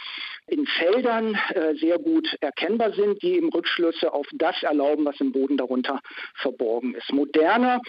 in 0.47 0.67
Feldern 0.67 1.39
äh, 1.55 1.75
sehr 1.77 1.99
gut 1.99 2.37
erkennbar 2.41 2.93
sind, 2.93 3.23
die 3.23 3.35
eben 3.37 3.51
Rückschlüsse 3.51 4.13
auf 4.13 4.27
das 4.33 4.63
erlauben, 4.63 5.05
was 5.05 5.21
im 5.21 5.33
Boden 5.33 5.57
darunter 5.57 6.01
verborgen 6.35 6.95
ist. 6.95 7.13
Moderner, 7.13 7.81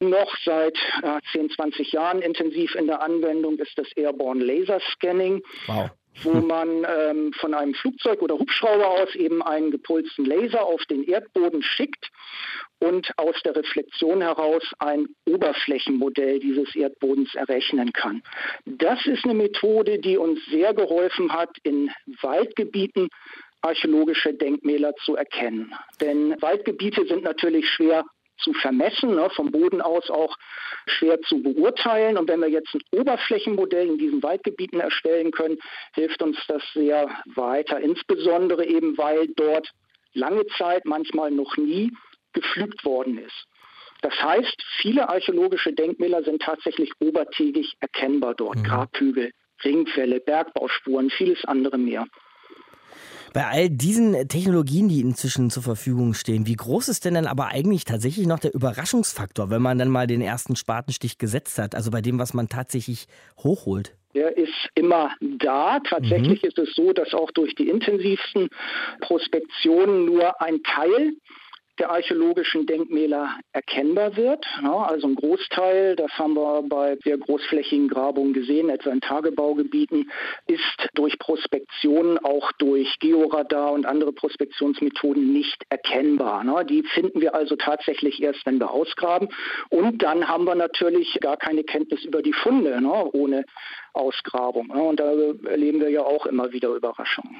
noch 0.00 0.34
seit 0.44 0.76
äh, 1.02 1.20
10, 1.32 1.50
20 1.50 1.92
Jahren 1.92 2.22
intensiv 2.22 2.74
in 2.74 2.86
der 2.86 3.02
Anwendung 3.02 3.58
ist 3.58 3.76
das 3.76 3.90
Airborne 3.96 4.44
Laser 4.44 4.80
Scanning. 4.92 5.42
Wow 5.66 5.90
wo 6.22 6.32
man 6.32 6.86
ähm, 6.88 7.32
von 7.32 7.54
einem 7.54 7.74
Flugzeug 7.74 8.22
oder 8.22 8.38
Hubschrauber 8.38 8.88
aus 8.88 9.14
eben 9.14 9.42
einen 9.42 9.70
gepulsten 9.70 10.24
Laser 10.24 10.64
auf 10.64 10.84
den 10.86 11.02
Erdboden 11.04 11.62
schickt 11.62 12.10
und 12.84 13.10
aus 13.16 13.36
der 13.44 13.56
Reflexion 13.56 14.20
heraus 14.20 14.62
ein 14.78 15.08
Oberflächenmodell 15.26 16.38
dieses 16.38 16.74
Erdbodens 16.74 17.34
errechnen 17.34 17.92
kann. 17.92 18.22
Das 18.66 19.04
ist 19.06 19.24
eine 19.24 19.34
Methode, 19.34 19.98
die 19.98 20.18
uns 20.18 20.38
sehr 20.50 20.74
geholfen 20.74 21.32
hat, 21.32 21.50
in 21.62 21.90
Waldgebieten 22.20 23.08
archäologische 23.62 24.34
Denkmäler 24.34 24.94
zu 25.04 25.16
erkennen. 25.16 25.74
Denn 26.00 26.36
Waldgebiete 26.40 27.06
sind 27.06 27.24
natürlich 27.24 27.66
schwer 27.70 28.04
zu 28.38 28.52
vermessen, 28.52 29.14
ne, 29.14 29.30
vom 29.30 29.50
Boden 29.50 29.80
aus 29.80 30.10
auch 30.10 30.36
schwer 30.86 31.20
zu 31.22 31.42
beurteilen. 31.42 32.18
Und 32.18 32.28
wenn 32.28 32.40
wir 32.40 32.48
jetzt 32.48 32.74
ein 32.74 32.82
Oberflächenmodell 33.00 33.88
in 33.88 33.98
diesen 33.98 34.22
Waldgebieten 34.22 34.80
erstellen 34.80 35.30
können, 35.30 35.56
hilft 35.94 36.22
uns 36.22 36.36
das 36.46 36.62
sehr 36.74 37.08
weiter. 37.34 37.80
Insbesondere 37.80 38.66
eben, 38.66 38.98
weil 38.98 39.28
dort 39.28 39.70
lange 40.12 40.46
Zeit, 40.58 40.84
manchmal 40.84 41.30
noch 41.30 41.56
nie, 41.56 41.90
gepflügt 42.34 42.84
worden 42.84 43.18
ist. 43.18 43.46
Das 44.02 44.12
heißt, 44.22 44.62
viele 44.82 45.08
archäologische 45.08 45.72
Denkmäler 45.72 46.22
sind 46.22 46.42
tatsächlich 46.42 46.90
obertägig 47.00 47.74
erkennbar 47.80 48.34
dort. 48.34 48.58
Mhm. 48.58 48.64
Grabhügel, 48.64 49.32
Ringfälle, 49.64 50.20
Bergbauspuren, 50.20 51.08
vieles 51.08 51.44
andere 51.46 51.78
mehr. 51.78 52.06
Bei 53.32 53.46
all 53.46 53.68
diesen 53.68 54.28
Technologien, 54.28 54.88
die 54.88 55.00
inzwischen 55.00 55.50
zur 55.50 55.64
Verfügung 55.64 56.14
stehen, 56.14 56.46
wie 56.46 56.54
groß 56.54 56.88
ist 56.88 57.04
denn 57.04 57.14
dann 57.14 57.26
aber 57.26 57.48
eigentlich 57.48 57.84
tatsächlich 57.84 58.28
noch 58.28 58.38
der 58.38 58.54
Überraschungsfaktor, 58.54 59.50
wenn 59.50 59.62
man 59.62 59.78
dann 59.78 59.88
mal 59.88 60.06
den 60.06 60.20
ersten 60.20 60.54
Spatenstich 60.54 61.18
gesetzt 61.18 61.58
hat, 61.58 61.74
also 61.74 61.90
bei 61.90 62.00
dem, 62.00 62.20
was 62.20 62.32
man 62.32 62.48
tatsächlich 62.48 63.06
hochholt? 63.38 63.96
Der 64.14 64.36
ist 64.36 64.68
immer 64.76 65.10
da. 65.20 65.80
Tatsächlich 65.80 66.42
mhm. 66.42 66.48
ist 66.48 66.58
es 66.58 66.74
so, 66.76 66.92
dass 66.92 67.12
auch 67.14 67.32
durch 67.32 67.56
die 67.56 67.68
intensivsten 67.68 68.50
Prospektionen 69.00 70.04
nur 70.04 70.40
ein 70.40 70.62
Teil 70.62 71.14
der 71.78 71.90
archäologischen 71.90 72.66
Denkmäler 72.66 73.38
erkennbar 73.52 74.16
wird. 74.16 74.46
Ja, 74.62 74.84
also 74.84 75.08
ein 75.08 75.16
Großteil, 75.16 75.96
das 75.96 76.10
haben 76.12 76.34
wir 76.34 76.62
bei 76.62 76.96
sehr 77.02 77.18
großflächigen 77.18 77.88
Grabungen 77.88 78.32
gesehen, 78.32 78.70
etwa 78.70 78.90
in 78.90 79.00
Tagebaugebieten, 79.00 80.10
ist 80.46 80.88
durch 80.94 81.18
Prospektion, 81.18 82.18
auch 82.18 82.52
durch 82.52 82.98
Georadar 83.00 83.72
und 83.72 83.86
andere 83.86 84.12
Prospektionsmethoden 84.12 85.32
nicht 85.32 85.64
erkennbar. 85.68 86.44
Ne? 86.44 86.64
Die 86.64 86.82
finden 86.82 87.20
wir 87.20 87.34
also 87.34 87.56
tatsächlich 87.56 88.22
erst, 88.22 88.46
wenn 88.46 88.58
wir 88.58 88.70
ausgraben. 88.70 89.28
Und 89.68 90.02
dann 90.02 90.28
haben 90.28 90.44
wir 90.44 90.54
natürlich 90.54 91.18
gar 91.20 91.36
keine 91.36 91.64
Kenntnis 91.64 92.04
über 92.04 92.22
die 92.22 92.32
Funde 92.32 92.80
ne? 92.80 93.10
ohne 93.12 93.44
Ausgrabung. 93.92 94.68
Ne? 94.68 94.82
Und 94.82 95.00
da 95.00 95.12
erleben 95.48 95.80
wir 95.80 95.90
ja 95.90 96.02
auch 96.02 96.26
immer 96.26 96.52
wieder 96.52 96.68
Überraschungen. 96.68 97.36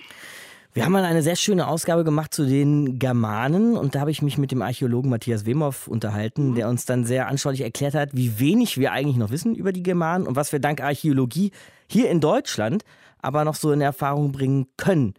Wir 0.74 0.84
haben 0.84 0.92
mal 0.92 1.04
eine 1.04 1.22
sehr 1.22 1.36
schöne 1.36 1.68
Ausgabe 1.68 2.04
gemacht 2.04 2.34
zu 2.34 2.44
den 2.44 2.98
Germanen 2.98 3.76
und 3.76 3.94
da 3.94 4.00
habe 4.00 4.10
ich 4.10 4.22
mich 4.22 4.38
mit 4.38 4.50
dem 4.50 4.60
Archäologen 4.60 5.08
Matthias 5.08 5.46
Wemhoff 5.46 5.88
unterhalten, 5.88 6.50
mhm. 6.50 6.54
der 6.56 6.68
uns 6.68 6.84
dann 6.84 7.04
sehr 7.04 7.28
anschaulich 7.28 7.60
erklärt 7.60 7.94
hat, 7.94 8.10
wie 8.12 8.40
wenig 8.40 8.76
wir 8.76 8.90
eigentlich 8.90 9.16
noch 9.16 9.30
wissen 9.30 9.54
über 9.54 9.72
die 9.72 9.84
Germanen 9.84 10.26
und 10.26 10.34
was 10.34 10.50
wir 10.50 10.58
dank 10.58 10.82
Archäologie 10.82 11.52
hier 11.88 12.10
in 12.10 12.20
Deutschland 12.20 12.84
aber 13.24 13.44
noch 13.44 13.54
so 13.54 13.72
in 13.72 13.80
Erfahrung 13.80 14.32
bringen 14.32 14.66
können. 14.76 15.14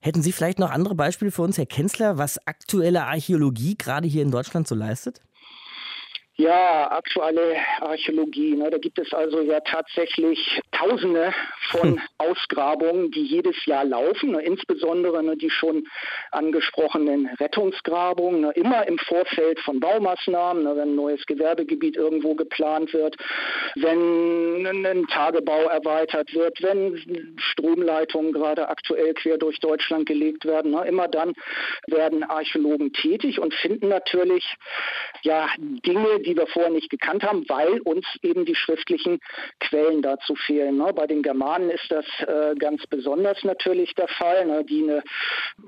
Hätten 0.00 0.22
Sie 0.22 0.32
vielleicht 0.32 0.58
noch 0.58 0.70
andere 0.70 0.94
Beispiele 0.94 1.30
für 1.30 1.42
uns, 1.42 1.56
Herr 1.56 1.66
Kenzler, 1.66 2.18
was 2.18 2.46
aktuelle 2.46 3.04
Archäologie 3.04 3.76
gerade 3.76 4.06
hier 4.06 4.22
in 4.22 4.30
Deutschland 4.30 4.68
so 4.68 4.74
leistet? 4.74 5.22
Ja, 6.38 6.90
aktuelle 6.90 7.56
Archäologie. 7.80 8.56
Ne, 8.56 8.68
da 8.68 8.76
gibt 8.76 8.98
es 8.98 9.14
also 9.14 9.40
ja 9.40 9.60
tatsächlich 9.60 10.60
Tausende 10.70 11.32
von 11.70 11.92
hm. 11.94 12.00
Ausgrabungen, 12.18 13.10
die 13.10 13.22
jedes 13.22 13.64
Jahr 13.64 13.86
laufen. 13.86 14.32
Ne, 14.32 14.42
insbesondere 14.42 15.22
ne, 15.22 15.38
die 15.38 15.48
schon 15.48 15.84
angesprochenen 16.32 17.30
Rettungsgrabungen, 17.40 18.42
ne, 18.42 18.50
immer 18.50 18.86
im 18.86 18.98
Vorfeld 18.98 19.60
von 19.60 19.80
Baumaßnahmen, 19.80 20.64
ne, 20.64 20.76
wenn 20.76 20.90
ein 20.90 20.94
neues 20.94 21.24
Gewerbegebiet 21.24 21.96
irgendwo 21.96 22.34
geplant 22.34 22.92
wird, 22.92 23.16
wenn 23.76 24.66
ein 24.66 25.06
Tagebau 25.06 25.62
erweitert 25.70 26.34
wird, 26.34 26.62
wenn 26.62 27.34
Stromleitungen 27.38 28.32
gerade 28.32 28.68
aktuell 28.68 29.14
quer 29.14 29.38
durch 29.38 29.58
Deutschland 29.60 30.04
gelegt 30.04 30.44
werden. 30.44 30.72
Ne, 30.72 30.84
immer 30.86 31.08
dann 31.08 31.32
werden 31.86 32.24
Archäologen 32.24 32.92
tätig 32.92 33.40
und 33.40 33.54
finden 33.54 33.88
natürlich 33.88 34.44
ja 35.22 35.48
Dinge, 35.56 36.25
die 36.26 36.36
wir 36.36 36.46
vorher 36.46 36.70
nicht 36.70 36.90
gekannt 36.90 37.22
haben, 37.22 37.44
weil 37.48 37.80
uns 37.80 38.04
eben 38.22 38.44
die 38.44 38.54
schriftlichen 38.54 39.20
Quellen 39.60 40.02
dazu 40.02 40.34
fehlen. 40.34 40.76
Ne? 40.76 40.92
Bei 40.94 41.06
den 41.06 41.22
Germanen 41.22 41.70
ist 41.70 41.90
das 41.90 42.04
äh, 42.26 42.54
ganz 42.56 42.86
besonders 42.86 43.42
natürlich 43.44 43.94
der 43.94 44.08
Fall, 44.08 44.46
ne? 44.46 44.64
die 44.64 44.82
eine 44.82 45.02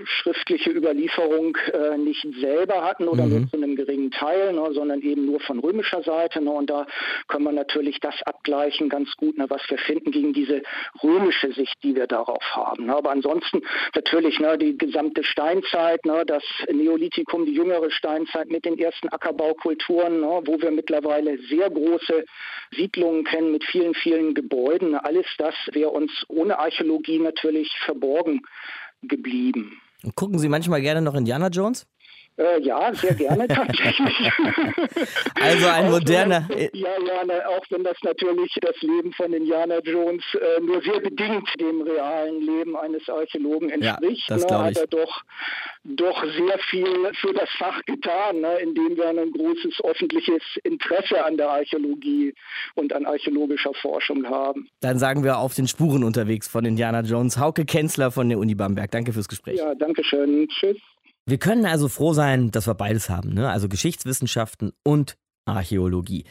schriftliche 0.05 0.71
Überlieferung 0.71 1.57
äh, 1.73 1.97
nicht 1.97 2.27
selber 2.41 2.85
hatten 2.85 3.09
oder 3.09 3.25
mhm. 3.25 3.31
nur 3.31 3.49
zu 3.49 3.57
einem 3.57 3.77
geringen 3.77 4.11
Teil, 4.11 4.53
ne? 4.53 4.69
sondern 4.73 5.01
eben 5.01 5.27
nur 5.27 5.41
von 5.41 5.61
römischer 5.61 6.03
Seite. 6.03 6.43
Ne? 6.43 6.51
Und 6.51 6.71
da 6.71 6.87
können 7.29 7.45
wir 7.45 7.53
natürlich 7.53 8.01
das 8.01 8.15
abgleichen 8.25 8.89
ganz 8.89 9.15
gut, 9.17 9.39
ne? 9.39 9.47
was 9.49 9.63
wir 9.69 9.79
finden 9.79 10.11
gegen 10.11 10.33
diese 10.33 10.63
römische 11.03 11.53
Sicht, 11.53 11.77
die 11.83 11.95
wir 11.95 12.07
darauf 12.07 12.43
haben. 12.55 12.87
Ne? 12.87 12.97
Aber 12.97 13.11
ansonsten 13.11 13.63
natürlich 13.95 14.39
die 14.61 14.77
gesamte 14.77 15.23
Steinzeit, 15.25 16.01
das 16.27 16.43
Neolithikum, 16.71 17.45
die 17.45 17.53
jüngere 17.53 17.91
Steinzeit 17.91 18.49
mit 18.51 18.65
den 18.65 18.79
ersten 18.79 19.09
Ackerbaukulturen, 19.09 20.25
wo 20.49 20.61
wir 20.61 20.71
mittlerweile 20.73 21.39
sehr 21.49 21.71
große 21.71 22.25
Siedlungen 22.75 23.25
kennen 23.25 23.53
mit 23.53 23.65
vielen, 23.65 23.95
vielen 23.95 24.35
Gebäuden. 24.35 24.95
Alles 24.97 25.27
das 25.39 25.55
wäre 25.73 25.91
uns 25.91 26.11
ohne 26.29 26.59
Archäologie 26.59 27.19
natürlich 27.19 27.71
verborgen 27.85 28.41
geblieben. 29.03 29.81
Und 30.03 30.17
gucken 30.17 30.39
Sie 30.39 30.49
manchmal 30.49 30.81
gerne 30.81 31.03
noch 31.03 31.15
Indiana 31.15 31.49
Jones? 31.49 31.87
Äh, 32.39 32.61
ja, 32.63 32.95
sehr 32.95 33.15
gerne 33.15 33.49
tatsächlich. 33.49 34.31
also 35.35 35.67
ein 35.67 35.91
moderner. 35.91 36.45
Wenn, 36.49 36.71
ja, 36.73 36.89
ja, 37.05 37.49
auch 37.49 37.65
wenn 37.71 37.83
das 37.83 37.97
natürlich 38.03 38.57
das 38.61 38.81
Leben 38.81 39.13
von 39.13 39.33
Indiana 39.33 39.81
Jones 39.81 40.23
äh, 40.35 40.61
nur 40.61 40.81
sehr 40.83 41.01
bedingt 41.01 41.49
dem 41.61 41.83
realen 41.83 42.41
Leben 42.41 42.77
eines 42.77 43.09
Archäologen 43.09 43.71
entspricht, 43.71 44.29
ja, 44.29 44.37
das 44.37 44.47
ne, 44.49 44.59
hat 44.59 44.77
er 44.77 44.87
doch, 44.87 45.23
doch 45.83 46.23
sehr 46.23 46.59
viel 46.71 47.11
für 47.21 47.33
das 47.33 47.49
Fach 47.59 47.85
getan, 47.87 48.41
ne, 48.41 48.59
indem 48.59 48.97
wir 48.97 49.09
ein 49.09 49.33
großes 49.33 49.83
öffentliches 49.83 50.43
Interesse 50.63 51.25
an 51.25 51.37
der 51.37 51.51
Archäologie 51.51 52.35
und 52.77 52.93
an 52.93 53.05
archäologischer 53.05 53.75
Forschung 53.83 54.25
haben. 54.29 54.69
Dann 54.81 55.01
sagen 55.01 55.25
wir 55.25 55.39
auf 55.39 55.55
den 55.55 55.67
Spuren 55.67 56.05
unterwegs 56.05 56.47
von 56.47 56.65
Indiana 56.65 57.01
Jones. 57.01 57.37
Hauke 57.39 57.65
Kenzler 57.65 58.13
von 58.13 58.29
der 58.29 58.39
Uni 58.39 58.55
Bamberg. 58.55 58.93
Danke 58.93 59.13
fürs 59.13 59.29
Gespräch. 59.29 59.59
Ja, 59.59 59.75
danke 59.75 60.05
schön. 60.05 60.47
Tschüss. 60.49 60.77
Wir 61.29 61.37
können 61.37 61.67
also 61.67 61.89
froh 61.89 62.15
sein, 62.15 62.51
dass 62.53 62.67
wir 62.67 62.73
beides 62.73 63.11
haben, 63.11 63.35
ne? 63.35 63.51
also 63.51 63.69
Geschichtswissenschaften 63.69 64.73
und 64.83 65.19
Archäologie. 65.45 66.25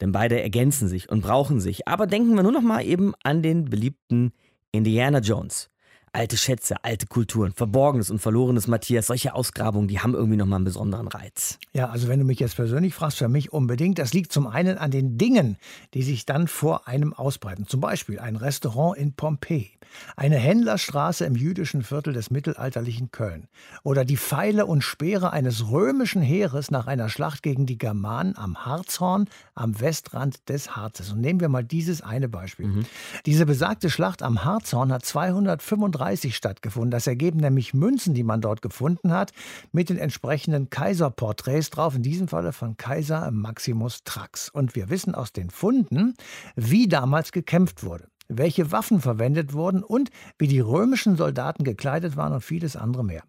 Denn 0.00 0.10
beide 0.10 0.42
ergänzen 0.42 0.88
sich 0.88 1.08
und 1.08 1.20
brauchen 1.20 1.60
sich. 1.60 1.86
Aber 1.86 2.08
denken 2.08 2.34
wir 2.34 2.42
nur 2.42 2.50
noch 2.50 2.60
mal 2.60 2.84
eben 2.84 3.12
an 3.22 3.42
den 3.42 3.66
beliebten 3.66 4.32
Indiana 4.72 5.20
Jones. 5.20 5.70
Alte 6.12 6.36
Schätze, 6.36 6.82
alte 6.82 7.06
Kulturen, 7.06 7.52
Verborgenes 7.52 8.10
und 8.10 8.18
Verlorenes, 8.18 8.66
Matthias, 8.66 9.06
solche 9.06 9.32
Ausgrabungen, 9.32 9.86
die 9.86 10.00
haben 10.00 10.14
irgendwie 10.14 10.36
nochmal 10.36 10.56
einen 10.56 10.64
besonderen 10.64 11.06
Reiz. 11.06 11.58
Ja, 11.72 11.90
also 11.90 12.08
wenn 12.08 12.18
du 12.18 12.24
mich 12.24 12.40
jetzt 12.40 12.56
persönlich 12.56 12.94
fragst, 12.94 13.18
für 13.18 13.28
mich 13.28 13.52
unbedingt. 13.52 14.00
Das 14.00 14.12
liegt 14.12 14.32
zum 14.32 14.48
einen 14.48 14.76
an 14.76 14.90
den 14.90 15.18
Dingen, 15.18 15.56
die 15.94 16.02
sich 16.02 16.26
dann 16.26 16.48
vor 16.48 16.88
einem 16.88 17.12
ausbreiten. 17.12 17.66
Zum 17.68 17.80
Beispiel 17.80 18.18
ein 18.18 18.34
Restaurant 18.34 18.98
in 18.98 19.12
Pompeji, 19.12 19.70
eine 20.16 20.36
Händlerstraße 20.36 21.24
im 21.24 21.36
jüdischen 21.36 21.84
Viertel 21.84 22.12
des 22.12 22.30
mittelalterlichen 22.30 23.12
Köln 23.12 23.46
oder 23.84 24.04
die 24.04 24.16
Pfeile 24.16 24.66
und 24.66 24.82
Speere 24.82 25.32
eines 25.32 25.70
römischen 25.70 26.22
Heeres 26.22 26.72
nach 26.72 26.88
einer 26.88 27.08
Schlacht 27.08 27.44
gegen 27.44 27.66
die 27.66 27.78
Germanen 27.78 28.36
am 28.36 28.64
Harzhorn 28.66 29.28
am 29.54 29.80
Westrand 29.80 30.48
des 30.48 30.74
Harzes. 30.74 31.12
Und 31.12 31.20
nehmen 31.20 31.38
wir 31.38 31.48
mal 31.48 31.62
dieses 31.62 32.02
eine 32.02 32.28
Beispiel. 32.28 32.66
Mhm. 32.66 32.86
Diese 33.26 33.46
besagte 33.46 33.90
Schlacht 33.90 34.24
am 34.24 34.44
Harzhorn 34.44 34.92
hat 34.92 35.04
235 35.04 35.99
1930 36.00 36.36
stattgefunden. 36.36 36.90
Das 36.90 37.06
ergeben 37.06 37.40
nämlich 37.40 37.74
Münzen, 37.74 38.14
die 38.14 38.22
man 38.22 38.40
dort 38.40 38.62
gefunden 38.62 39.12
hat, 39.12 39.32
mit 39.72 39.88
den 39.88 39.98
entsprechenden 39.98 40.70
Kaiserporträts 40.70 41.70
drauf, 41.70 41.94
in 41.94 42.02
diesem 42.02 42.28
Falle 42.28 42.52
von 42.52 42.76
Kaiser 42.76 43.30
Maximus 43.30 44.02
Trax. 44.04 44.48
Und 44.48 44.74
wir 44.74 44.90
wissen 44.90 45.14
aus 45.14 45.32
den 45.32 45.50
Funden, 45.50 46.14
wie 46.56 46.88
damals 46.88 47.32
gekämpft 47.32 47.84
wurde 47.84 48.08
welche 48.32 48.70
Waffen 48.70 49.00
verwendet 49.00 49.54
wurden 49.54 49.82
und 49.82 50.10
wie 50.38 50.46
die 50.46 50.60
römischen 50.60 51.16
Soldaten 51.16 51.64
gekleidet 51.64 52.16
waren 52.16 52.32
und 52.32 52.42
vieles 52.42 52.76
andere 52.76 53.04
mehr. 53.04 53.24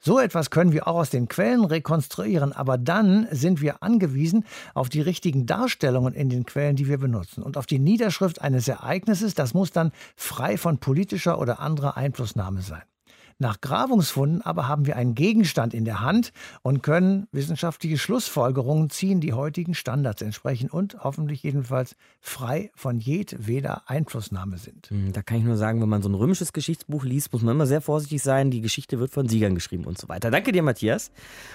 So 0.00 0.18
etwas 0.18 0.50
können 0.50 0.72
wir 0.72 0.86
auch 0.86 0.96
aus 0.96 1.10
den 1.10 1.28
Quellen 1.28 1.64
rekonstruieren, 1.64 2.52
aber 2.52 2.78
dann 2.78 3.26
sind 3.30 3.60
wir 3.60 3.82
angewiesen 3.82 4.44
auf 4.74 4.88
die 4.88 5.00
richtigen 5.00 5.46
Darstellungen 5.46 6.14
in 6.14 6.28
den 6.28 6.46
Quellen, 6.46 6.76
die 6.76 6.88
wir 6.88 6.98
benutzen 6.98 7.42
und 7.42 7.56
auf 7.56 7.66
die 7.66 7.78
Niederschrift 7.78 8.40
eines 8.40 8.68
Ereignisses, 8.68 9.34
das 9.34 9.54
muss 9.54 9.72
dann 9.72 9.92
frei 10.16 10.56
von 10.56 10.78
politischer 10.78 11.38
oder 11.38 11.60
anderer 11.60 11.96
Einflussnahme 11.96 12.62
sein. 12.62 12.82
Nach 13.40 13.60
Grabungsfunden 13.60 14.42
aber 14.42 14.66
haben 14.66 14.84
wir 14.84 14.96
einen 14.96 15.14
Gegenstand 15.14 15.72
in 15.72 15.84
der 15.84 16.00
Hand 16.00 16.32
und 16.62 16.82
können 16.82 17.28
wissenschaftliche 17.30 17.96
Schlussfolgerungen 17.96 18.90
ziehen, 18.90 19.20
die 19.20 19.32
heutigen 19.32 19.74
Standards 19.74 20.22
entsprechen 20.22 20.68
und 20.68 21.04
hoffentlich 21.04 21.44
jedenfalls 21.44 21.94
frei 22.20 22.72
von 22.74 22.98
jedweder 22.98 23.88
Einflussnahme 23.88 24.58
sind. 24.58 24.90
Hm, 24.90 25.12
da 25.12 25.22
kann 25.22 25.38
ich 25.38 25.44
nur 25.44 25.56
sagen, 25.56 25.80
wenn 25.80 25.88
man 25.88 26.02
so 26.02 26.08
ein 26.08 26.16
römisches 26.16 26.52
Geschichtsbuch 26.52 27.04
liest, 27.04 27.32
muss 27.32 27.42
man 27.42 27.54
immer 27.54 27.66
sehr 27.66 27.80
vorsichtig 27.80 28.24
sein. 28.24 28.50
Die 28.50 28.60
Geschichte 28.60 28.98
wird 28.98 29.12
von 29.12 29.28
Siegern 29.28 29.54
geschrieben 29.54 29.84
und 29.84 29.98
so 29.98 30.08
weiter. 30.08 30.32
Danke 30.32 30.50
dir, 30.50 30.64
Matthias. 30.64 31.12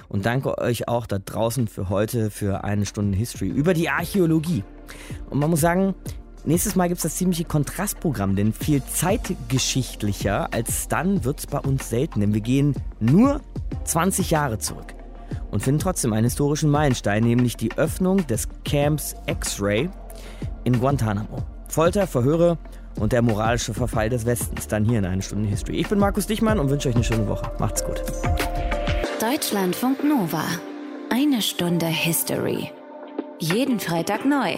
Und 0.08 0.26
danke 0.26 0.58
euch 0.60 0.88
auch 0.88 1.06
da 1.06 1.20
draußen 1.20 1.68
für 1.68 1.90
heute, 1.90 2.32
für 2.32 2.64
eine 2.64 2.86
Stunde 2.86 3.18
History 3.18 3.50
über 3.50 3.74
die 3.74 3.90
Archäologie. 3.90 4.64
Und 5.30 5.40
man 5.40 5.50
muss 5.50 5.60
sagen, 5.60 5.96
Nächstes 6.46 6.76
Mal 6.76 6.90
gibt 6.90 6.98
es 6.98 7.04
das 7.04 7.16
ziemliche 7.16 7.46
Kontrastprogramm, 7.46 8.36
denn 8.36 8.52
viel 8.52 8.84
zeitgeschichtlicher 8.84 10.54
als 10.54 10.90
dann 10.90 11.24
wird 11.24 11.40
es 11.40 11.48
bei 11.48 11.60
uns 11.60 11.90
selten, 11.90 12.20
denn 12.20 12.34
wir 12.34 12.42
gehen 12.42 12.76
nur 13.00 13.40
20 13.86 14.30
Jahre 14.32 14.60
zurück 14.60 14.94
und 15.52 15.64
finden 15.64 15.80
trotzdem 15.80 16.12
einen 16.12 16.26
historischen 16.26 16.70
Meilenstein, 16.70 17.24
nämlich 17.24 17.56
die 17.56 17.72
Öffnung 17.78 18.28
des 18.28 18.50
Camps 18.66 19.16
X-Ray 19.26 19.90
in 20.66 20.80
Guantanamo. 20.80 21.44
Folter, 21.70 22.08
Verhöre 22.08 22.58
und 23.00 23.14
der 23.14 23.22
moralische 23.22 23.74
Verfall 23.74 24.10
des 24.10 24.26
Westens, 24.26 24.68
dann 24.68 24.84
hier 24.84 25.00
in 25.00 25.06
einer 25.06 25.22
Stunde 25.22 25.48
History. 25.48 25.78
Ich 25.78 25.88
bin 25.88 25.98
Markus 25.98 26.28
Dichmann 26.28 26.60
und 26.60 26.70
wünsche 26.70 26.90
euch 26.90 26.96
eine 26.96 27.06
schöne 27.06 27.28
Woche. 27.30 27.50
Macht's 27.58 27.86
gut. 27.86 28.04
Deutschlandfunk 29.22 30.04
Nova. 30.04 30.44
Eine 31.10 31.42
Stunde 31.42 31.86
History. 31.86 32.70
Jeden 33.40 33.80
Freitag 33.80 34.26
neu 34.26 34.58